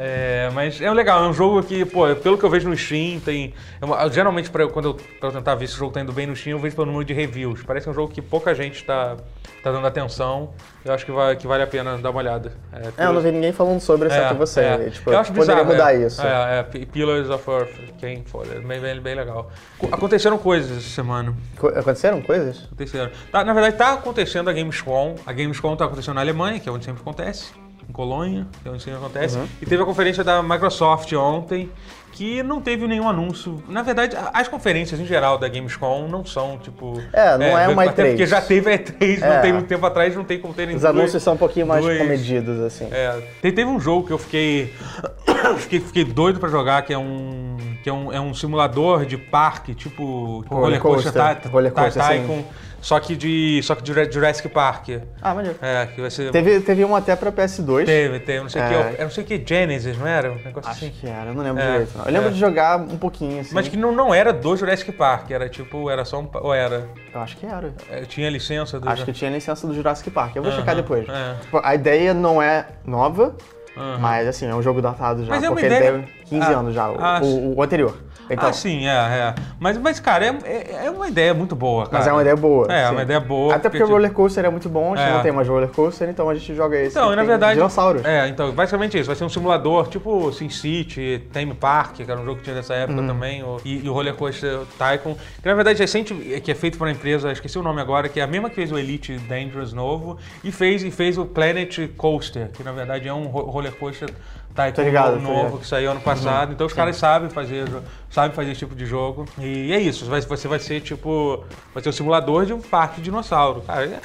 É, 0.05 0.51
mas 0.53 0.81
é 0.81 0.93
legal, 0.93 1.25
é 1.25 1.29
um 1.29 1.33
jogo 1.33 1.63
que, 1.63 1.85
pô, 1.85 2.13
pelo 2.17 2.37
que 2.37 2.43
eu 2.45 2.51
vejo 2.51 2.69
no 2.69 2.77
Steam, 2.77 3.21
tem. 3.21 3.55
é 3.81 3.85
uma- 3.85 4.09
geralmente, 4.11 4.51
pra, 4.51 4.65
eu- 4.65 4.71
quando 4.71 4.87
eu, 4.87 4.95
pra 4.95 5.29
eu 5.29 5.33
tentar 5.33 5.55
ver 5.55 5.69
se 5.69 5.75
o 5.75 5.79
jogo 5.79 5.93
tá 5.93 6.01
indo 6.01 6.13
bem 6.13 6.27
no 6.27 6.35
Steam, 6.35 6.57
eu 6.57 6.59
vejo 6.59 6.75
pelo 6.75 6.87
número 6.89 7.05
de 7.05 7.13
reviews. 7.15 7.63
Parece 7.63 7.89
um 7.89 7.95
jogo 7.95 8.13
que 8.13 8.21
pouca 8.21 8.53
gente 8.53 8.83
tá, 8.85 9.17
tá 9.63 9.71
dando 9.71 9.87
atenção. 9.87 10.51
Eu 10.85 10.93
acho 10.93 11.07
que, 11.07 11.13
vai, 11.13 11.37
que 11.37 11.47
vale 11.47 11.63
a 11.63 11.67
pena 11.69 11.97
dar 11.99 12.11
uma 12.11 12.19
olhada. 12.19 12.53
É, 12.99 13.07
eu 13.07 13.13
não 13.13 13.21
vi 13.21 13.31
ninguém 13.31 13.53
falando 13.53 13.79
sobre, 13.79 14.09
exceto 14.09 14.35
você. 14.35 14.61
é. 14.61 14.85
E, 14.89 14.91
Tipo, 14.91 15.13
eu 15.13 15.19
acho 15.21 15.33
poderia 15.33 15.55
bizarro, 15.63 15.73
mudar 15.73 15.95
é. 15.95 16.05
isso. 16.07 16.21
É, 16.21 16.59
é, 16.59 16.63
Pillars 16.87 17.31
of 17.31 17.49
Earth, 17.49 17.71
quem 17.99 18.25
for, 18.25 18.45
é 18.51 18.59
bem, 18.59 18.81
bem, 18.81 19.01
bem 19.01 19.15
legal. 19.15 19.53
Co- 19.79 19.87
Aconteceram 19.93 20.37
coisas 20.37 20.79
essa 20.79 20.89
semana. 20.89 21.33
Co- 21.57 21.69
Aconteceram 21.69 22.21
coisas? 22.21 22.65
Aconteceram. 22.65 23.13
Tá, 23.31 23.45
na 23.45 23.53
verdade, 23.53 23.77
tá 23.77 23.93
acontecendo 23.93 24.51
a 24.51 24.53
Gamescom. 24.53 25.15
A 25.25 25.33
Gamescom 25.33 25.77
tá 25.77 25.85
acontecendo 25.85 26.15
na 26.17 26.23
Alemanha, 26.23 26.59
que 26.59 26.69
é 26.69 26.73
onde 26.73 26.85
sempre 26.85 27.03
acontece. 27.03 27.53
Em 27.93 27.95
Colônia, 27.95 28.47
que 28.63 28.67
é 28.69 28.73
onde 28.73 28.83
sempre 28.83 28.99
acontece. 28.99 29.37
Uhum. 29.37 29.47
E 29.61 29.67
teve 29.67 29.83
a 29.83 29.85
conferência 29.85 30.25
da 30.25 30.43
Microsoft 30.43 31.13
ontem, 31.13 31.69
que 32.13 32.43
não 32.43 32.59
teve 32.59 32.87
nenhum 32.87 33.07
anúncio. 33.07 33.63
Na 33.69 33.83
verdade, 33.83 34.17
as 34.33 34.49
conferências 34.49 34.99
em 34.99 35.05
geral 35.05 35.37
da 35.37 35.47
Gamescom 35.47 36.09
não 36.09 36.25
são, 36.25 36.57
tipo... 36.57 36.99
É, 37.13 37.37
não 37.37 37.59
é 37.59 37.69
uma 37.69 37.85
até 37.85 38.05
E3. 38.05 38.09
Porque 38.09 38.27
já 38.27 38.41
teve 38.41 38.73
a 38.73 38.79
E3, 38.79 39.19
não 39.21 39.27
É. 39.27 39.41
tem 39.41 39.53
muito 39.53 39.67
tempo 39.69 39.85
atrás, 39.85 40.17
não 40.17 40.25
tem 40.25 40.39
como 40.41 40.55
terem 40.55 40.75
Os 40.75 40.87
anúncios 40.87 41.23
são 41.23 41.35
um 41.35 41.37
pouquinho 41.37 41.67
mais 41.67 41.85
dois- 41.85 41.99
comedidos, 41.99 42.61
assim. 42.61 42.89
é, 42.91 43.21
te- 43.43 43.53
teve 43.53 43.67
um 43.67 43.79
jogo 43.79 44.07
que 44.07 44.13
eu 44.15 44.19
fiquei, 44.19 44.73
fiquei, 45.59 45.81
fiquei 45.81 46.05
doido 46.05 46.41
pra 46.41 46.49
jogar, 46.49 46.81
que 46.83 46.95
é 46.95 46.99
um 46.99 47.59
que 47.83 47.89
é 47.91 47.93
um, 47.93 48.13
é 48.13 48.21
um 48.21 48.33
simulador 48.33 49.05
de 49.05 49.17
parque, 49.17 49.75
tipo 49.75 50.45
Roller 50.49 50.81
coaster, 50.81 51.13
tá, 51.13 51.37
Roller 51.51 51.73
coaster. 51.73 52.03
Tycoon, 52.07 52.43
só 52.81 52.99
que 53.01 53.15
de 53.17 53.61
só 53.63 53.75
que 53.75 53.83
de 53.83 53.93
Jurassic 54.13 54.49
Park. 54.49 54.89
Ah, 55.21 55.35
maneiro. 55.35 55.57
É, 55.61 55.87
que 55.87 56.01
vai 56.01 56.11
ser 56.11 56.31
Teve, 56.31 56.61
teve 56.61 56.85
um 56.85 56.95
até 56.95 57.15
pra 57.17 57.31
PS2. 57.33 57.85
teve, 57.87 58.21
teve, 58.21 58.41
não 58.43 58.49
sei 58.49 58.63
o 58.63 58.65
É. 58.65 58.93
que, 58.95 59.03
não 59.05 59.11
sei 59.11 59.25
o 59.25 59.27
que 59.27 59.43
Genesis, 59.45 59.97
não 59.99 60.07
era? 60.07 60.31
Um 60.33 60.37
negócio 60.37 60.71
Acho 60.71 60.85
assim. 60.85 60.95
que 61.01 61.07
era, 61.09 61.31
eu 61.31 61.35
não 61.35 61.43
lembro 61.43 61.63
É, 61.63 61.71
direito. 61.73 61.99
Não. 61.99 62.05
Eu 62.05 62.13
lembro 62.13 62.29
é. 62.29 62.33
de 62.33 62.39
jogar 62.39 62.79
um 62.81 62.99
pouquinho, 62.99 63.41
assim. 63.41 63.55
Mas 63.55 63.69
que 63.69 63.77
não, 63.77 63.93
não 63.93 64.15
era 64.15 64.33
do 64.33 64.57
Jurassic 64.57 64.93
Park, 64.93 65.31
era 65.31 65.49
tipo, 65.49 65.91
era 65.91 66.05
só 66.05 66.21
um, 66.21 66.29
ou 66.35 66.55
era, 66.55 66.89
Eu 67.15 67.21
acho 67.21 67.37
que 67.37 67.47
era. 67.47 67.73
é, 67.91 68.03
tinha 68.03 68.29
licença 68.31 68.79
do 68.81 68.89
Acho 68.89 69.05
que 69.05 69.13
tinha 69.13 69.31
licença 69.31 69.67
do 69.67 69.75
Jurassic 69.75 70.11
Park. 70.11 70.37
Eu 70.37 70.43
vou 70.43 70.51
Aham, 70.53 70.61
checar 70.61 70.77
depois. 70.77 71.09
é. 71.09 71.35
Tipo, 71.43 71.61
a 71.63 71.75
ideia 71.75 72.15
não 72.15 72.41
é 72.43 72.67
nova, 72.85 73.35
Aham. 73.77 73.99
mas 73.99 74.27
assim, 74.29 74.47
é 74.47 74.55
um 74.55 74.63
jogo 74.63 74.81
datado 74.83 75.25
já. 75.25 75.31
Mas 75.31 75.43
é 75.43 75.51
uma 75.51 75.61
ideia- 75.61 75.93
tem 75.93 76.22
15 76.33 76.53
Ah, 76.55 76.59
anos 76.59 76.75
já, 76.75 76.91
o, 76.91 76.97
ah, 76.99 77.21
o- 77.23 77.57
o 77.57 77.63
anterior. 77.63 77.95
Então, 78.31 78.49
ah, 78.49 78.53
sim, 78.53 78.87
é, 78.87 78.91
é. 78.93 79.35
Mas, 79.59 79.77
mas 79.77 80.01
cara, 80.01 80.25
é, 80.25 80.39
é, 80.45 80.87
é 80.87 80.91
uma 80.91 81.07
ideia 81.09 81.35
muito 81.35 81.55
boa, 81.55 81.85
cara. 81.85 81.99
mas 81.99 82.07
é 82.07 82.13
uma 82.13 82.21
ideia 82.23 82.37
boa. 82.37 82.73
É, 82.73 82.87
sim. 82.87 82.93
uma 82.93 83.03
ideia 83.03 83.21
boa. 83.21 83.55
Até 83.57 83.69
porque 83.69 83.83
o 83.83 83.87
tipo, 83.87 83.93
roller 83.95 84.13
coaster 84.13 84.45
é 84.45 84.49
muito 84.49 84.69
bom, 84.71 84.95
a 84.95 84.97
gente 84.97 85.09
É. 85.09 85.13
não 85.13 85.23
tem 85.23 85.33
mais 85.33 85.49
roller 85.49 85.69
coaster, 85.69 86.09
então 86.09 86.31
a 86.31 86.35
gente 86.35 86.55
joga 86.55 86.77
esse. 86.79 86.97
Então, 86.97 87.13
e 87.13 87.17
na 87.17 87.25
verdade. 87.25 87.55
Dinossauros. 87.57 88.03
É, 88.05 88.29
então, 88.29 88.51
basicamente 88.53 88.97
isso. 88.97 89.09
Vai 89.09 89.17
ser 89.17 89.25
um 89.25 89.29
simulador 89.29 89.89
tipo 89.89 90.33
SimCity, 90.33 91.25
Theme 91.33 91.53
Park, 91.55 91.97
que 91.97 92.03
era 92.11 92.19
um 92.19 92.25
jogo 92.25 92.39
que 92.39 92.45
tinha 92.45 92.57
nessa 92.57 92.75
época 92.75 93.01
Uhum. 93.01 93.07
também, 93.07 93.45
e, 93.65 93.85
e 93.85 93.89
o 93.89 93.93
Roller 93.93 94.15
Coaster 94.15 94.61
Tycoon, 94.79 95.15
que 95.43 95.49
na 95.49 95.55
verdade 95.55 95.79
é 95.81 95.85
recente, 95.85 96.15
que 96.15 96.51
é 96.51 96.55
feito 96.55 96.79
por 96.79 96.87
uma 96.87 96.93
empresa, 96.93 97.31
esqueci 97.33 97.59
o 97.59 97.63
nome 97.63 97.81
agora, 97.81 98.09
que 98.09 98.21
é 98.21 98.23
a 98.23 98.27
mesma 98.27 98.49
que 98.49 98.55
fez 98.57 98.71
o 98.73 98.79
Elite 98.79 99.19
Dangerous 99.29 99.73
novo, 99.73 100.17
e 100.45 100.51
fez, 100.53 100.83
e 100.85 100.91
fez 100.91 101.19
o 101.19 101.27
Planet 101.27 101.89
Coaster, 101.97 102.49
que 102.53 102.63
na 102.63 102.73
verdade 102.73 103.09
é 103.09 103.13
um 103.13 103.25
ro- 103.27 103.43
roller 103.51 103.73
coaster 103.73 104.09
Tycoon 104.55 104.73
Tô 104.73 104.83
ligado, 104.83 105.13
novo 105.21 105.29
ligado. 105.35 105.53
Uhum. 105.53 105.59
que 105.59 105.67
saiu 105.67 105.91
ano 105.91 106.01
passado. 106.01 106.53
Então 106.53 106.67
os 106.67 106.73
caras 106.73 106.97
sabem 106.97 107.31
fazer, 107.31 107.67
sabem 108.11 108.33
fazer 108.37 108.51
esse 108.51 108.59
tipo 108.61 108.75
de 108.75 108.85
jogo. 108.87 109.25
E 109.39 109.73
é 109.73 109.79
isso, 109.81 110.05
você 110.07 110.47
vai 110.49 110.59
ser 110.59 110.81
tipo. 110.81 111.43
Vai 111.73 111.83
ser 111.83 111.89
um 111.89 111.93
simulador 111.93 112.45
de 112.45 112.53
um 112.53 112.61
parque 112.61 112.97
de 112.97 113.03
dinossauro. 113.05 113.63
Cara, 113.63 113.87
é- 113.87 114.01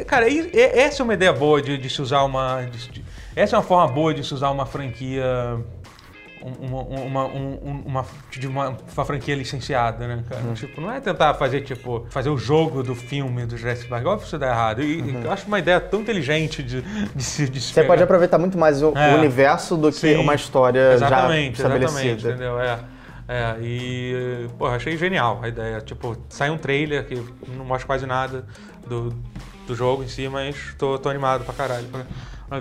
é- 0.00 0.04
cara, 0.04 0.28
e- 0.28 0.50
e- 0.52 0.60
essa 0.60 1.02
é 1.02 1.04
uma 1.04 1.14
ideia 1.14 1.32
boa 1.32 1.62
de, 1.62 1.78
de 1.78 1.88
se 1.88 2.02
usar 2.02 2.22
uma. 2.24 2.62
de- 2.62 2.88
de- 2.90 3.04
essa 3.34 3.56
é 3.56 3.58
uma 3.58 3.64
forma 3.64 3.86
boa 3.92 4.12
de 4.12 4.22
se 4.24 4.34
usar 4.34 4.50
uma 4.50 4.66
franquia. 4.66 5.24
Um- 6.42 6.66
Uma, 6.66 6.82
uma, 6.82 7.24
um- 7.26 7.58
um- 7.64 7.82
uma, 7.86 8.04
de 8.30 8.46
uma, 8.46 8.76
uma 8.94 9.04
franquia 9.04 9.34
licenciada, 9.34 10.06
né, 10.06 10.22
cara? 10.28 10.42
Uhum. 10.42 10.54
Tipo, 10.54 10.80
não 10.80 10.92
é 10.92 11.00
tentar 11.00 11.34
fazer, 11.34 11.62
tipo, 11.62 12.06
fazer 12.10 12.30
o 12.30 12.36
jogo 12.38 12.82
do 12.82 12.94
filme 12.94 13.46
do 13.46 13.56
Jurassic 13.56 13.88
Park. 13.88 14.04
Óbvio 14.06 14.20
que 14.20 14.26
isso 14.26 14.38
dá 14.38 14.48
errado. 14.48 14.82
E, 14.82 15.00
e 15.00 15.24
eu 15.24 15.30
acho 15.30 15.46
uma 15.46 15.58
ideia 15.58 15.80
tão 15.80 16.00
inteligente 16.00 16.62
de, 16.62 16.82
de 17.14 17.22
se 17.22 17.48
de 17.48 17.58
Uhum. 17.58 17.62
Você 17.64 17.74
pegar. 17.74 17.86
pode 17.88 18.02
aproveitar 18.02 18.38
muito 18.38 18.56
mais 18.58 18.82
o, 18.82 18.92
É. 18.96 19.14
universo 19.14 19.76
do 19.76 19.88
que 19.88 19.96
Sim. 19.98 20.16
uma 20.16 20.34
história 20.34 20.92
Exatamente, 20.94 21.58
já 21.58 21.64
exatamente, 21.68 21.86
estabelecida. 21.86 22.28
entendeu? 22.30 22.60
É. 22.60 22.78
É, 23.30 23.56
e, 23.60 24.46
porra, 24.58 24.76
achei 24.76 24.96
genial 24.96 25.40
a 25.42 25.48
ideia. 25.48 25.80
Tipo, 25.82 26.16
sai 26.30 26.48
um 26.50 26.56
trailer 26.56 27.06
que 27.06 27.22
não 27.48 27.64
mostra 27.64 27.86
quase 27.86 28.06
nada 28.06 28.46
do, 28.86 29.12
do 29.66 29.74
jogo 29.74 30.02
em 30.02 30.08
si, 30.08 30.28
mas 30.30 30.74
tô, 30.78 30.98
tô 30.98 31.10
animado 31.10 31.44
pra 31.44 31.52
caralho. 31.52 31.86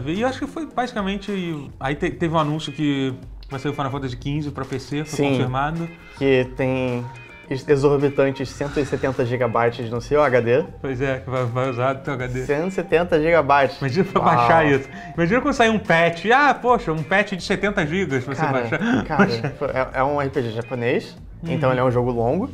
E 0.05 0.23
acho 0.25 0.39
que 0.39 0.47
foi 0.47 0.65
basicamente. 0.65 1.31
Aí 1.79 1.95
te- 1.95 2.11
teve 2.11 2.33
um 2.33 2.37
anúncio 2.37 2.73
que 2.73 3.13
vai 3.49 3.59
ser 3.59 3.69
o 3.69 3.73
Final 3.73 3.91
Fantasy 3.91 4.17
XV 4.21 4.51
pra 4.51 4.65
PC, 4.65 5.05
foi 5.05 5.05
Sim. 5.05 5.29
confirmado. 5.31 5.87
Que 6.17 6.47
tem 6.55 7.05
exorbitantes 7.49 8.49
170 8.49 9.25
GB 9.25 9.89
no 9.89 10.01
seu 10.01 10.21
HD. 10.21 10.65
Pois 10.81 10.99
é, 11.01 11.19
que 11.19 11.29
vai, 11.29 11.45
vai 11.45 11.69
usar 11.69 11.93
do 11.93 12.03
teu 12.03 12.13
HD. 12.13 12.45
170 12.45 13.21
GB. 13.21 13.53
Imagina 13.79 14.05
pra 14.05 14.21
Uau. 14.21 14.35
baixar 14.35 14.65
isso. 14.65 14.89
Imagina 15.15 15.41
quando 15.41 15.53
sair 15.53 15.69
um 15.69 15.79
patch. 15.79 16.25
Ah, 16.25 16.53
poxa, 16.53 16.91
um 16.91 17.01
patch 17.03 17.33
de 17.33 17.43
70 17.43 17.85
GB 17.85 18.19
pra 18.19 18.35
você 18.35 18.41
baixar. 18.45 19.05
cara, 19.05 19.29
é, 19.95 19.99
é 19.99 20.03
um 20.03 20.19
RPG 20.19 20.51
japonês, 20.51 21.17
então 21.43 21.71
ele 21.71 21.79
é 21.79 21.83
um 21.83 21.91
jogo 21.91 22.11
longo. 22.11 22.49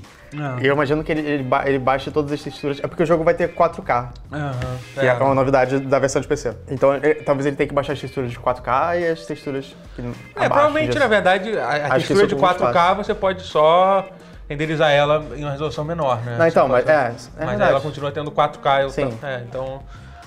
E 0.59 0.65
eu 0.65 0.73
imagino 0.73 1.03
que 1.03 1.11
ele, 1.11 1.21
ele, 1.21 1.43
ba- 1.43 1.61
ele 1.67 1.77
baixe 1.77 2.09
todas 2.09 2.31
as 2.31 2.41
texturas. 2.41 2.79
É 2.83 2.87
porque 2.87 3.03
o 3.03 3.05
jogo 3.05 3.23
vai 3.23 3.35
ter 3.35 3.53
4K, 3.53 4.07
Aham, 4.31 4.51
que 4.95 4.99
é, 5.05 5.13
uma 5.13 5.35
novidade 5.35 5.79
da 5.79 5.99
versão 5.99 6.19
de 6.19 6.27
PC. 6.27 6.53
Então 6.71 6.95
ele- 6.95 7.15
talvez 7.15 7.45
ele 7.45 7.55
tenha 7.55 7.67
que 7.67 7.73
baixar 7.75 7.93
as 7.93 8.01
texturas 8.01 8.31
de 8.31 8.39
4K 8.39 8.97
e 8.99 9.07
as 9.09 9.25
texturas 9.27 9.75
que 9.95 10.01
É, 10.35 10.49
provavelmente, 10.49 10.87
disso. 10.87 10.99
na 10.99 11.07
verdade, 11.07 11.55
a, 11.55 11.69
a 11.87 11.89
textura 11.95 12.25
de 12.25 12.33
é 12.33 12.37
muito 12.37 12.63
4K 12.63 12.95
você 12.95 13.13
pode 13.13 13.43
só 13.43 14.07
renderizar 14.49 14.89
ela 14.91 15.23
em 15.35 15.43
uma 15.43 15.51
resolução 15.51 15.85
menor, 15.85 16.17
né? 16.23 16.35
Não, 16.39 16.47
então, 16.47 16.67
mas 16.67 16.87
é, 16.87 16.91
é 16.91 17.11
Mas 17.37 17.49
verdade. 17.49 17.71
ela 17.71 17.81
continua 17.81 18.11
tendo 18.11 18.31
4K. 18.31 18.81
eu- 18.81 18.89
Sim. 18.89 19.13
É, 19.21 19.43
então... 19.47 19.81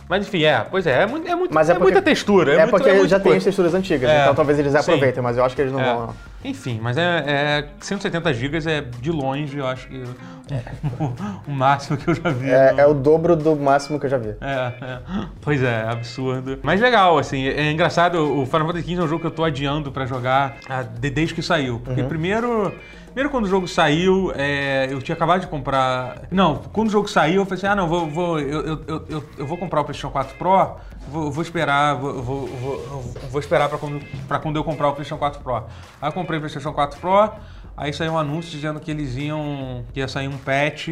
Mas 0.09 0.25
enfim, 0.25 0.45
é, 0.45 0.65
pois 0.71 0.87
é, 0.87 1.03
é, 1.03 1.07
muito, 1.07 1.27
é, 1.29 1.35
muito, 1.35 1.53
Mas 1.53 1.69
é 1.69 1.73
é 1.73 1.75
porque- 1.75 1.93
muita 1.93 2.01
textura. 2.01 2.53
É, 2.53 2.55
É, 2.55 2.59
muito, 2.59 2.71
porque 2.71 2.89
é 2.91 2.95
muito 2.95 3.09
já 3.11 3.17
tem 3.19 3.25
coisa. 3.25 3.39
as 3.39 3.45
texturas 3.45 3.75
antigas, 3.75 4.09
É, 4.09 4.23
então 4.23 4.37
talvez 4.37 4.57
eles 4.57 4.71
sim. 4.71 4.79
aproveitem, 4.79 5.21
mas 5.21 5.37
eu 5.37 5.45
acho 5.45 5.57
que 5.57 5.63
eles 5.63 5.73
não 5.73 5.81
É. 5.81 5.85
vão. 5.85 6.01
não. 6.07 6.15
Enfim, 6.47 6.79
mas 6.81 6.97
é, 6.97 7.03
é 7.27 7.69
170 7.81 8.33
GB 8.33 8.59
é 8.71 8.81
de 8.81 9.11
longe, 9.11 9.59
eu 9.59 9.67
acho 9.67 9.89
que 9.89 9.97
o, 11.01 11.13
o 11.51 11.51
máximo 11.51 11.97
que 11.97 12.09
eu 12.09 12.15
já 12.15 12.31
vi. 12.31 12.49
É, 12.51 12.73
no- 12.73 12.81
é 12.81 12.87
o 12.87 12.95
dobro 12.95 13.35
do 13.35 13.57
máximo 13.57 13.99
que 13.99 14.07
eu 14.07 14.11
já 14.11 14.19
vi. 14.19 14.31
É, 14.41 14.73
é. 14.85 14.99
Pois 15.41 15.63
é, 15.63 15.83
absurdo. 15.89 16.59
Mas 16.63 16.81
legal, 16.81 17.19
assim, 17.19 17.47
é 17.49 17.71
engraçado, 17.73 18.17
o 18.41 18.47
Final 18.47 18.67
Fantasy 18.69 18.85
XV 18.87 19.01
é 19.01 19.03
um 19.05 19.09
jogo 19.09 19.21
que 19.23 19.27
eu 19.27 19.31
tô 19.33 19.43
adiando 19.45 19.91
pra 19.91 20.07
jogar 20.07 20.57
ah, 20.69 20.83
de- 20.83 21.11
desde 21.11 21.35
que 21.35 21.43
saiu. 21.43 21.81
Porque 21.85 22.03
Uhum. 22.03 22.09
primeiro, 22.09 22.73
primeiro 23.17 23.31
quando 23.31 23.47
o 23.47 23.49
jogo 23.49 23.67
saiu, 23.67 24.31
é, 24.37 24.89
eu 24.91 25.01
tinha 25.01 25.17
acabado 25.17 25.41
de 25.41 25.47
comprar... 25.47 26.25
Não, 26.31 26.57
quando 26.71 26.89
o 26.89 26.91
jogo 26.91 27.09
saiu, 27.09 27.37
eu 27.37 27.47
falei 27.47 27.57
assim, 27.57 27.67
ah 27.67 27.75
não, 27.75 27.89
vou, 27.89 28.07
vou, 28.07 28.39
eu, 28.39 28.61
eu, 28.61 29.05
eu, 29.09 29.25
eu, 29.39 29.47
vou 29.47 29.57
comprar 29.57 29.81
o 29.81 29.85
PlayStation 29.85 30.13
4 30.13 30.37
Pro, 30.37 30.77
vou, 31.09 31.33
vou 31.33 31.43
esperar, 31.43 31.95
vou, 31.95 32.23
vou, 32.23 32.47
vou, 33.31 33.41
esperar 33.41 33.71
pra 33.71 33.79
quando, 33.79 34.05
pra 34.29 34.39
quando 34.39 34.57
eu 34.57 34.63
comprar 34.63 34.89
o 34.89 34.93
PlayStation 34.93 35.19
4 35.19 35.41
Pro. 35.43 35.65
Aí 36.03 36.11
eu 36.11 36.13
comprei 36.13 36.37
o 36.37 36.43
PlayStation 36.43 36.75
4 36.75 37.01
Pro, 37.01 37.33
aí 37.75 37.91
saiu 37.91 38.13
um 38.13 38.19
anúncio 38.19 38.51
dizendo 38.51 38.79
que 38.81 38.91
eles 38.91 39.17
iam, 39.17 39.83
que 39.95 40.01
ia 40.01 40.09
sair 40.09 40.29
um 40.29 40.37
patch 40.37 40.89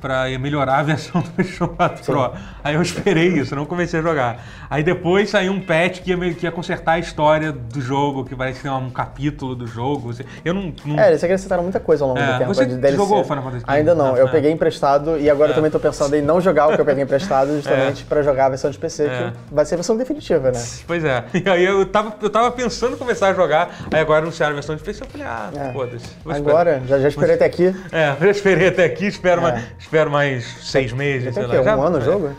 pra 0.00 0.26
melhorar 0.38 0.78
a 0.78 0.82
versão 0.82 1.20
do 1.22 1.30
PlayStation 1.30 1.68
4 1.68 2.04
Pro. 2.04 2.32
Aí 2.62 2.74
eu 2.74 2.82
esperei 2.82 3.28
isso, 3.28 3.54
não 3.56 3.66
comecei 3.66 3.98
a 4.00 4.02
jogar. 4.02 4.44
Aí 4.68 4.82
depois 4.82 5.30
saiu 5.30 5.52
um 5.52 5.60
patch 5.60 6.00
que 6.00 6.10
ia, 6.10 6.34
que 6.34 6.46
ia 6.46 6.52
consertar 6.52 6.92
a 6.92 6.98
história 6.98 7.50
do 7.52 7.80
jogo, 7.80 8.24
que 8.24 8.34
parece 8.36 8.60
ser 8.60 8.70
um 8.70 8.90
capítulo 8.90 9.54
do 9.54 9.66
jogo. 9.66 10.12
Eu 10.44 10.54
não. 10.54 10.72
não- 10.84 10.98
É, 10.98 11.08
eles 11.08 11.22
acrescentaram 11.24 11.62
muita 11.62 11.80
coisa 11.80 12.04
ao 12.04 12.08
longo 12.10 12.20
É, 12.20 12.32
do 12.32 12.38
tempo. 12.38 12.54
você 12.54 12.66
de 12.66 12.76
DLC. 12.76 12.96
jogou 12.96 13.24
Final 13.24 13.42
Fantasy 13.42 13.64
XV? 13.64 13.72
Ainda 13.72 13.94
não, 13.94 14.14
Ah, 14.14 14.18
eu 14.18 14.28
é. 14.28 14.30
peguei 14.30 14.50
emprestado 14.52 15.18
e 15.18 15.28
agora 15.28 15.48
É. 15.48 15.52
eu 15.52 15.54
também 15.56 15.70
tô 15.70 15.80
pensando 15.80 16.14
em 16.14 16.22
não 16.22 16.40
jogar 16.40 16.68
o 16.68 16.74
que 16.74 16.80
eu 16.80 16.84
peguei 16.84 17.02
emprestado 17.04 17.54
justamente 17.56 18.04
pra 18.04 18.22
jogar 18.22 18.46
a 18.46 18.48
versão 18.50 18.70
de 18.70 18.78
PC, 18.78 19.04
É. 19.06 19.32
que 19.48 19.54
vai 19.54 19.64
ser 19.64 19.74
a 19.74 19.78
versão 19.78 19.96
definitiva, 19.96 20.50
né? 20.52 20.60
Pois 20.86 21.04
é. 21.04 21.24
E 21.34 21.48
aí 21.48 21.64
eu 21.64 21.84
tava, 21.86 22.14
eu 22.22 22.30
tava 22.30 22.50
pensando 22.52 22.94
em 22.94 22.98
começar 22.98 23.28
a 23.28 23.34
jogar, 23.34 23.70
aí 23.92 24.00
agora 24.00 24.22
anunciaram 24.22 24.52
a 24.52 24.54
versão 24.54 24.74
de 24.76 24.82
PC, 24.82 25.02
eu 25.02 25.06
falei, 25.08 25.26
ah, 25.26 25.50
É. 25.56 25.72
foda-se. 25.72 26.06
Agora, 26.28 26.82
já, 26.86 26.98
já 26.98 27.08
esperei 27.08 27.34
até 27.34 27.44
aqui. 27.44 27.74
É, 27.92 28.14
já 28.20 28.30
esperei 28.30 28.68
até 28.68 28.84
aqui, 28.84 29.06
espero, 29.06 29.39
É. 29.48 29.52
mais, 29.52 29.64
espero 29.78 30.10
mais 30.10 30.44
seis 30.44 30.92
meses, 30.92 31.34
sei 31.34 31.46
lá. 31.46 31.62
quê? 31.62 31.70
Um 31.70 31.82
ano 31.82 31.98
o 31.98 32.00
jogo? 32.00 32.36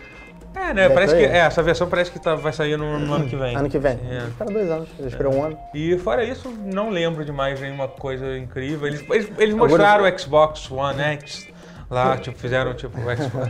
É, 0.54 0.74
né? 0.74 0.88
Já 0.90 0.94
Parece 0.94 1.16
que 1.16 1.24
é, 1.24 1.38
essa 1.38 1.64
versão 1.64 1.88
parece 1.88 2.12
que 2.12 2.20
tá- 2.20 2.36
vai 2.36 2.52
sair 2.54 2.78
no, 2.78 3.00
no 3.00 3.14
ano 3.14 3.28
que 3.28 3.36
vem. 3.36 3.56
Ano 3.56 3.70
que 3.70 3.80
vem. 3.80 3.98
É. 4.10 4.28
Espera 4.28 4.52
dois 4.52 4.70
anos, 4.70 4.90
já 5.00 5.08
esperou 5.08 5.34
um 5.34 5.44
ano. 5.44 5.58
E 5.74 5.98
fora 5.98 6.24
isso, 6.24 6.54
não 6.66 6.90
lembro 6.90 7.24
de 7.24 7.32
mais 7.32 7.60
nenhuma 7.60 7.88
coisa 7.88 8.38
incrível. 8.38 8.88
Eles, 8.88 9.04
eles, 9.10 9.32
eles 9.38 9.56
mostraram 9.56 10.04
o 10.04 10.20
Xbox 10.20 10.70
One 10.70 11.02
X 11.02 11.48
Lá, 11.92 12.18
tipo, 12.18 12.38
fizeram, 12.40 12.74
tipo, 12.74 12.98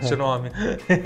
esse 0.01 0.15
nome. 0.15 0.49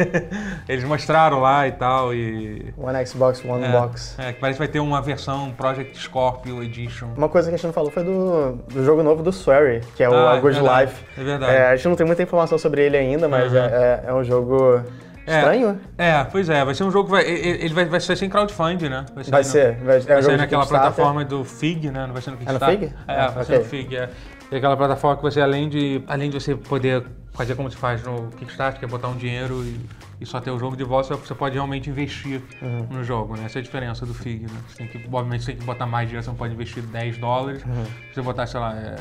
Eles 0.70 0.84
mostraram 0.86 1.42
lá 1.42 1.68
e 1.68 1.72
tal, 1.74 2.14
e... 2.14 2.74
One 2.78 3.06
Xbox, 3.06 3.44
One 3.44 3.64
É, 3.66 3.72
Box. 3.72 4.16
é, 4.18 4.32
que 4.34 4.40
parece 4.40 4.58
que 4.58 4.60
vai 4.66 4.68
ter 4.72 4.80
uma 4.80 5.02
versão 5.02 5.52
Project 5.52 5.98
Scorpio 6.00 6.64
Edition. 6.64 7.08
Uma 7.18 7.28
coisa 7.30 7.50
que 7.50 7.56
a 7.56 7.58
gente 7.58 7.66
não 7.68 7.74
falou 7.74 7.92
foi 7.92 8.04
do, 8.04 8.54
do 8.74 8.84
jogo 8.86 9.04
novo 9.04 9.22
do 9.22 9.32
Swery, 9.32 9.82
que 9.96 10.04
é 10.04 10.10
o 10.10 10.14
Ah, 10.14 10.32
A 10.34 10.38
é 10.38 10.40
Good 10.40 10.56
verdade, 10.56 10.82
Life. 10.92 11.04
é 11.18 11.24
verdade. 11.24 11.54
É, 11.54 11.68
a 11.68 11.76
gente 11.76 11.88
não 11.90 11.96
tem 11.96 12.06
muita 12.08 12.24
informação 12.24 12.58
sobre 12.58 12.86
ele 12.86 12.96
ainda, 12.98 13.28
mas 13.28 13.52
Uhum. 13.52 13.58
é, 13.60 13.66
é- 13.66 14.04
é 14.08 14.14
um 14.14 14.24
jogo 14.24 14.82
É. 15.28 15.38
estranho. 15.40 15.80
É, 15.98 16.24
pois 16.24 16.50
é, 16.50 16.64
vai 16.64 16.74
ser 16.74 16.84
um 16.86 16.92
jogo 16.92 17.06
que 17.06 17.12
vai. 17.12 17.26
Ele 17.30 17.74
vai, 17.74 17.84
vai 17.86 18.00
ser 18.00 18.16
sem 18.16 18.30
crowdfunding, 18.30 18.88
né? 18.90 19.06
Vai 19.14 19.24
no- 19.42 19.44
ser. 19.44 19.76
Vai, 19.84 19.98
é 19.98 20.00
Vai 20.00 20.24
ser 20.24 20.38
naquela 20.38 20.66
plataforma 20.66 21.26
do 21.26 21.44
Fig, 21.44 21.92
né? 21.92 22.06
Não 22.08 22.14
vai 22.14 22.22
ser 22.22 22.32
no 22.32 22.38
no 22.38 22.46
Kickstarter. 22.46 22.80
Fig? 22.80 22.94
É, 23.08 23.14
Ah, 23.20 23.28
vai 23.28 23.44
ser 23.44 23.54
ok. 23.56 23.64
no 23.64 23.70
Fig, 23.70 23.98
é. 23.98 24.10
E 24.52 24.56
aquela 24.58 24.78
plataforma 24.78 25.18
que 25.18 25.24
você, 25.24 25.42
além 25.42 25.68
de, 25.68 26.04
além 26.08 26.30
de 26.30 26.40
você 26.40 26.56
poder 26.56 27.04
fazer 27.36 27.56
como 27.56 27.70
se 27.70 27.78
faz 27.78 28.02
no 28.04 28.28
Kickstarter, 28.38 28.80
que 28.80 28.86
é 28.86 28.88
botar 28.88 29.08
um 29.10 29.16
dinheiro 29.18 29.64
e, 29.64 29.80
e 30.22 30.26
só 30.26 30.40
ter 30.40 30.52
o 30.52 30.58
jogo 30.60 30.76
de 30.78 30.84
volta, 30.84 31.16
você 31.16 31.36
pode 31.36 31.56
realmente 31.56 31.90
investir 31.90 32.42
Uhum. 32.62 32.88
no 32.90 33.04
jogo, 33.04 33.36
né? 33.36 33.44
Essa 33.46 33.60
é 33.60 33.62
a 33.62 33.64
diferença 33.64 34.06
do 34.06 34.14
Fig, 34.14 34.44
né? 34.44 34.50
Você 34.70 34.78
tem 34.78 34.88
que, 34.88 34.98
obviamente, 35.12 35.44
você 35.44 35.52
tem 35.52 35.60
que 35.60 35.66
botar 35.66 35.86
mais 35.86 36.08
dinheiro, 36.08 36.24
você 36.24 36.30
não 36.30 36.38
pode 36.38 36.54
investir 36.54 36.82
10 36.84 37.18
dólares. 37.18 37.64
Uhum. 37.66 37.84
Se 37.86 38.16
você 38.16 38.22
botar, 38.22 38.48
sei 38.48 38.60
lá, 38.60 38.74
é, 38.76 38.96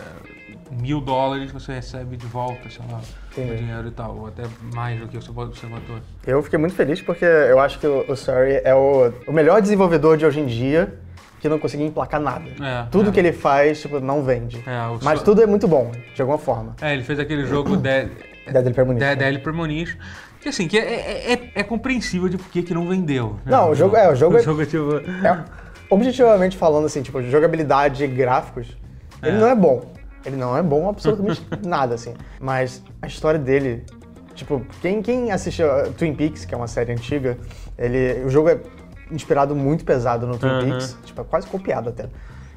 mil 0.81 1.01
dólares, 1.01 1.53
você 1.53 1.73
recebe 1.75 2.17
de 2.17 2.27
volta, 2.27 2.69
sei 2.69 2.85
lá, 2.91 3.01
o 3.37 3.57
dinheiro 3.57 3.89
e 3.89 3.91
tal. 3.93 4.17
Ou 4.19 4.27
até 4.27 4.43
mais 4.75 4.99
do 4.99 5.07
que 5.09 5.17
você 5.17 5.31
bot- 5.31 5.57
você 5.59 5.67
botou. 5.67 5.97
Eu 6.27 6.43
fiquei 6.43 6.59
muito 6.59 6.75
feliz 6.75 7.01
porque 7.01 7.25
eu 7.25 7.61
acho 7.61 7.79
que 7.79 7.87
o, 7.87 8.13
Swery 8.15 8.61
é 8.65 8.75
o, 8.75 9.13
o 9.27 9.33
melhor 9.33 9.61
desenvolvedor 9.63 10.17
de 10.17 10.27
hoje 10.27 10.41
em 10.41 10.47
dia 10.47 10.99
que 11.45 11.49
não 11.51 11.59
conseguiu 11.59 11.87
emplacar 11.87 12.19
nada. 12.19 12.47
É, 12.59 12.87
tudo 12.91 13.11
é. 13.11 13.13
que 13.13 13.21
ele 13.21 13.31
faz, 13.31 13.79
tipo, 13.83 14.01
não 14.01 14.23
vende. 14.23 14.65
É, 14.67 14.97
Mas 15.03 15.19
Swe- 15.19 15.25
tudo 15.27 15.43
é 15.43 15.47
muito 15.47 15.69
bom, 15.69 15.93
de 16.15 16.23
alguma 16.23 16.39
forma. 16.39 16.75
É, 16.81 16.95
ele 16.95 17.03
fez 17.05 17.19
aquele 17.19 17.45
jogo 17.45 17.77
de, 17.77 18.09
Deadly 18.51 18.73
Premonition. 18.73 19.07
de, 19.11 19.17
Deadly 19.17 19.39
Premonition, 19.43 19.99
que 20.41 20.49
assim, 20.49 20.67
que 20.67 20.79
é, 20.79 20.83
é, 20.95 21.33
é- 21.35 21.51
é 21.57 21.63
compreensível 21.63 22.31
de 22.31 22.39
por 22.39 22.49
que 22.49 22.73
não 22.73 22.89
vendeu. 22.89 23.35
né? 23.45 23.53
Não, 23.53 23.73
o 23.73 23.75
jogo- 23.75 23.95
é, 23.95 24.11
o 24.11 24.15
jogo 24.15 24.39
o 24.39 24.41
jogo 24.41 24.65
tipo... 24.65 24.89
Objetivamente 25.91 26.57
falando, 26.57 26.87
assim, 26.87 27.03
tipo, 27.03 27.21
jogabilidade 27.23 28.03
e 28.03 28.07
gráficos, 28.07 28.75
ele 29.23 29.37
não 29.37 29.47
é 29.47 29.55
bom. 29.55 29.93
Ele 30.25 30.37
não 30.37 30.57
é 30.57 30.63
bom 30.63 30.89
absolutamente 30.89 31.43
nada, 31.63 31.95
assim. 31.95 32.15
Mas 32.41 32.83
a 33.03 33.07
história 33.07 33.39
dele, 33.39 33.85
tipo, 34.35 34.63
quem, 34.81 35.03
quem 35.03 35.31
assistiu 35.31 35.67
uh, 35.67 35.93
Twin 35.93 36.15
Peaks, 36.15 36.47
que 36.47 36.55
é 36.55 36.57
uma 36.57 36.67
série 36.69 36.93
antiga, 36.93 37.37
ele, 37.79 38.25
o 38.25 38.31
jogo 38.31 38.49
é 38.49 38.59
inspirado 39.11 39.55
muito 39.55 39.85
pesado 39.85 40.27
no 40.27 40.39
Twin 40.39 40.51
Aham. 40.51 40.65
Peaks, 40.71 40.99
tipo, 41.05 41.21
é 41.21 41.25
quase 41.25 41.47
copiado 41.47 41.89
até. 41.91 42.09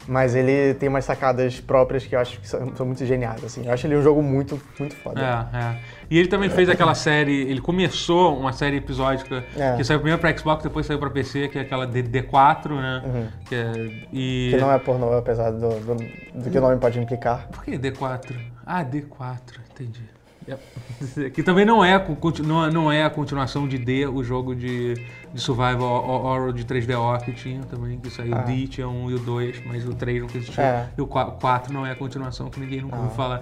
Mas 0.10 0.36
ele 0.36 0.74
tem 0.76 0.88
umas 0.88 1.04
sacadas 1.04 1.60
próprias 1.60 2.06
que 2.06 2.16
eu 2.16 2.20
acho 2.22 2.40
que 2.40 2.48
são, 2.48 2.74
são 2.78 2.86
muito 2.86 3.06
geniais, 3.06 3.44
assim. 3.44 3.66
Eu 3.66 3.74
acho 3.74 3.86
ele 3.86 3.98
um 3.98 4.02
jogo 4.02 4.24
muito, 4.24 4.58
muito 4.80 4.96
foda. 4.96 5.20
É, 5.54 5.58
é. 5.58 5.80
E 6.10 6.18
ele 6.18 6.30
também 6.30 6.50
fez 6.50 6.70
aquela 6.70 6.96
série, 6.96 7.42
ele 7.42 7.60
começou 7.60 8.40
uma 8.40 8.54
série 8.54 8.78
episódica 8.78 9.44
É. 9.58 9.76
que 9.76 9.84
saiu 9.84 10.00
primeiro 10.00 10.22
pra 10.22 10.36
Xbox, 10.38 10.64
depois 10.64 10.86
saiu 10.86 10.98
pra 10.98 11.10
PC, 11.10 11.50
que 11.50 11.58
é 11.60 11.62
aquela 11.62 11.86
D- 11.86 12.04
D4, 12.04 12.70
né? 12.70 13.30
Que 13.50 13.56
é, 13.56 13.72
e... 14.14 14.50
Uhum. 14.54 14.58
Que 14.58 14.62
não 14.62 14.72
é 14.72 14.80
pornô, 14.80 15.12
apesar 15.18 15.52
do, 15.52 15.72
do, 15.72 15.96
do 15.96 16.50
que 16.50 16.58
o 16.58 16.62
nome 16.62 16.78
pode 16.78 16.98
implicar. 16.98 17.46
Por 17.50 17.66
que 17.66 17.72
D4? 17.78 18.34
Ah, 18.66 18.86
D4, 18.86 19.40
entendi. 19.74 20.04
Yep. 20.48 20.62
Que 21.34 21.44
também 21.44 21.64
é, 21.64 21.66
não 21.66 21.84
é- 21.84 22.72
não 22.72 22.90
é 22.90 23.04
a 23.04 23.10
continuação 23.10 23.68
de 23.68 23.78
D, 23.78 24.08
o 24.08 24.24
jogo 24.24 24.56
de, 24.56 24.94
de 25.34 25.42
Survival 25.42 25.82
Hor- 25.84 26.26
Horror 26.26 26.54
de 26.54 26.63
3DO 26.66 27.20
que 27.24 27.32
tinha 27.34 27.62
também, 27.70 27.98
que 28.00 28.10
saiu 28.10 28.34
Ah. 28.36 28.42
o 28.42 28.46
D, 28.46 28.68
tinha 28.68 28.88
um 28.88 29.10
e 29.12 29.16
o 29.16 29.20
2, 29.20 29.62
mas 29.66 29.86
o 29.88 29.94
3 29.94 30.22
nunca 30.22 30.38
existiu. 30.38 30.63
É. 30.63 30.88
E 30.98 31.02
o 31.02 31.08
4 31.08 31.74
não 31.74 31.86
é 31.86 31.92
a 31.92 31.96
continuação, 31.96 32.50
que 32.50 32.60
ninguém 32.60 32.82
nunca 32.82 32.96
ouviu 32.96 33.12
falar. 33.12 33.42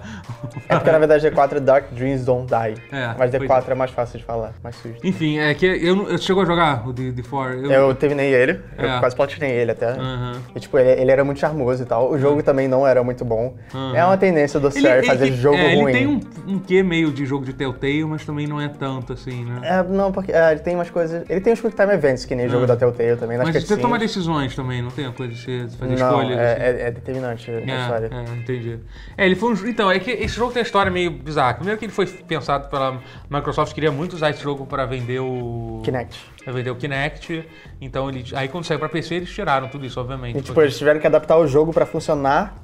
É 0.68 0.74
porque 0.76 0.90
na 0.90 0.98
verdade 0.98 1.26
D4 1.30 1.56
é 1.56 1.60
Dark 1.60 1.90
Dreams 1.92 2.24
Don't 2.24 2.46
Die. 2.46 2.80
É, 2.90 3.06
mas 3.18 3.30
pois 3.30 3.30
D4 3.32 3.68
é. 3.70 3.74
mais 3.74 3.90
fácil 3.90 4.18
de 4.18 4.24
falar, 4.24 4.52
mais 4.62 4.76
sujo. 4.76 4.94
Enfim, 5.04 5.38
é 5.38 5.54
que 5.54 5.66
eu, 5.66 5.94
não- 5.96 6.08
eu 6.08 6.18
chegou 6.18 6.42
a 6.42 6.46
jogar 6.46 6.86
o 6.88 6.92
D, 6.92 7.12
D4? 7.12 7.64
Eu, 7.64 7.70
Eu 7.86 7.94
terminei 7.94 8.32
ele, 8.34 8.60
eu 8.78 8.88
É. 8.88 8.98
quase 9.00 9.14
platinei 9.14 9.50
ele 9.50 9.70
até. 9.72 9.90
Aham. 9.90 10.40
E, 10.54 10.60
tipo, 10.60 10.78
ele, 10.78 11.00
ele 11.00 11.10
era 11.10 11.24
muito 11.24 11.38
charmoso 11.38 11.82
e 11.82 11.86
tal. 11.86 12.10
O 12.10 12.18
jogo 12.18 12.42
também 12.42 12.66
não 12.68 12.86
era 12.86 13.02
muito 13.04 13.24
bom. 13.24 13.54
É 13.94 14.04
uma 14.04 14.16
tendência 14.16 14.58
do 14.58 14.70
Square 14.70 15.06
fazer 15.06 15.32
jogo 15.32 15.56
é, 15.56 15.74
ruim. 15.74 15.90
Ele 15.90 15.92
tem 15.92 16.06
um, 16.06 16.20
um 16.54 16.58
quê 16.58 16.82
meio 16.82 17.10
de 17.12 17.24
jogo 17.26 17.44
de 17.44 17.52
Telltale, 17.52 18.04
mas 18.04 18.24
também 18.24 18.46
não 18.46 18.60
é 18.60 18.68
tanto 18.68 19.12
assim, 19.12 19.44
né? 19.44 19.60
É, 19.62 19.82
não, 19.82 20.10
porque 20.10 20.32
é, 20.32 20.52
ele 20.52 20.60
tem 20.60 20.74
umas 20.74 20.90
coisas. 20.90 21.24
Ele 21.28 21.40
tem 21.40 21.54
Quick 21.56 21.75
Time 21.76 21.92
Events, 21.94 22.24
que 22.24 22.34
nem 22.34 22.46
o 22.46 22.48
jogo 22.48 22.66
da 22.66 22.76
Telltale 22.76 23.16
também, 23.16 23.38
Mas 23.38 23.48
você 23.48 23.58
cutscenes. 23.60 23.82
toma 23.82 23.98
decisões 23.98 24.54
também, 24.56 24.82
não 24.82 24.90
tem 24.90 25.06
a 25.06 25.12
coisa 25.12 25.32
de 25.32 25.40
você 25.40 25.68
fazer 25.78 25.96
Não, 25.96 26.08
escolhas? 26.20 26.38
é, 26.38 26.52
assim? 26.52 26.62
é, 26.62 26.86
é 26.86 26.90
determinante 26.90 27.50
a 27.50 27.54
história. 27.60 28.10
É, 28.12 28.16
é, 28.16 28.34
entendi. 28.38 28.78
É, 29.16 29.26
ele 29.26 29.36
foi 29.36 29.52
um, 29.54 29.68
então, 29.68 29.90
é 29.90 29.98
que 29.98 30.10
esse 30.10 30.34
jogo 30.34 30.52
tem 30.52 30.60
uma 30.62 30.66
história 30.66 30.90
meio 30.90 31.10
bizarra. 31.10 31.54
Primeiro 31.54 31.78
que 31.78 31.84
ele 31.84 31.92
foi 31.92 32.06
pensado 32.06 32.68
pela 32.68 33.00
Microsoft, 33.30 33.72
queria 33.74 33.92
muito 33.92 34.14
usar 34.14 34.30
esse 34.30 34.42
jogo 34.42 34.66
para 34.66 34.84
vender 34.86 35.20
o 35.20 35.80
Kinect. 35.84 36.18
Pra 36.44 36.52
vender 36.52 36.70
o 36.70 36.76
Kinect. 36.76 37.46
Então 37.80 38.08
ele, 38.08 38.24
aí 38.34 38.48
quando 38.48 38.64
saiu 38.64 38.78
para 38.78 38.88
PC 38.88 39.14
eles 39.16 39.30
tiraram 39.30 39.68
tudo 39.68 39.84
isso, 39.86 40.00
obviamente. 40.00 40.36
E, 40.36 40.40
tipo, 40.40 40.54
porque- 40.54 40.66
eles 40.66 40.78
tiveram 40.78 40.98
que 41.00 41.06
adaptar 41.06 41.36
o 41.36 41.46
jogo 41.46 41.72
pra 41.72 41.84
funcionar 41.86 42.56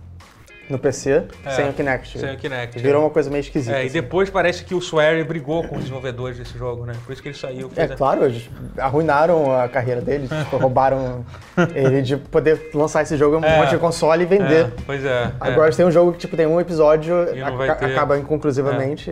no 0.70 0.79
PC 0.79 1.25
sem 1.55 1.68
o 1.68 1.72
Kinect. 1.72 2.18
sem 2.18 2.35
o 2.35 2.38
Kinect, 2.38 2.79
Virou 2.79 3.03
é. 3.03 3.05
uma 3.05 3.11
coisa 3.11 3.29
meio 3.29 3.40
esquisita. 3.40 3.77
É, 3.77 3.83
e 3.83 3.87
assim. 3.87 3.92
depois 3.94 4.31
parece 4.31 4.64
que 4.64 4.75
o 4.75 4.79
Swery 4.79 5.22
brigou 5.25 5.62
com 5.64 5.75
os 5.77 5.83
desenvolvedores 5.83 6.38
desse 6.38 6.57
jogo, 6.57 6.87
né? 6.87 6.94
Por 7.05 7.12
isso 7.12 7.20
que 7.22 7.29
ele 7.29 7.37
saiu. 7.37 7.70
É 7.77 7.85
a- 7.85 7.88
claro, 7.88 8.25
eles 8.25 8.48
arruinaram 8.79 9.55
a 9.61 9.68
carreira 9.68 10.01
dele, 10.01 10.29
tipo, 10.44 10.57
roubaram 10.57 11.25
ele 11.75 12.03
de 12.03 12.16
poder 12.16 12.70
lançar 12.75 13.03
esse 13.03 13.16
jogo 13.16 13.37
em 13.37 13.40
um 13.40 13.44
É. 13.44 13.59
monte 13.59 13.70
de 13.70 13.79
console 13.79 14.22
e 14.22 14.27
vender. 14.27 14.66
É, 14.66 14.70
pois 14.87 15.05
é. 15.05 15.09
é. 15.25 15.33
Agora 15.40 15.70
tem 15.72 15.85
um 15.85 15.90
jogo 15.90 16.12
que 16.12 16.18
tipo, 16.18 16.37
tem 16.37 16.46
um 16.46 16.61
episódio, 16.61 17.14
E 17.35 17.40
vai 17.57 17.77
ter. 17.77 17.85
acaba 17.87 18.16
inconclusivamente. 18.18 19.11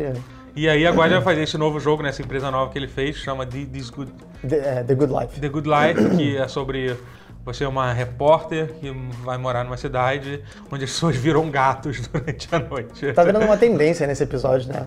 E 0.57 0.69
aí 0.69 0.85
agora 0.87 1.09
ele 1.09 1.15
vai 1.21 1.23
fazer 1.35 1.43
esse 1.45 1.57
novo 1.57 1.79
jogo 1.79 2.03
nessa 2.03 2.21
empresa 2.23 2.51
nova 2.51 2.73
que 2.73 2.79
ele 2.79 2.89
fez, 2.89 3.17
chama 3.17 3.47
The, 3.47 3.67
This 3.73 3.89
Good, 3.91 4.11
The, 4.49 4.57
é, 4.57 4.83
The 4.83 4.95
Good 4.95 5.13
Life. 5.13 5.41
The 5.41 5.49
Good 5.49 5.69
Life, 5.69 6.17
que 6.17 6.37
é 6.37 6.49
sobre 6.49 6.97
você 7.44 7.64
é 7.64 7.68
uma 7.68 7.92
repórter 7.92 8.72
que 8.81 8.90
vai 9.24 9.38
morar 9.38 9.64
numa 9.64 9.76
cidade 9.76 10.42
onde 10.70 10.85
as 10.85 10.90
pessoas 10.90 11.16
viram 11.16 11.50
gatos 11.50 12.07
durante 12.09 12.48
a 12.53 12.59
noite. 12.59 13.12
Tá 13.12 13.24
virando 13.24 13.44
uma 13.46 13.57
tendência 13.57 14.07
nesse 14.07 14.22
episódio, 14.22 14.72
né? 14.72 14.87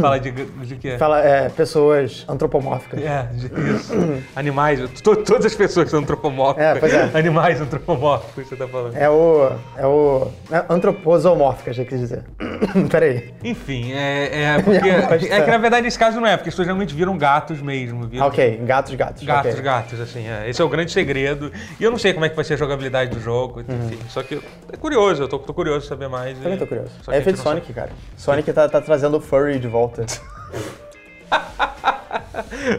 Fala 0.00 0.18
de, 0.18 0.30
de 0.30 0.76
quê? 0.76 0.96
Fala, 0.98 1.20
é, 1.20 1.48
pessoas 1.48 2.24
antropomórficas. 2.28 3.00
É, 3.02 3.28
isso. 3.74 3.92
Animais, 4.34 4.80
to- 5.02 5.16
todas 5.16 5.46
as 5.46 5.54
pessoas 5.54 5.90
são 5.90 6.00
antropomórficas. 6.00 6.76
É, 6.76 6.78
pois 6.80 6.94
é. 6.94 7.10
Animais 7.18 7.60
antropomórficos, 7.60 8.48
você 8.48 8.56
tá 8.56 8.66
falando. 8.66 8.96
É 8.96 9.08
o. 9.08 9.50
É 9.76 9.86
o. 9.86 10.28
É 10.50 10.64
antroposomórfica, 10.68 11.72
já 11.72 11.84
quis 11.84 12.00
dizer. 12.00 12.24
Peraí. 12.90 13.32
Enfim, 13.44 13.92
é, 13.92 14.44
é 14.56 14.58
porque. 14.62 14.88
É 14.88 15.02
tá- 15.02 15.18
que 15.44 15.50
na 15.50 15.58
verdade 15.58 15.82
nesse 15.82 15.98
caso 15.98 16.20
não 16.20 16.26
é, 16.26 16.36
porque 16.36 16.48
as 16.48 16.54
pessoas 16.54 16.66
geralmente 16.66 16.94
viram 16.94 17.16
gatos 17.18 17.60
mesmo. 17.60 18.06
Viram 18.06 18.26
ok, 18.26 18.60
gatos, 18.64 18.94
gatos. 18.94 19.22
Gatos, 19.22 19.52
ok. 19.52 19.62
gatos, 19.62 20.00
assim. 20.00 20.26
é. 20.26 20.48
Esse 20.48 20.60
é 20.60 20.64
o 20.64 20.68
grande 20.68 20.90
segredo. 20.92 21.52
E 21.82 21.84
eu 21.84 21.90
não 21.90 21.98
sei 21.98 22.12
como 22.14 22.24
é 22.24 22.28
que 22.28 22.36
vai 22.36 22.44
ser 22.44 22.54
a 22.54 22.56
jogabilidade 22.56 23.10
do 23.10 23.18
jogo, 23.18 23.60
enfim. 23.60 23.98
Só 24.08 24.22
que 24.22 24.40
é 24.72 24.76
curioso, 24.76 25.24
eu 25.24 25.26
tô, 25.26 25.36
tô 25.40 25.52
curioso 25.52 25.80
de 25.80 25.86
saber 25.88 26.08
mais. 26.08 26.38
Também 26.38 26.54
e- 26.54 26.56
tô 26.56 26.64
curioso. 26.64 26.92
Só 27.02 27.10
É 27.10 27.18
efeito 27.18 27.38
não 27.38 27.42
sabe. 27.42 27.56
Sonic, 27.56 27.72
cara. 27.72 27.90
Sonic 28.16 28.52
tá, 28.52 28.68
tá 28.68 28.80
trazendo 28.80 29.16
o 29.16 29.20
furry 29.20 29.58
de 29.58 29.66
volta. 29.66 30.06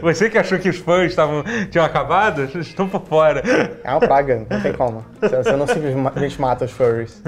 Você 0.00 0.30
que 0.30 0.38
achou 0.38 0.58
que 0.58 0.70
os 0.70 0.78
fãs 0.78 1.10
estavam, 1.10 1.44
tinham 1.70 1.84
acabado, 1.84 2.44
estão 2.58 2.88
por 2.88 3.02
fora. 3.02 3.42
É 3.84 3.90
uma 3.90 4.00
praga, 4.00 4.46
não 4.48 4.58
tem 4.62 4.72
como. 4.72 5.04
Você 5.20 5.36
você 5.36 5.52
não 5.52 5.66
simplesmente 5.66 6.40
mata 6.40 6.64
os 6.64 6.70
furries. 6.70 7.22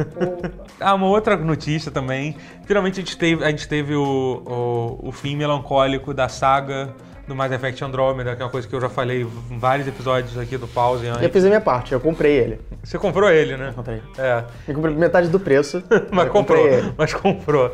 Ah, 0.80 0.94
uma 0.94 1.08
outra 1.08 1.36
notícia 1.36 1.90
também. 1.92 2.38
Finalmente 2.64 3.00
a 3.00 3.04
gente 3.04 3.18
teve, 3.18 3.44
a 3.44 3.50
gente 3.50 3.68
teve 3.68 3.94
o, 3.94 4.98
o, 5.02 5.08
o 5.08 5.12
fim 5.12 5.36
melancólico 5.36 6.14
da 6.14 6.26
saga 6.26 6.88
do 7.26 7.34
Mass 7.34 7.52
Effect 7.52 7.82
Andromeda, 7.84 8.36
que 8.36 8.42
é 8.42 8.44
uma 8.44 8.50
coisa 8.50 8.66
que 8.66 8.74
eu 8.74 8.80
já 8.80 8.88
falei 8.88 9.26
em 9.50 9.58
vários 9.58 9.86
episódios 9.88 10.38
aqui 10.38 10.56
do 10.56 10.68
Pause 10.68 11.06
antes. 11.08 11.22
Eu 11.22 11.30
fiz 11.30 11.44
a 11.44 11.48
minha 11.48 11.60
parte, 11.60 11.92
eu 11.92 12.00
comprei 12.00 12.32
ele. 12.32 12.60
Você 12.82 12.98
comprou 12.98 13.28
ele, 13.28 13.56
né? 13.56 13.72
Comprei. 13.74 14.00
É. 14.16 14.44
Eu 14.68 14.74
comprei 14.74 14.94
metade 14.94 15.28
do 15.28 15.40
preço. 15.40 15.82
Mas 16.10 16.28
comprou, 16.30 16.66
ele. 16.66 16.92
mas 16.96 17.12
comprou. 17.12 17.70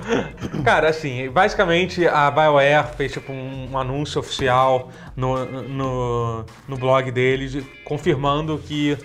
Cara, 0.64 0.88
assim, 0.88 1.28
basicamente 1.30 2.06
a 2.06 2.30
BioWare 2.30 2.86
fez 2.96 3.12
tipo 3.12 3.32
um, 3.32 3.68
um 3.70 3.78
anúncio 3.78 4.20
oficial 4.20 4.90
no, 5.16 5.44
no, 5.44 6.44
no 6.68 6.76
blog 6.76 7.10
deles, 7.10 7.64
confirmando 7.84 8.58
que. 8.58 8.96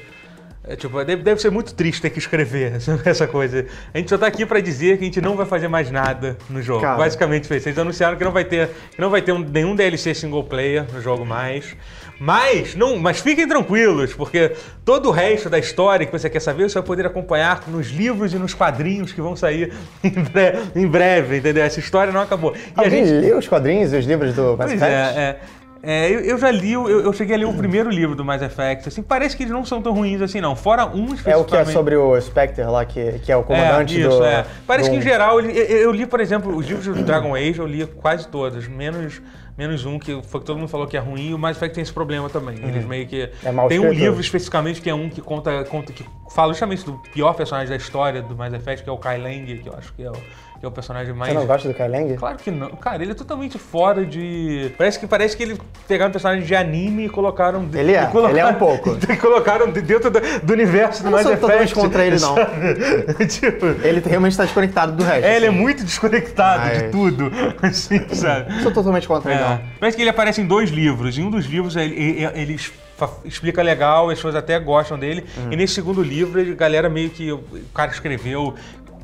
É, 0.67 0.75
tipo, 0.75 1.03
deve, 1.03 1.23
deve 1.23 1.41
ser 1.41 1.49
muito 1.49 1.73
triste 1.73 2.01
ter 2.01 2.09
que 2.09 2.19
escrever 2.19 2.73
essa 3.05 3.25
coisa. 3.27 3.65
A 3.93 3.97
gente 3.97 4.09
só 4.09 4.17
tá 4.17 4.27
aqui 4.27 4.45
pra 4.45 4.59
dizer 4.59 4.97
que 4.97 5.03
a 5.03 5.05
gente 5.07 5.21
não 5.21 5.35
vai 5.35 5.45
fazer 5.45 5.67
mais 5.67 5.89
nada 5.91 6.37
no 6.49 6.61
jogo. 6.61 6.81
Cara. 6.81 6.97
Basicamente 6.97 7.47
foi. 7.47 7.57
Eles 7.57 7.77
anunciaram 7.77 8.17
que 8.17 8.23
não 8.23 8.31
vai 8.31 8.43
ter, 8.45 8.69
que 8.93 8.99
não 9.01 9.09
vai 9.09 9.21
ter 9.21 9.31
um- 9.31 9.39
nenhum 9.39 9.75
DLC 9.75 10.13
single 10.13 10.43
player 10.43 10.85
no 10.93 11.01
jogo 11.01 11.25
mais. 11.25 11.75
Mas, 12.19 12.73
não, 12.75 12.97
mas 12.97 13.19
fiquem 13.19 13.47
tranquilos, 13.47 14.11
porque 14.13 14.51
todo 14.83 15.09
o 15.09 15.11
resto 15.11 15.49
da 15.51 15.59
história 15.59 16.03
que 16.03 16.11
você 16.11 16.27
quer 16.29 16.39
saber, 16.39 16.67
você 16.67 16.73
vai 16.73 16.83
poder 16.83 17.05
acompanhar 17.05 17.63
nos 17.67 17.89
livros 17.89 18.33
e 18.33 18.37
nos 18.39 18.55
quadrinhos 18.55 19.13
que 19.13 19.21
vão 19.21 19.35
sair 19.35 19.71
em, 20.03 20.09
bre- 20.09 20.53
em 20.75 20.87
breve, 20.87 21.37
entendeu? 21.37 21.63
Essa 21.63 21.79
história 21.79 22.11
não 22.11 22.21
acabou. 22.21 22.55
E 22.55 22.59
a 22.75 22.83
Alguém 22.83 23.05
gente. 23.05 23.19
leu 23.25 23.37
os 23.37 23.47
quadrinhos 23.47 23.93
e 23.93 23.97
os 23.97 24.05
livros 24.05 24.33
do 24.33 24.57
Mass 24.57 24.71
Effect? 24.71 24.83
é, 24.91 25.19
é. 25.21 25.39
É, 25.89 26.09
eu, 26.13 26.19
eu 26.19 26.37
já 26.37 26.51
li, 26.51 26.73
eu, 26.73 26.89
eu 26.89 27.13
cheguei 27.13 27.33
a 27.33 27.39
ler 27.39 27.45
o 27.45 27.53
primeiro 27.53 27.89
livro 27.89 28.13
do 28.13 28.25
Mass 28.25 28.41
Effect, 28.41 28.89
assim, 28.89 29.01
parece 29.01 29.37
que 29.37 29.43
eles 29.43 29.53
não 29.53 29.63
são 29.63 29.81
tão 29.81 29.93
ruins 29.93 30.21
assim, 30.21 30.41
não. 30.41 30.53
Fora 30.53 30.85
um 30.85 30.89
É 30.89 30.91
o 30.91 30.95
que 30.95 31.11
é 31.29 31.31
especificamente. 31.31 31.71
sobre 31.71 31.95
o 31.95 32.19
Spectre 32.19 32.65
lá, 32.65 32.83
que, 32.83 33.19
que 33.19 33.31
é 33.31 33.37
o 33.37 33.43
comandante 33.43 33.95
é, 33.95 33.99
isso, 34.01 34.09
do. 34.17 34.25
é. 34.25 34.45
Parece 34.67 34.89
do- 34.89 34.93
que 34.93 34.99
em 34.99 35.01
geral, 35.01 35.39
eu, 35.39 35.49
eu 35.49 35.91
li, 35.93 36.05
por 36.05 36.19
exemplo, 36.19 36.53
os 36.53 36.67
livros 36.67 36.85
do 36.85 37.03
Dragon 37.03 37.33
Age, 37.33 37.59
eu 37.59 37.65
li 37.65 37.85
quase 37.87 38.27
todos, 38.27 38.67
menos, 38.67 39.21
menos 39.57 39.85
um, 39.85 39.97
que 39.97 40.21
foi 40.23 40.41
que 40.41 40.45
todo 40.45 40.57
mundo 40.59 40.67
falou 40.67 40.87
que 40.87 40.97
é 40.97 40.99
ruim, 40.99 41.33
o 41.33 41.37
Mass 41.39 41.55
Effect 41.55 41.75
tem 41.75 41.81
esse 41.83 41.93
problema 41.93 42.29
também. 42.29 42.57
Eles 42.61 42.83
meio 42.83 43.07
que. 43.07 43.29
É 43.45 43.51
mal 43.53 43.69
tem 43.69 43.79
um 43.79 43.93
livro 43.93 44.19
especificamente 44.19 44.81
que 44.81 44.89
é 44.89 44.93
um 44.93 45.09
que 45.09 45.21
conta, 45.21 45.63
conta 45.63 45.93
que 45.93 46.03
fala 46.35 46.51
justamente 46.51 46.83
do 46.83 46.93
pior 47.13 47.33
personagem 47.33 47.69
da 47.69 47.77
história 47.77 48.21
do 48.21 48.35
Mass 48.35 48.53
Effect, 48.53 48.83
que 48.83 48.89
é 48.89 48.93
o 48.93 48.97
Kai 48.97 49.17
Lang, 49.21 49.57
que 49.57 49.69
eu 49.69 49.73
acho 49.77 49.93
que 49.93 50.03
é 50.03 50.11
o, 50.11 50.15
que 50.59 50.65
é 50.65 50.67
o 50.67 50.71
personagem 50.71 51.13
mais. 51.13 51.31
Você 51.31 51.37
não 51.39 51.45
gosta 51.45 51.67
do 51.67 51.73
Kai 51.73 51.87
Lang? 51.87 52.15
Claro 52.17 52.37
que 52.37 52.49
não. 52.49 52.69
Cara, 52.71 53.01
ele 53.03 53.11
é 53.11 53.15
totalmente 53.15 53.57
fora 53.57 54.05
de. 54.05 54.71
Parece 54.77 54.99
que 54.99 55.05
parece 55.07 55.37
que 55.37 55.43
ele 55.43 55.57
pegaram 55.87 56.09
um 56.09 56.11
personagem 56.11 56.43
de 56.45 56.55
anime 56.55 57.05
e 57.05 57.09
colocaram. 57.09 57.65
de- 57.65 57.77
Ele 57.77 57.93
é, 57.93 58.05
colocaram- 58.07 58.29
ele 58.29 58.39
é 58.39 58.45
um 58.47 58.53
pouco. 58.59 58.97
e 59.09 59.17
colocaram 59.17 59.71
de- 59.71 59.81
dentro 59.81 60.09
do, 60.09 60.19
do 60.19 60.53
universo 60.53 61.01
do 61.03 61.07
Eu 61.07 61.11
não 61.11 61.17
Mass 61.17 61.39
sou 61.39 61.49
Effect. 61.49 61.75
contra 61.75 62.05
ele, 62.05 62.19
não. 62.19 62.35
tipo. 63.27 63.65
Ele 63.83 63.99
realmente 64.05 64.31
está 64.33 64.43
desconectado 64.45 64.91
do 64.93 65.03
resto. 65.03 65.25
É, 65.25 65.35
ele 65.35 65.45
é 65.45 65.49
assim. 65.49 65.57
muito 65.57 65.83
desconectado 65.83 66.63
Mas- 66.63 66.83
de 66.83 66.89
tudo. 66.89 67.31
Assim, 67.61 68.07
sabe? 68.09 68.51
Não 68.53 68.61
sou 68.63 68.71
totalmente 68.71 69.07
contra 69.07 69.31
ele, 69.31 69.41
É. 69.41 69.47
não. 69.49 69.59
Parece 69.79 69.95
que 69.97 70.03
ele 70.03 70.09
aparece 70.09 70.41
em 70.41 70.45
dois 70.47 70.69
livros. 70.69 71.17
Em 71.17 71.23
um 71.23 71.29
dos 71.29 71.45
livros 71.45 71.75
ele, 71.75 71.93
ele- 71.95 72.31
ele 72.39 72.59
explica 73.25 73.61
legal, 73.61 74.09
as 74.09 74.15
pessoas 74.15 74.35
até 74.35 74.57
gostam 74.59 74.97
dele. 74.97 75.23
Uhum. 75.37 75.51
E 75.53 75.55
nesse 75.55 75.73
segundo 75.73 76.01
livro, 76.01 76.39
ele- 76.39 76.51
a 76.51 76.55
galera 76.55 76.89
meio 76.89 77.09
que. 77.09 77.31
O 77.31 77.41
cara 77.73 77.91
escreveu. 77.91 78.55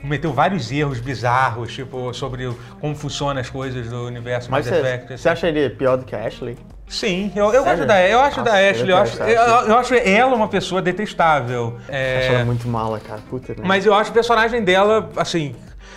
Cometeu 0.04 0.34
vários 0.34 0.70
erros 0.70 0.99
bizarros, 0.99 1.72
tipo, 1.74 2.14
sobre 2.14 2.51
como 2.82 2.93
funcionam 2.93 3.39
as 3.39 3.49
coisas 3.49 3.88
do 3.89 4.06
universo 4.06 4.51
Mas 4.51 4.66
Mass 4.66 4.76
você, 4.76 4.82
Effect. 4.82 5.08
você 5.08 5.14
assim. 5.14 5.30
acha 5.30 5.47
ele 5.47 5.70
pior 5.70 5.95
do 5.95 6.04
que 6.04 6.14
a 6.14 6.28
Ashley? 6.28 6.58
Sim, 6.89 7.32
eu, 7.34 7.45
eu 7.45 7.64
Sério? 7.64 7.66
gosto 7.78 7.88
da, 7.88 8.06
eu 8.10 8.20
acho 8.20 8.38
Nossa, 8.39 8.51
da 8.51 8.62
eu 8.62 8.72
Ashley, 8.72 8.89
eu 8.91 8.97
acho, 8.97 9.18
detesto 9.18 9.39
a 9.41 9.45
eu, 9.62 9.68
eu 9.70 9.78
acho 9.78 9.93
ela 9.95 10.36
uma 10.36 10.49
pessoa 10.49 10.82
detestável. 10.82 11.78
É, 11.88 12.18
Acho 12.20 12.32
ela 12.34 12.43
muito 12.43 12.68
mala, 12.68 12.99
cara. 12.99 13.22
Puta 13.30 13.54
merda. 13.54 13.66
mas 13.66 13.86
eu 13.86 13.93
acho 13.93 14.12
o 14.12 14.14
personagem 14.14 14.62
dela, 14.62 15.10
assim, 15.16 15.56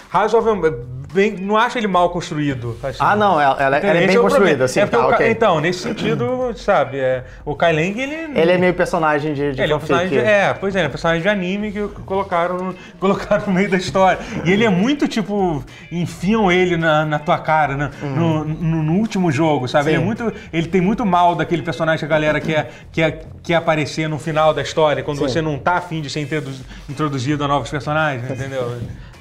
razoavelmente. 0.09 0.77
Bem, 1.15 1.33
não 1.35 1.57
acho 1.57 1.79
ele 1.79 1.87
mal 1.87 2.11
construído. 2.11 2.77
assim. 2.83 2.99
Ah, 3.01 3.17
não, 3.17 3.41
ela, 3.41 3.57
ela- 3.63 3.77
ela 3.79 3.99
é 4.01 4.07
bem 4.07 4.19
o 4.19 4.23
construída, 4.23 4.65
assim, 4.65 4.81
É 4.81 4.87
tá, 4.87 4.99
o 5.07 5.09
Ka- 5.09 5.15
ok. 5.15 5.31
Então, 5.31 5.61
nesse 5.61 5.79
sentido, 5.79 6.53
sabe, 6.57 6.99
é, 6.99 7.25
o 7.43 7.55
Kai 7.55 7.73
Lang, 7.73 7.99
ele... 7.99 8.39
Ele 8.39 8.53
é 8.53 8.59
meio 8.59 8.75
personagem 8.75 9.33
de, 9.33 9.53
de 9.53 9.63
Ele 9.63 9.73
é 9.73 9.77
um 9.77 9.79
personagem 9.79 10.11
de, 10.11 10.19
é, 10.19 10.53
pois 10.53 10.77
é, 10.77 10.83
é 10.85 10.87
um 10.87 10.91
personagem 10.91 11.23
de 11.23 11.29
anime 11.29 11.73
que 11.73 11.89
colocaram 12.05 12.59
no, 12.59 12.75
colocaram 13.01 13.47
no 13.47 13.53
meio 13.55 13.71
da 13.71 13.79
história. 13.79 14.19
E 14.45 14.51
ele 14.53 14.65
é 14.65 14.69
muito, 14.69 15.09
tipo, 15.09 15.65
enfiam 15.91 16.53
ele 16.53 16.77
na, 16.77 17.07
na 17.07 17.19
tua 17.19 17.39
cara, 17.39 17.77
né? 17.77 17.91
no, 18.03 18.45
no, 18.45 18.83
no 18.83 18.93
último 18.95 19.31
jogo, 19.33 19.67
sabe? 19.69 19.91
Ele 19.93 19.97
é 19.97 20.05
muito. 20.05 20.31
Ele 20.53 20.67
tem 20.67 20.83
muito 20.83 21.07
mal 21.07 21.35
daquele 21.35 21.63
personagem 21.63 22.01
que 22.01 22.05
a 22.05 22.09
galera 22.09 22.41
quer, 22.41 22.71
quer, 22.93 23.25
quer 23.43 23.55
aparecer 23.55 24.07
no 24.07 24.19
final 24.19 24.53
da 24.53 24.61
história, 24.61 25.03
quando 25.03 25.19
Sim. 25.19 25.29
você 25.29 25.41
não 25.41 25.57
tá 25.59 25.75
afim 25.77 26.03
de 26.03 26.11
ser 26.11 26.21
introdu- 26.21 26.51
introduzido 26.91 27.43
a 27.45 27.49
novos 27.49 27.71
personagens, 27.71 28.29
entendeu? 28.31 28.77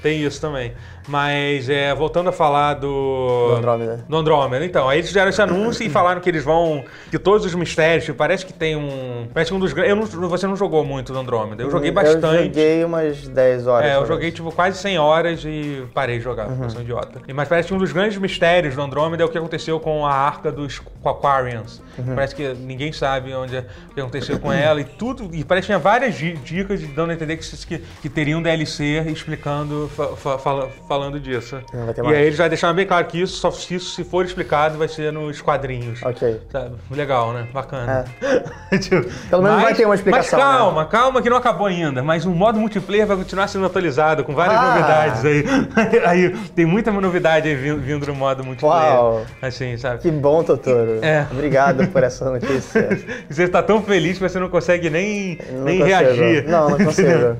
Tem 0.05 0.21
isso 0.23 0.39
também. 0.39 0.71
Mas, 1.07 1.69
é, 1.69 1.93
voltando 1.93 2.29
a 2.29 2.31
falar 2.31 2.73
do. 2.75 3.49
Do 3.49 3.55
Andrômeda. 3.57 4.05
Do 4.09 4.17
Andrômeda. 4.17 4.65
Então, 4.65 4.89
aí 4.89 4.97
eles 4.97 5.07
fizeram 5.07 5.29
esse 5.29 5.41
anúncio 5.41 5.85
e 5.85 5.89
falaram 5.89 6.19
que 6.19 6.29
eles 6.29 6.43
vão. 6.43 6.83
Que 7.11 7.19
todos 7.19 7.45
os 7.45 7.53
mistérios. 7.53 8.09
Parece 8.17 8.45
que 8.45 8.53
tem 8.53 8.75
um. 8.75 9.27
Parece 9.33 9.51
que 9.51 9.55
um 9.57 9.59
dos 9.59 9.71
grandes. 9.73 10.09
Você 10.13 10.47
não 10.47 10.55
jogou 10.55 10.83
muito 10.83 11.13
do 11.13 11.19
Andrômeda. 11.19 11.61
Eu 11.63 11.69
joguei 11.71 11.91
bastante. 11.91 12.25
Eu 12.25 12.43
joguei 12.45 12.83
umas 12.85 13.27
10 13.27 13.67
horas. 13.67 13.89
É, 13.89 13.95
eu 13.97 14.05
joguei 14.05 14.31
tipo 14.31 14.51
quase 14.51 14.77
100 14.79 14.97
horas 14.97 15.43
e 15.45 15.85
parei 15.93 16.17
de 16.17 16.23
jogar, 16.23 16.47
eu 16.49 16.69
sou 16.69 16.79
um 16.79 16.83
idiota. 16.83 17.21
E- 17.27 17.33
Mas 17.33 17.47
parece 17.47 17.67
que 17.67 17.73
um 17.73 17.77
dos 17.77 17.91
grandes 17.91 18.17
mistérios 18.17 18.75
do 18.75 18.81
Andrômeda 18.81 19.21
é 19.21 19.25
o 19.25 19.29
que 19.29 19.37
aconteceu 19.37 19.79
com 19.79 20.05
a 20.05 20.11
arca 20.13 20.51
dos 20.51 20.81
Aquarians. 21.03 21.81
Parece 22.15 22.35
que 22.35 22.53
ninguém 22.55 22.91
sabe 22.91 23.33
onde 23.33 23.55
é, 23.57 23.65
o 23.91 23.93
que 23.93 23.99
aconteceu 24.01 24.39
com 24.39 24.51
ela 24.51 24.81
e 24.81 24.83
tudo. 24.83 25.29
E 25.33 25.43
parece 25.43 25.65
que 25.67 25.73
tinha 25.73 25.79
várias 25.79 26.15
di- 26.15 26.33
dicas 26.37 26.81
dando 26.89 27.11
a 27.11 27.13
entender 27.13 27.37
que, 27.37 27.45
que, 27.65 27.77
que 28.01 28.09
teria 28.09 28.37
um 28.37 28.41
DLC 28.41 29.01
explicando, 29.07 29.89
fa- 29.95 30.15
fa- 30.15 30.37
fala- 30.37 30.69
falando 30.95 31.19
disso. 31.19 31.59
Não 31.73 31.83
E 31.95 32.01
mais. 32.01 32.17
aí 32.17 32.23
eles 32.25 32.37
já 32.37 32.47
deixaram 32.47 32.73
bem 32.73 32.85
claro 32.87 33.05
que 33.05 33.21
isso, 33.21 33.37
só 33.37 33.51
se 33.51 33.75
isso 33.75 33.91
se 33.95 34.03
for 34.03 34.25
explicado, 34.25 34.77
vai 34.77 34.87
ser 34.87 35.11
nos 35.11 35.41
quadrinhos. 35.41 36.01
Ok. 36.03 36.41
Sabe? 36.51 36.75
Legal, 36.91 37.33
né? 37.33 37.47
Bacana. 37.53 38.05
Tipo, 38.79 38.95
É. 38.95 39.29
Pelo 39.29 39.41
menos 39.43 39.61
vai 39.61 39.73
ter 39.73 39.85
uma 39.85 39.95
explicação, 39.95 40.39
Mas 40.39 40.45
né? 40.51 40.57
calma, 40.57 40.85
calma 40.85 41.21
que 41.21 41.29
não 41.29 41.37
acabou 41.37 41.67
ainda. 41.67 42.01
Mas 42.03 42.25
o 42.25 42.31
modo 42.31 42.59
multiplayer 42.59 43.05
vai 43.07 43.17
continuar 43.17 43.47
sendo 43.47 43.65
atualizado 43.65 44.23
com 44.23 44.33
várias 44.33 44.57
Ah. 44.59 44.69
novidades 44.69 45.25
aí. 45.25 45.43
aí. 46.05 46.29
Tem 46.55 46.65
muita 46.65 46.91
novidade 46.91 47.47
aí 47.47 47.55
vindo, 47.55 48.07
no 48.07 48.15
modo 48.15 48.43
multiplayer. 48.43 48.93
Uau. 48.95 49.25
Assim, 49.41 49.77
sabe? 49.77 50.01
Que 50.01 50.11
bom, 50.11 50.43
Totoro. 50.43 50.99
É. 51.01 51.25
Obrigado 51.31 51.87
por 51.87 52.03
essa 52.03 52.25
notícia. 52.29 52.89
Você 53.29 53.43
está 53.43 53.61
tão 53.61 53.81
feliz 53.81 54.17
que 54.17 54.23
você 54.27 54.39
não 54.39 54.49
consegue 54.49 54.89
nem, 54.89 55.37
Não 55.51 55.63
nem 55.63 55.79
consigo. 55.79 55.85
reagir. 55.97 56.47
Não, 56.47 56.69
não 56.69 56.77
consigo. 56.77 57.35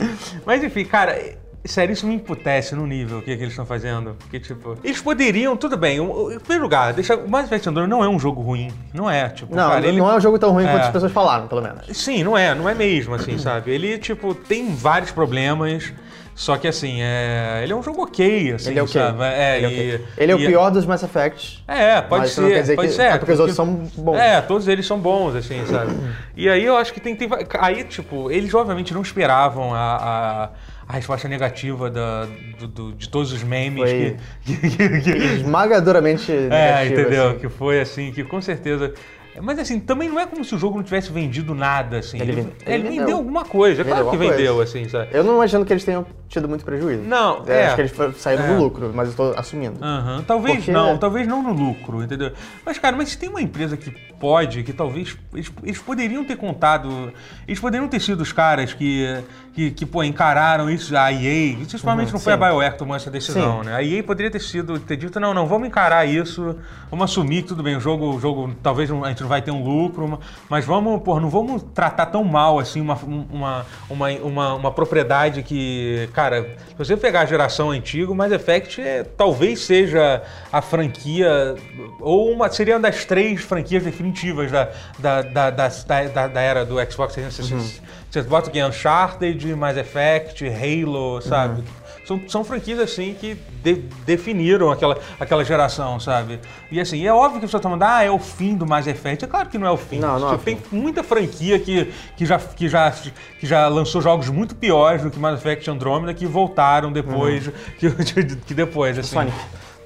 Mas 0.45 0.63
enfim, 0.63 0.85
cara, 0.85 1.17
sério, 1.65 1.93
isso 1.93 2.05
me 2.07 2.15
emputece 2.15 2.75
no 2.75 2.85
nível 2.87 3.19
que, 3.21 3.25
que 3.35 3.41
eles 3.41 3.49
estão 3.49 3.65
fazendo. 3.65 4.15
Porque, 4.19 4.39
tipo, 4.39 4.77
eles 4.83 5.01
poderiam, 5.01 5.55
tudo 5.57 5.75
bem. 5.77 5.99
o- 5.99 6.31
Em 6.31 6.39
primeiro 6.39 6.63
lugar, 6.63 6.93
deixa, 6.93 7.15
o 7.15 7.29
Mass 7.29 7.45
Effect 7.45 7.67
Andromeda 7.69 7.95
não 7.95 8.03
é 8.03 8.07
um 8.09 8.19
jogo 8.19 8.41
ruim. 8.41 8.71
Não 8.93 9.09
é, 9.09 9.29
tipo, 9.29 9.55
Não, 9.55 9.69
cara, 9.69 9.87
ele 9.87 9.97
não 9.97 10.09
é 10.09 10.15
um 10.15 10.21
jogo 10.21 10.37
tão 10.39 10.51
ruim 10.51 10.65
É. 10.65 10.71
quanto 10.71 10.83
as 10.85 10.91
pessoas 10.91 11.11
falaram, 11.11 11.47
pelo 11.47 11.61
menos. 11.61 11.85
Sim, 11.97 12.23
não 12.23 12.37
é, 12.37 12.53
não 12.55 12.67
é 12.69 12.73
mesmo, 12.73 13.15
assim, 13.15 13.37
sabe? 13.37 13.71
Ele, 13.71 13.97
tipo, 13.97 14.33
tem 14.35 14.73
vários 14.75 15.11
problemas, 15.11 15.91
só 16.35 16.57
que, 16.57 16.67
assim, 16.67 16.97
é... 17.01 17.61
ele 17.63 17.71
é 17.71 17.75
um 17.75 17.81
jogo 17.81 18.03
ok, 18.03 18.51
assim, 18.53 18.71
Ele 18.71 18.79
é 18.79 18.83
ok. 18.83 18.93
sabe? 19.01 19.23
É, 19.23 19.57
ele, 19.57 19.65
é 19.65 19.69
e- 19.69 19.95
ok. 19.95 20.05
Ele 20.17 20.31
é 20.31 20.35
o 20.35 20.39
e- 20.39 20.45
pior 20.47 20.69
dos 20.69 20.85
Mass 20.85 21.01
Effects. 21.01 21.63
É, 21.67 22.01
pode 22.01 22.27
ser, 22.29 22.41
não 22.41 22.49
quer 22.49 22.61
dizer 22.61 22.75
pode 22.75 22.87
que- 22.89 22.93
ser. 22.93 23.01
é 23.03 23.17
porque 23.17 23.31
os 23.31 23.39
outros 23.39 23.55
são 23.55 23.67
bons. 23.97 24.17
É, 24.17 24.41
todos 24.41 24.67
eles 24.67 24.85
são 24.85 24.99
bons, 24.99 25.33
assim, 25.35 25.65
sabe? 25.65 25.93
E 26.35 26.49
aí 26.49 26.63
eu 26.65 26.75
acho 26.77 26.93
que 26.93 26.99
tem... 26.99 27.15
tem 27.15 27.29
aí, 27.59 27.83
tipo, 27.85 28.29
eles 28.29 28.53
obviamente 28.53 28.93
não 28.93 29.01
esperavam 29.01 29.73
a... 29.73 29.95
a 29.95 30.49
a 30.87 30.93
resposta 30.93 31.27
negativa 31.27 31.89
da, 31.89 32.25
do- 32.59 32.67
do- 32.67 32.93
de 32.93 33.09
todos 33.09 33.31
os 33.31 33.43
memes 33.43 33.89
que, 33.91 34.15
que- 34.45 34.69
que- 34.69 35.01
que- 35.01 35.17
Esmagadoramente 35.35 36.31
é, 36.31 36.47
negativo, 36.49 37.01
entendeu? 37.01 37.29
assim. 37.29 37.39
Que 37.39 37.49
foi 37.49 37.79
assim, 37.81 38.11
que 38.11 38.23
com 38.23 38.41
certeza. 38.41 38.93
Mas 39.41 39.59
assim, 39.59 39.79
também 39.79 40.07
não 40.09 40.19
é 40.19 40.25
como 40.25 40.43
se 40.43 40.53
o 40.55 40.57
jogo 40.57 40.77
não 40.77 40.83
tivesse 40.83 41.11
vendido 41.11 41.53
nada, 41.53 41.99
assim. 41.99 42.19
Ele 42.19 42.31
Ele, 42.31 42.41
ven- 42.41 42.51
ele 42.65 42.83
vendeu. 42.83 42.99
vendeu. 43.01 43.17
alguma 43.17 43.43
coisa, 43.45 43.81
é 43.81 43.85
claro 43.85 44.09
que 44.11 44.17
vendeu, 44.17 44.55
coisa. 44.55 44.63
assim, 44.77 44.89
sabe? 44.89 45.09
Eu 45.11 45.23
não 45.23 45.35
imagino 45.35 45.65
que 45.65 45.73
eles 45.73 45.83
tenham 45.83 46.05
tido 46.27 46.47
muito 46.49 46.63
prejuízo. 46.65 47.03
Não, 47.03 47.43
é. 47.47 47.65
Acho 47.67 47.75
que 47.75 47.81
eles 47.81 48.17
saíram 48.21 48.43
É. 48.45 48.47
no 48.53 48.63
lucro, 48.63 48.91
mas 48.93 49.09
eu 49.09 49.15
tô 49.15 49.39
assumindo. 49.39 49.83
Aham, 49.83 50.23
Talvez 50.25 50.57
Porque- 50.57 50.71
não, 50.71 50.97
talvez 50.97 51.27
não 51.27 51.41
no 51.43 51.51
lucro, 51.53 52.01
entendeu? 52.03 52.31
Mas, 52.65 52.77
cara, 52.77 52.95
mas 52.95 53.09
se 53.09 53.17
tem 53.17 53.29
uma 53.29 53.41
empresa 53.41 53.75
que 53.77 53.89
pode, 54.19 54.63
que 54.63 54.71
talvez. 54.73 55.17
Eles, 55.33 55.51
eles 55.63 55.77
poderiam 55.79 56.23
ter 56.23 56.37
contado. 56.37 57.11
Eles 57.47 57.59
poderiam 57.59 57.87
ter 57.87 57.99
sido 57.99 58.21
os 58.21 58.31
caras 58.31 58.73
que, 58.73 59.05
que, 59.53 59.71
que 59.71 59.85
pô, 59.85 60.03
encararam 60.03 60.69
isso, 60.69 60.95
a 60.97 61.11
EA. 61.11 61.55
Principalmente 61.57 62.07
Uhum, 62.07 62.13
não 62.13 62.19
foi 62.19 62.33
a 62.33 62.37
sim. 62.37 62.41
BioWare 62.43 62.71
que 62.73 62.79
tomou 62.79 62.95
essa 62.95 63.11
decisão, 63.11 63.59
Sim. 63.61 63.65
né? 63.69 63.75
A 63.75 63.83
EA 63.83 64.01
poderia 64.03 64.31
ter 64.31 64.39
sido, 64.39 64.79
ter 64.79 64.95
dito, 64.97 65.19
não, 65.19 65.33
não, 65.33 65.45
vamos 65.47 65.67
encarar 65.67 66.05
isso, 66.05 66.55
vamos 66.89 67.03
assumir 67.11 67.41
que 67.43 67.49
tudo 67.49 67.61
bem, 67.61 67.75
o 67.75 67.79
jogo, 67.79 68.15
o 68.15 68.19
jogo 68.19 68.53
talvez 68.63 68.89
a 68.89 69.07
gente 69.09 69.23
não 69.25 69.29
vai 69.29 69.41
ter 69.41 69.51
um 69.51 69.63
lucro, 69.63 70.19
mas 70.47 70.63
vamos, 70.63 71.01
pô, 71.01 71.19
não 71.19 71.29
vamos 71.29 71.63
tratar 71.73 72.05
tão 72.05 72.23
mal 72.23 72.59
assim 72.59 72.79
uma, 72.79 72.95
uma, 72.95 73.65
uma, 73.89 74.09
uma, 74.09 74.53
uma 74.53 74.71
propriedade 74.71 75.43
que, 75.43 76.07
cara, 76.13 76.55
se 76.67 76.75
você 76.77 76.95
pegar 76.95 77.21
a 77.21 77.25
geração 77.25 77.71
antiga, 77.71 78.11
o 78.11 78.15
Mass 78.15 78.31
Effect 78.31 78.81
é, 78.81 79.03
talvez 79.03 79.59
seja 79.61 80.21
a 80.51 80.61
franquia, 80.61 81.55
ou 81.99 82.31
uma, 82.31 82.49
seria 82.49 82.75
uma 82.75 82.81
das 82.81 83.03
três 83.03 83.41
franquias 83.41 83.83
definitivas 83.83 84.51
da, 84.51 84.69
da, 84.99 85.21
da, 85.21 85.49
da, 85.49 86.27
da, 86.27 86.41
era 86.41 86.63
do 86.63 86.75
Xbox 86.89 87.13
360. 87.15 87.83
Você 88.09 88.21
bota 88.21 88.49
aqui 88.49 88.63
Uncharted, 88.63 89.53
Mass 89.55 89.75
Effect, 89.75 90.45
Halo, 90.47 91.21
sabe? 91.21 91.63
São, 92.05 92.21
são 92.27 92.43
franquias 92.43 92.79
assim 92.79 93.15
que 93.19 93.35
de- 93.63 93.83
definiram 94.05 94.71
aquela, 94.71 94.97
aquela 95.19 95.43
geração, 95.43 95.99
sabe? 95.99 96.39
E 96.71 96.79
assim, 96.79 97.05
é 97.05 97.11
óbvio 97.11 97.41
que 97.41 97.47
você 97.47 97.57
está 97.57 97.67
falando, 97.67 97.81
ah, 97.83 98.03
é 98.03 98.11
o 98.11 98.19
fim 98.19 98.55
do 98.55 98.65
Mass 98.65 98.85
Effect. 98.85 99.25
É 99.25 99.27
claro 99.27 99.49
que 99.49 99.57
não 99.57 99.65
é 99.65 99.71
o 99.71 99.77
fim. 99.77 99.97
Não, 99.99 100.19
não 100.19 100.33
é 100.33 100.37
Tem 100.37 100.57
muita 100.71 101.03
franquia 101.03 101.57
que, 101.57 101.91
que, 102.15 102.25
já, 102.25 102.37
que, 102.37 102.69
já, 102.69 102.91
que 102.91 103.47
já 103.47 103.67
lançou 103.67 104.01
jogos 104.01 104.29
muito 104.29 104.55
piores 104.55 105.01
do 105.01 105.09
que 105.09 105.17
Mass 105.17 105.39
Effect 105.39 105.69
Andromeda 105.69 106.13
que 106.13 106.27
voltaram 106.27 106.91
depois. 106.91 107.49
Que, 107.79 107.89
que 108.45 108.53
depois, 108.53 108.99
assim. 108.99 109.09
Sonic. 109.15 109.37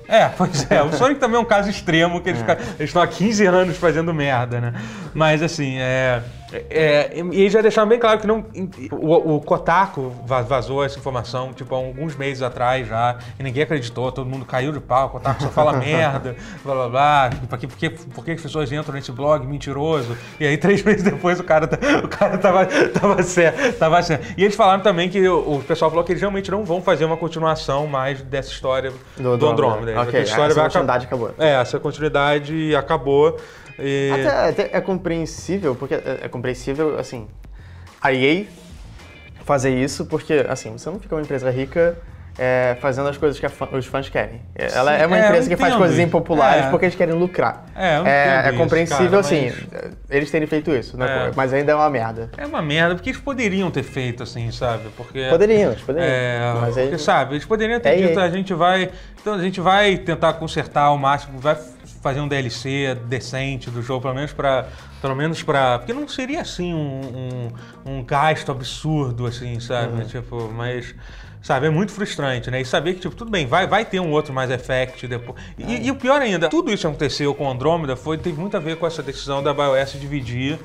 É, 0.10 0.28
pois 0.28 0.70
é. 0.72 0.82
O 0.82 0.92
Sonic 0.92 1.20
também 1.20 1.38
é 1.38 1.40
um 1.40 1.46
caso 1.46 1.70
extremo 1.70 2.20
que 2.20 2.30
eles, 2.30 2.42
eles 2.80 2.90
estão 2.90 3.02
há 3.02 3.08
15 3.08 3.46
anos 3.46 3.78
fazendo 3.78 4.12
merda, 4.12 4.60
né? 4.60 4.74
Mas 5.14 5.42
assim, 5.44 5.78
é. 5.78 6.22
É, 6.70 7.12
e 7.16 7.42
eles 7.42 7.54
já 7.54 7.62
deixaram 7.62 7.88
bem 7.88 8.00
claro 8.00 8.20
que 8.20 8.26
não. 8.28 8.46
O, 8.92 9.36
o 9.36 9.42
Kotaku 9.42 10.12
va- 10.26 10.42
vazou 10.42 10.84
essa 10.84 10.98
informação, 10.98 11.54
tipo, 11.54 11.74
há 11.76 11.78
alguns 11.78 12.16
meses 12.16 12.42
atrás 12.42 12.88
já, 12.88 13.18
e 13.40 13.44
ninguém 13.44 13.64
acreditou, 13.64 14.12
todo 14.12 14.28
mundo 14.30 14.46
caiu 14.46 14.72
de 14.72 14.80
pau, 14.80 15.08
o 15.08 15.10
Kotaku 15.12 15.44
só 15.44 15.50
fala 15.50 15.74
merda, 15.78 16.36
blá 16.64 16.74
blá 16.74 16.90
blá. 16.90 17.30
Por 17.50 17.58
que, 17.60 17.68
por, 17.68 17.78
que, 17.78 17.90
por 17.90 18.26
que 18.26 18.32
as 18.32 18.42
pessoas 18.42 18.72
entram 18.72 18.94
nesse 18.96 19.12
blog 19.12 19.46
mentiroso? 19.46 20.18
E 20.40 20.46
aí, 20.48 20.58
três 20.58 20.82
meses 20.84 21.04
depois, 21.04 21.40
o 21.40 21.44
cara, 21.44 21.68
tá- 21.68 21.78
o 22.04 22.08
cara 22.08 22.38
tava, 22.38 22.66
tava, 22.66 23.22
certo, 23.24 23.78
tava 23.78 24.02
certo. 24.02 24.34
E 24.38 24.44
eles 24.44 24.56
falaram 24.56 24.82
também 24.82 25.10
que 25.10 25.28
o, 25.28 25.58
o 25.58 25.64
pessoal 25.64 25.92
falou 25.92 26.04
que 26.04 26.12
eles 26.12 26.22
realmente 26.22 26.50
não 26.50 26.64
vão 26.66 26.82
fazer 26.82 27.06
uma 27.06 27.18
continuação 27.18 27.86
mais 27.88 28.22
dessa 28.22 28.50
história 28.52 28.92
do, 29.18 29.38
Do 29.38 29.48
Andrômeda. 29.48 29.92
Andrômeda. 29.92 30.02
Ok, 30.02 30.20
a 30.20 30.24
história 30.24 30.46
essa 30.52 30.56
vai 30.56 30.64
continuidade 30.66 31.06
acabou. 31.06 31.32
É, 31.38 31.52
essa 31.62 31.80
continuidade 31.80 32.76
acabou. 32.76 33.38
E... 33.80 34.12
Até, 34.12 34.50
até 34.64 34.78
é 34.78 34.82
compreensível, 34.82 35.76
porque 35.76 35.96
é, 35.96 36.20
é 36.24 36.28
compreensível, 36.30 36.98
assim, 37.00 37.28
a 38.02 38.14
EA 38.14 38.46
fazer 39.46 39.72
isso, 39.76 40.06
porque, 40.06 40.46
assim, 40.48 40.72
você 40.72 40.90
não 40.90 41.00
fica 41.00 41.16
uma 41.16 41.22
empresa 41.22 41.50
rica 41.50 41.98
é, 42.38 42.78
fazendo 42.80 43.10
as 43.10 43.18
coisas 43.18 43.38
que 43.40 43.50
fã- 43.50 43.68
os 43.74 43.86
fãs 43.86 44.08
querem. 44.08 44.42
É, 44.56 44.68
Ela 44.74 44.96
Sim, 44.96 45.04
é 45.04 45.08
uma 45.08 45.18
é, 45.18 45.26
empresa 45.26 45.50
que 45.50 45.58
faz 45.58 45.76
coisas 45.76 45.98
isso. 45.98 46.06
impopulares 46.08 46.66
É. 46.68 46.70
porque 46.70 46.86
eles 46.86 46.96
querem 46.96 47.14
lucrar. 47.16 47.66
É, 47.76 47.96
é, 48.06 48.42
é 48.46 48.50
isso, 48.50 48.58
compreensível, 48.58 49.08
cara, 49.10 49.20
assim, 49.20 49.52
mas- 49.72 49.92
eles 50.10 50.32
terem 50.32 50.48
feito 50.48 50.72
isso, 50.72 50.96
né? 50.98 51.28
É. 51.30 51.32
mas 51.36 51.52
ainda 51.52 51.72
é 51.72 51.76
uma 51.76 51.90
merda. 51.90 52.30
É 52.38 52.46
uma 52.46 52.62
merda, 52.62 52.96
porque 52.96 53.10
eles 53.10 53.20
poderiam 53.20 53.70
ter 53.72 53.84
feito 53.84 54.24
assim, 54.24 54.52
sabe? 54.52 54.84
Porque. 54.96 55.28
Poderiam, 55.30 55.72
eles 55.72 55.82
poderiam. 55.84 56.10
É, 56.10 56.54
mas 56.62 56.78
aí, 56.78 56.84
porque, 56.88 56.98
sabe, 57.04 57.34
eles 57.34 57.46
poderiam 57.46 57.80
ter 57.80 57.98
dito, 58.08 58.20
a 58.20 58.30
gente 58.30 58.54
vai. 58.54 58.90
Então 59.20 59.34
a 59.34 59.42
gente 59.42 59.60
vai 59.60 59.98
tentar 59.98 60.34
consertar 60.34 60.84
ao 60.84 60.98
máximo, 60.98 61.40
vai 61.40 61.58
fazer 62.02 62.20
um 62.22 62.28
DLC 62.28 62.96
decente 63.06 63.70
do 63.70 63.82
jogo, 63.82 64.02
pelo 64.02 64.16
menos 64.16 64.34
pra. 64.34 64.68
Pelo 65.02 65.16
menos 65.16 65.42
pra. 65.44 65.80
Porque 65.80 65.94
não 65.94 66.08
seria 66.08 66.42
assim 66.42 66.74
um, 66.74 67.50
um, 67.86 67.92
um 67.94 68.04
gasto 68.04 68.52
absurdo, 68.52 69.26
assim, 69.26 69.60
sabe? 69.60 70.02
Uhum. 70.02 70.08
Tipo, 70.08 70.52
mas. 70.52 70.96
Sabe, 71.42 71.68
é 71.68 71.70
muito 71.70 71.94
frustrante, 71.94 72.52
né? 72.52 72.60
E 72.60 72.66
saber 72.66 72.96
que, 72.96 73.00
tipo, 73.00 73.16
tudo 73.16 73.32
bem, 73.32 73.48
vai, 73.48 73.66
vai 73.66 73.86
ter 73.86 74.02
um 74.02 74.12
outro 74.12 74.34
Mass 74.34 74.52
Effect 74.52 75.08
depois. 75.08 75.42
E, 75.58 75.88
e 75.88 75.90
o 75.90 75.96
pior 75.96 76.22
ainda, 76.22 76.50
tudo 76.50 76.70
isso 76.70 76.82
que 76.82 76.88
aconteceu 76.88 77.34
com 77.34 77.50
Andromeda 77.50 77.96
foi, 77.96 78.18
teve 78.18 78.38
muito 78.38 78.58
a 78.58 78.60
ver 78.60 78.76
com 78.76 78.86
essa 78.86 79.02
decisão 79.02 79.42
da 79.42 79.54
BioS 79.54 79.94
dividir 79.94 80.60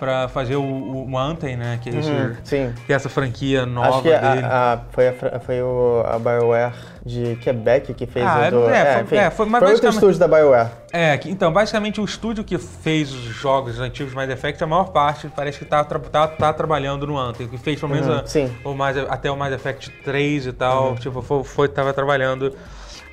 pra 0.00 0.26
fazer 0.28 0.56
o, 0.56 0.62
o 1.08 1.18
Anthem, 1.18 1.56
né? 1.56 1.78
Que 1.80 1.90
é, 1.90 1.98
esse, 1.98 2.10
Uhum, 2.10 2.36
sim. 2.42 2.74
que 2.86 2.92
é 2.92 2.96
essa 2.96 3.08
franquia 3.10 3.64
nova 3.66 3.88
Acho 3.90 4.02
que 4.02 4.08
dele. 4.08 4.22
a, 4.44 4.72
a- 4.72 4.78
foi, 4.90 5.08
a, 5.08 5.40
foi 5.40 5.62
o, 5.62 6.02
a 6.06 6.18
BioWare 6.18 6.72
de 7.06 7.36
Quebec 7.36 7.92
que 7.94 8.06
fez 8.06 8.26
Ah, 8.26 8.48
o 8.48 8.50
do... 8.50 8.68
é, 8.70 8.94
foi- 8.94 9.02
enfim, 9.02 9.16
é, 9.16 9.30
foi- 9.30 9.46
mas 9.46 9.62
outro 9.62 9.68
basicamente- 9.74 9.94
estúdio 9.96 10.18
da 10.18 10.26
BioWare. 10.28 10.68
É, 10.92 11.16
que- 11.18 11.30
então, 11.30 11.52
basicamente 11.52 12.00
o 12.00 12.04
estúdio 12.04 12.42
que 12.42 12.56
fez 12.58 13.12
os 13.12 13.20
jogos 13.24 13.78
antigos 13.78 14.12
Mass 14.14 14.28
Effect, 14.30 14.64
a 14.64 14.66
maior 14.66 14.88
parte 14.90 15.30
parece 15.36 15.58
que 15.58 15.64
tá, 15.66 15.84
tá, 15.84 16.26
tá 16.28 16.52
trabalhando 16.52 17.06
no 17.06 17.16
Anthem, 17.18 17.46
que 17.46 17.58
fez 17.58 17.78
pelo 17.78 17.92
menos 17.92 18.08
Uhum, 18.08 18.48
a- 18.64 18.68
o 18.68 18.74
Mass, 18.74 18.96
até 19.08 19.30
o 19.30 19.36
Mass 19.36 19.52
Effect 19.52 19.90
3 20.02 20.46
e 20.46 20.52
tal, 20.52 20.96
tipo, 20.96 21.20
foi, 21.22 21.44
foi 21.44 21.68
tava 21.68 21.92
trabalhando. 21.92 22.54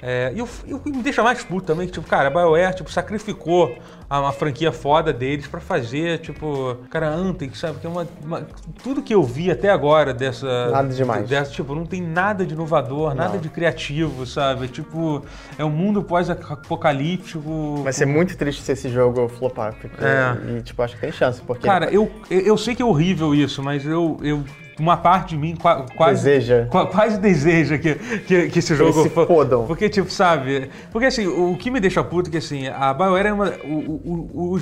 É, 0.02 0.32
e 0.36 0.42
o 0.42 0.80
que 0.80 0.92
me 0.92 1.02
deixa 1.02 1.24
mais 1.24 1.44
puto 1.44 1.66
também, 1.68 1.88
que, 1.88 1.94
tipo, 1.94 2.08
cara, 2.08 2.28
a 2.28 2.30
BioWare, 2.30 2.76
tipo, 2.76 2.92
sacrificou 2.92 3.76
a, 4.08 4.20
uma 4.22 4.32
franquia 4.32 4.72
foda 4.72 5.12
deles 5.12 5.48
pra 5.48 5.60
fazer, 5.60 6.20
tipo, 6.20 6.78
cara, 6.90 7.10
Anthem, 7.10 7.52
sabe, 7.54 7.80
que 7.80 7.88
é 7.88 7.90
uma, 7.90 8.08
uma- 8.24 8.48
Tudo 8.84 9.02
que 9.02 9.14
eu 9.14 9.24
vi 9.24 9.50
até 9.50 9.70
agora 9.72 10.14
dessa... 10.14 10.70
Nada 10.70 10.90
demais. 10.94 11.28
Dessa, 11.28 11.52
tipo, 11.52 11.74
não 11.74 11.86
tem 11.86 12.00
nada 12.02 12.46
de 12.46 12.54
inovador, 12.54 13.16
nada 13.16 13.40
de 13.40 13.50
criativo, 13.50 14.26
sabe? 14.28 14.68
Tipo, 14.68 15.24
é 15.58 15.66
um 15.66 15.72
mundo 15.72 16.04
pós-apocalíptico. 16.04 17.82
Vai 17.84 17.94
ser 17.94 18.06
muito 18.06 18.38
triste 18.38 18.62
se 18.62 18.72
esse 18.72 18.90
jogo 18.90 19.28
flopar. 19.30 19.74
Porque, 19.82 20.04
É. 20.04 20.58
E, 20.58 20.62
tipo, 20.62 20.82
acho 20.82 20.96
que 20.96 21.02
tem 21.02 21.12
chance, 21.12 21.42
porque 21.42 21.66
Cara, 21.68 21.90
eu, 21.92 22.12
eu 22.30 22.42
eu 22.42 22.58
sei 22.58 22.76
que 22.76 22.82
é 22.82 22.86
horrível 22.86 23.34
isso, 23.36 23.62
mas 23.64 23.86
eu, 23.86 24.18
eu 24.22 24.44
uma 24.80 24.98
parte 24.98 25.30
de 25.30 25.38
mim 25.38 25.56
qua- 25.56 25.86
quase 25.96 26.24
Deseja. 26.24 26.68
qua- 26.70 26.86
quase 26.88 27.20
deseja 27.20 27.78
que, 27.78 27.96
que, 27.96 28.50
que 28.50 28.60
esse 28.60 28.76
jogo 28.76 29.04
se 29.04 29.10
fo- 29.10 29.26
fodam. 29.26 29.66
porque 29.66 29.90
tipo 29.90 30.10
sabe 30.12 30.70
porque 30.92 31.08
assim 31.08 31.26
o 31.28 31.56
que 31.58 31.72
me 31.72 31.80
deixa 31.80 32.04
puto 32.04 32.30
é 32.30 32.32
que 32.32 32.38
assim 32.38 32.68
a 32.68 32.94
BioWare 32.94 33.28
é 33.28 33.34
uma 33.34 33.50
o, 33.64 33.74
o, 33.74 34.30
o, 34.34 34.54
o, 34.54 34.60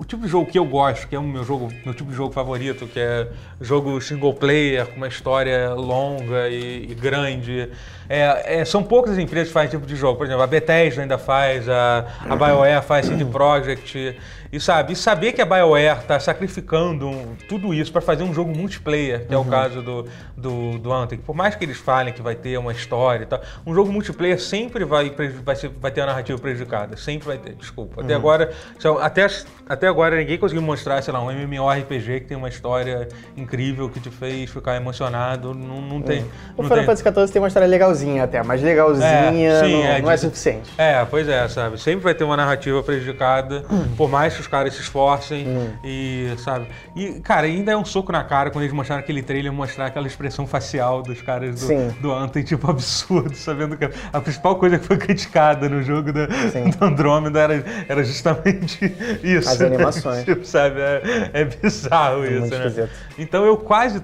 o- 0.00 0.04
tipo 0.04 0.22
de 0.22 0.28
jogo 0.28 0.50
que 0.50 0.58
eu 0.58 0.64
gosto 0.64 1.06
que 1.08 1.14
é 1.14 1.18
o 1.18 1.22
meu 1.22 1.44
jogo 1.44 1.68
meu 1.84 1.94
tipo 1.94 2.10
de 2.10 2.16
jogo 2.16 2.32
favorito 2.32 2.86
que 2.86 2.98
é 3.00 3.28
jogo 3.60 4.00
single 4.00 4.34
player 4.34 4.86
com 4.86 4.96
uma 4.96 5.08
história 5.08 5.70
longa 5.74 6.48
e, 6.48 6.86
e 6.90 6.94
grande 6.94 7.68
é, 8.08 8.60
é, 8.60 8.64
são 8.64 8.82
poucas 8.82 9.12
as 9.12 9.18
empresas 9.18 9.48
que 9.48 9.54
fazem 9.54 9.70
tipo 9.70 9.86
de 9.86 9.96
jogo 9.96 10.16
por 10.16 10.26
exemplo 10.26 10.42
a 10.42 10.46
Bethesda 10.46 11.02
ainda 11.02 11.18
faz 11.18 11.68
a, 11.68 12.06
a 12.28 12.36
BioWare 12.36 12.82
faz 12.82 13.06
CD 13.06 13.24
Projekt 13.30 14.16
e 14.50 14.58
sabe, 14.58 14.94
e 14.94 14.96
saber 14.96 15.32
que 15.32 15.42
a 15.42 15.44
BioWare 15.44 16.02
tá 16.06 16.18
sacrificando 16.18 17.06
um- 17.06 17.36
tudo 17.50 17.74
isso 17.74 17.92
para 17.92 18.00
fazer 18.00 18.22
um 18.22 18.32
jogo 18.32 18.56
multiplayer, 18.56 19.26
que 19.26 19.34
é 19.34 19.36
o 19.36 19.44
caso 19.44 19.82
do, 19.82 20.06
do, 20.34 20.78
do 20.78 20.90
Anthem. 20.90 21.18
Por 21.18 21.36
mais 21.36 21.54
que 21.54 21.66
eles 21.66 21.76
falem 21.76 22.14
que 22.14 22.22
vai 22.22 22.34
ter 22.34 22.56
uma 22.58 22.72
história 22.72 23.24
e 23.24 23.26
tal, 23.26 23.42
um 23.66 23.74
jogo 23.74 23.92
multiplayer 23.92 24.40
sempre 24.40 24.86
vai, 24.86 25.10
vai, 25.44 25.54
ser- 25.54 25.68
vai 25.78 25.90
ter 25.90 26.00
a 26.00 26.06
narrativa 26.06 26.38
prejudicada. 26.38 26.96
Sempre 26.96 27.26
vai 27.28 27.36
ter, 27.36 27.56
desculpa. 27.56 28.00
Até 28.00 28.14
agora, 28.14 28.50
só- 28.78 28.96
até, 29.02 29.26
até 29.68 29.87
agora 29.88 30.16
ninguém 30.16 30.38
conseguiu 30.38 30.62
mostrar, 30.62 31.02
sei 31.02 31.12
lá, 31.12 31.22
um 31.22 31.30
MMORPG 31.30 32.20
que 32.20 32.26
tem 32.26 32.36
uma 32.36 32.48
história 32.48 33.08
incrível 33.36 33.88
que 33.88 34.00
te 34.00 34.10
fez 34.10 34.50
ficar 34.50 34.76
emocionado. 34.76 35.54
Não, 35.54 35.80
não 35.80 36.02
tem. 36.02 36.20
o 36.56 36.62
não 36.62 36.68
Final. 36.68 36.84
Fantasy 36.84 37.02
XIV 37.02 37.32
tem 37.32 37.42
uma 37.42 37.48
história 37.48 37.66
legalzinha 37.68 38.24
até, 38.24 38.42
mas 38.42 38.62
legalzinha 38.62 39.06
É, 39.08 39.64
sim, 39.64 39.72
não, 39.72 39.84
é, 39.84 40.02
não 40.02 40.10
é 40.10 40.14
diz- 40.14 40.20
suficiente. 40.22 40.70
É, 40.78 41.04
pois 41.04 41.28
é, 41.28 41.46
sabe? 41.48 41.80
Sempre 41.80 42.04
vai 42.04 42.14
ter 42.14 42.24
uma 42.24 42.36
narrativa 42.36 42.82
prejudicada, 42.82 43.64
por 43.96 44.08
mais 44.10 44.34
que 44.34 44.40
os 44.40 44.46
caras 44.46 44.74
se 44.74 44.80
esforcem 44.80 45.46
e, 45.84 46.32
sabe? 46.38 46.66
E, 46.94 47.20
cara, 47.20 47.46
ainda 47.46 47.72
é 47.72 47.76
um 47.76 47.84
soco 47.84 48.12
na 48.12 48.22
cara 48.24 48.50
quando 48.50 48.64
eles 48.64 48.74
mostraram 48.74 49.02
aquele 49.02 49.22
trailer, 49.22 49.52
mostrar 49.52 49.86
aquela 49.86 50.06
expressão 50.06 50.46
facial 50.46 51.02
dos 51.02 51.20
caras 51.22 51.60
Sim. 51.60 51.88
do, 52.00 52.02
do 52.08 52.12
Anthem, 52.12 52.42
tipo, 52.42 52.70
absurdo, 52.70 53.34
sabendo 53.34 53.76
que 53.76 53.88
a 54.12 54.20
principal 54.20 54.56
coisa 54.56 54.78
que 54.78 54.84
foi 54.86 54.96
criticada 54.98 55.68
no 55.68 55.82
jogo 55.82 56.12
da, 56.12 56.26
do 56.26 56.84
Andrômeda 56.84 57.40
era, 57.40 57.64
era 57.88 58.04
justamente 58.04 58.92
isso. 59.22 59.48
As? 59.48 59.58
Animações. 59.78 60.24
Tipo, 60.28 60.44
sabe? 60.44 60.80
É, 60.80 61.30
é 61.32 61.44
bizarro 61.44 62.24
isso, 62.24 62.40
muito 62.40 62.58
né? 62.58 62.66
esquisito. 62.66 62.90
Então 63.18 63.44
eu 63.44 63.56
quase 63.56 64.02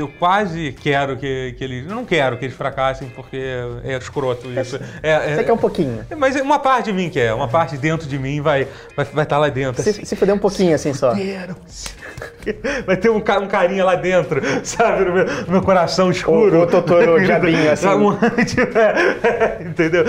eu 0.00 0.08
quase 0.08 0.72
quero 0.82 1.16
que, 1.16 1.54
que 1.56 1.64
eles. 1.64 1.88
Eu 1.88 1.94
não 1.94 2.04
quero 2.04 2.36
que 2.36 2.44
eles 2.44 2.56
fracassem, 2.56 3.08
porque 3.14 3.36
é 3.84 3.96
escroto 3.96 4.48
isso. 4.52 4.78
É, 5.02 5.10
é- 5.10 5.36
Você 5.36 5.44
quer 5.44 5.52
um 5.52 5.58
pouquinho. 5.58 6.04
mas 6.16 6.36
uma 6.40 6.58
parte 6.58 6.86
de 6.86 6.92
mim 6.92 7.08
quer, 7.10 7.32
uma 7.34 7.48
parte 7.48 7.76
dentro 7.76 8.08
de 8.08 8.18
mim 8.18 8.40
vai 8.40 8.66
vai 8.96 9.04
vai 9.06 9.24
estar 9.24 9.38
lá 9.38 9.48
dentro. 9.48 9.82
Se, 9.82 9.92
se 10.04 10.16
fuder 10.16 10.34
um 10.34 10.38
pouquinho 10.38 10.74
assim 10.74 10.92
só. 10.94 11.14
Vai 12.86 12.96
ter 12.96 13.10
um, 13.10 13.16
um 13.16 13.48
carinha 13.48 13.84
lá 13.84 13.94
dentro, 13.94 14.40
sabe? 14.64 15.04
No 15.04 15.12
meu, 15.12 15.24
no 15.24 15.52
meu 15.52 15.62
coração 15.62 16.10
escuro. 16.10 16.60
O- 16.60 16.62
o 16.62 16.66
Totoro 16.66 17.20
diabinho, 17.24 17.70
assim. 17.70 17.86
É, 17.88 19.62
Entendeu? 19.62 20.04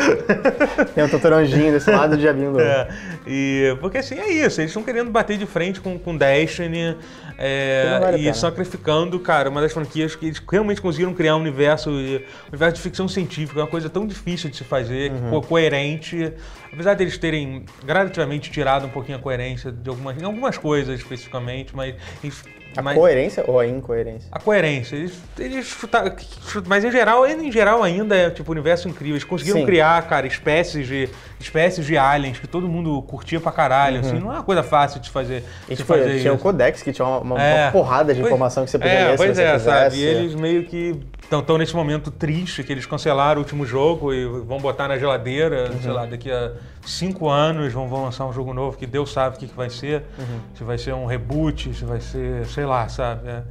Tem 0.94 1.04
um 1.04 1.10
Totoranjinho 1.10 1.72
desse 1.72 1.90
lado 1.92 2.14
e 2.14 2.18
o 2.18 2.20
diabinho 2.20 2.54
do. 2.54 2.60
É, 2.62 2.88
e, 3.28 3.78
porque 3.80 4.00
assim, 4.00 4.18
é 4.20 4.30
isso, 4.30 4.60
eles 4.62 4.72
estão 4.72 4.84
querendo 4.84 5.10
bater 5.12 5.38
de 5.38 5.46
frente 5.46 5.80
com, 5.80 5.98
com 6.00 6.16
Destiny 6.18 6.98
é, 7.44 7.90
Não 7.94 8.00
vale 8.02 8.30
e 8.30 8.34
sacrificando, 8.36 9.20
cara, 9.20 9.50
uma 9.50 9.60
das 9.62 9.74
franquias 9.74 10.16
que 10.16 10.28
eles 10.28 10.42
realmente 10.50 10.80
conseguiram 10.82 11.14
criar 11.14 11.36
um 11.36 11.40
universo, 11.40 11.90
um 11.90 12.20
universo 12.50 12.76
de 12.76 12.82
ficção 12.82 13.08
científica, 13.08 13.60
uma 13.60 13.68
coisa 13.68 13.90
tão 13.90 14.06
difícil 14.06 14.50
de 14.50 14.58
se 14.58 14.64
fazer, 14.64 15.12
Uhum. 15.12 15.30
co- 15.32 15.42
coerente. 15.42 16.32
Apesar 16.72 16.94
deles 16.94 17.18
terem 17.18 17.66
gradativamente 17.84 18.52
tirado 18.52 18.86
um 18.86 18.90
pouquinho 18.90 19.18
a 19.18 19.22
coerência 19.22 19.72
de 19.72 19.90
algumas, 19.90 20.22
em 20.22 20.24
algumas 20.26 20.58
coisas 20.58 21.00
especificamente, 21.00 21.76
mas. 21.76 21.96
eles- 22.24 22.44
A 22.76 22.82
mas- 22.82 22.98
coerência 22.98 23.44
ou 23.48 23.60
a 23.60 23.68
incoerência? 23.68 24.30
a 24.32 24.40
coerência. 24.40 24.96
Eles, 24.96 25.14
eles 25.38 25.66
chutaram, 25.66 26.16
chut- 26.48 26.68
mas 26.68 26.84
em 26.86 26.92
geral, 26.92 27.28
em 27.28 27.52
geral 27.52 27.84
ainda 27.84 28.16
é 28.16 28.30
tipo 28.30 28.50
um 28.50 28.54
universo 28.54 28.88
incrível. 28.88 29.14
Eles 29.16 29.24
conseguiram 29.26 29.60
Sim. 29.60 29.66
criar, 29.66 30.02
cara, 30.08 30.26
espécies 30.26 30.88
de 30.88 31.10
espécies 31.40 31.86
de 31.86 31.98
aliens 31.98 32.40
que 32.40 32.48
todo 32.48 32.68
mundo 32.70 33.02
curtia 33.02 33.40
pra 33.42 33.52
caralho. 33.52 34.00
Assim, 34.00 34.20
não 34.20 34.32
é 34.32 34.36
uma 34.36 34.44
coisa 34.44 34.64
fácil 34.64 35.00
de 35.02 35.10
fazer. 35.10 35.40
Uhum. 35.42 35.44
E, 35.70 35.76
tipo, 35.76 35.88
fazer 35.88 36.20
tinha 36.20 36.32
o 36.32 36.36
isso. 36.36 36.44
Codex, 36.44 36.82
que 36.82 36.94
tinha 36.94 37.06
uma, 37.06 37.18
uma- 37.20 37.36
uma 37.36 37.44
É. 37.44 37.72
porrada 37.72 38.14
de 38.14 38.20
Pois- 38.22 38.30
informação 38.32 38.64
que 38.64 38.72
você 38.72 38.80
podia 38.80 38.94
é, 38.94 39.04
ler 39.06 39.12
se 39.12 39.18
pois 39.18 39.40
é, 39.40 39.52
quisesse. 39.54 39.66
sabe? 39.66 39.96
E 39.98 40.04
eles 40.04 40.36
meio 40.36 40.64
que 40.66 40.96
estão 41.40 41.58
nesse 41.58 41.76
momento 41.76 42.12
triste 42.12 42.64
que 42.64 42.72
eles 42.72 42.86
cancelaram 42.86 43.40
o 43.40 43.44
último 43.44 43.66
jogo 43.66 44.14
e 44.14 44.26
vão 44.26 44.60
botar 44.60 44.88
na 44.88 44.98
geladeira, 44.98 45.72
Uhum. 45.72 45.82
sei 45.82 45.92
lá, 45.92 46.06
daqui 46.06 46.30
a 46.32 46.52
cinco 46.86 47.30
anos 47.30 47.72
vão, 47.72 47.88
vão 47.88 48.04
lançar 48.04 48.26
um 48.26 48.34
jogo 48.34 48.54
novo 48.54 48.78
que 48.78 48.86
Deus 48.86 49.12
sabe 49.14 49.36
o 49.38 49.40
que, 49.40 49.48
que 49.48 49.56
vai 49.56 49.70
ser. 49.70 50.04
Uhum. 50.20 50.40
Se 50.56 50.64
vai 50.64 50.78
ser 50.78 50.94
um 50.94 51.06
reboot, 51.06 51.74
se 51.74 51.86
vai 51.86 52.02
ser, 52.02 52.46
sei 52.48 52.66
lá, 52.66 52.88
sabe? 52.90 53.28
É, 53.30 53.44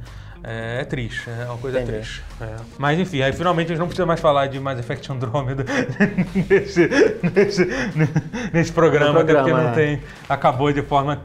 é- 0.43 0.81
é 0.81 0.85
triste, 0.85 1.29
é 1.29 1.45
uma 1.45 1.57
coisa 1.57 1.79
Entendi. 1.81 1.97
triste. 1.99 2.23
é. 2.41 2.55
Mas 2.77 2.99
enfim, 2.99 3.21
aí 3.21 3.31
finalmente 3.33 3.67
a 3.67 3.69
gente 3.69 3.79
não 3.79 3.87
precisa 3.87 4.05
mais 4.05 4.19
falar 4.19 4.47
de 4.47 4.59
Mass 4.59 4.79
Effect 4.79 5.11
Andromeda 5.11 5.63
nesse, 6.49 6.89
nesse, 7.33 7.67
nesse 8.53 8.71
programa, 8.71 9.13
No 9.13 9.19
até 9.19 9.33
porque 9.33 9.49
programa, 9.51 9.69
não 9.69 9.69
né? 9.69 9.75
tem. 9.97 10.01
Acabou 10.29 10.71
de 10.73 10.81
forma 10.81 11.21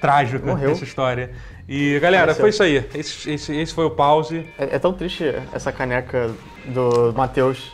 trágica 0.00 0.44
Morreu. 0.46 0.70
essa 0.70 0.84
história. 0.84 1.30
E 1.68 1.98
galera, 2.00 2.34
foi 2.34 2.48
isso 2.50 2.62
aí. 2.62 2.82
Esse, 2.94 3.30
esse, 3.30 3.54
esse 3.54 3.74
foi 3.74 3.84
o 3.84 3.90
pause. 3.90 4.46
É, 4.58 4.76
é 4.76 4.78
tão 4.78 4.92
triste 4.92 5.24
essa 5.52 5.70
caneca 5.70 6.30
do 6.66 7.12
Matheus 7.14 7.72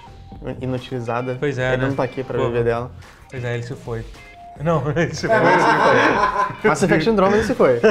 inutilizada. 0.61 1.37
Pois 1.39 1.59
é, 1.59 1.75
Ele 1.75 1.83
né? 1.83 1.89
não 1.89 1.95
tá 1.95 2.03
aqui 2.03 2.25
pra 2.25 2.37
Pô. 2.39 2.47
viver 2.47 2.65
dela. 2.65 2.91
Pois 3.31 3.45
é, 3.45 3.55
ele 3.55 3.63
se 3.63 3.75
foi. 3.77 4.05
Não, 4.61 4.83
ele 4.97 5.15
se 5.15 5.27
foi. 5.29 5.37
Mass 6.69 6.83
Effect 6.83 7.09
Andromeda 7.09 7.43
se 7.45 7.55
foi. 7.55 7.81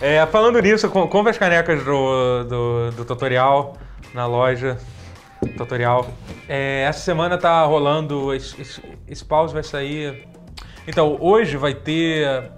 É, 0.00 0.24
falando 0.26 0.60
nisso, 0.60 0.88
com- 0.90 1.08
compra 1.08 1.30
as 1.30 1.38
canecas 1.38 1.82
do, 1.82 2.44
do, 2.44 2.90
do 2.92 3.04
tutorial 3.04 3.76
na 4.12 4.26
loja. 4.26 4.76
Tutorial. 5.56 6.08
É, 6.48 6.84
essa 6.88 7.00
semana 7.00 7.38
tá 7.38 7.64
rolando. 7.64 8.32
Esse, 8.34 8.60
esse, 8.60 8.82
esse 9.08 9.24
pause 9.24 9.54
vai 9.54 9.62
sair. 9.62 10.26
Então, 10.86 11.16
hoje 11.20 11.56
vai 11.56 11.74
ter. 11.74 12.50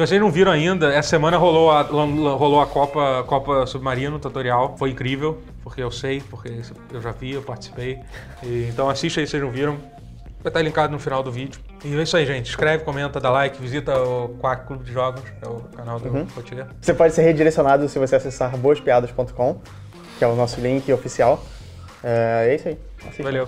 Se 0.00 0.06
vocês 0.06 0.20
não 0.20 0.30
viram 0.30 0.50
ainda, 0.50 0.90
essa 0.94 1.10
semana 1.10 1.36
rolou 1.36 1.70
a, 1.70 1.82
rolou 1.82 2.62
a 2.62 2.66
Copa, 2.66 3.22
Copa 3.26 3.66
Submarino 3.66 4.18
tutorial. 4.18 4.74
Foi 4.78 4.88
incrível. 4.88 5.42
porque 5.62 5.82
eu 5.82 5.90
sei, 5.90 6.22
porque 6.22 6.62
eu 6.90 7.02
já 7.02 7.12
vi, 7.12 7.32
eu 7.32 7.42
participei. 7.42 7.98
E, 8.42 8.66
então 8.70 8.88
assista 8.88 9.20
aí 9.20 9.26
se 9.26 9.32
vocês 9.32 9.42
não 9.42 9.50
viram. 9.50 9.76
Vai 10.42 10.48
estar 10.48 10.62
linkado 10.62 10.90
no 10.90 10.98
final 10.98 11.22
do 11.22 11.30
vídeo. 11.30 11.60
E 11.84 11.94
é 11.94 12.02
isso 12.02 12.16
aí, 12.16 12.24
gente. 12.24 12.48
Escreve, 12.48 12.82
comenta, 12.82 13.20
dá 13.20 13.30
like, 13.30 13.60
visita 13.60 13.94
o 14.00 14.30
Quack 14.40 14.68
Clube 14.68 14.84
de 14.84 14.90
Jogos, 14.90 15.20
que 15.20 15.44
é 15.46 15.48
o 15.50 15.60
canal 15.76 16.00
do 16.00 16.08
uhum. 16.08 16.26
Você 16.80 16.94
pode 16.94 17.12
ser 17.12 17.20
redirecionado 17.20 17.86
se 17.86 17.98
você 17.98 18.16
acessar 18.16 18.56
boaspiadas.com, 18.56 19.60
que 20.18 20.24
é 20.24 20.26
o 20.26 20.34
nosso 20.34 20.62
link 20.62 20.90
oficial. 20.90 21.44
É, 22.02 22.46
é 22.48 22.54
isso 22.54 22.68
aí. 22.68 22.78
Assista. 23.04 23.22
Valeu. 23.22 23.46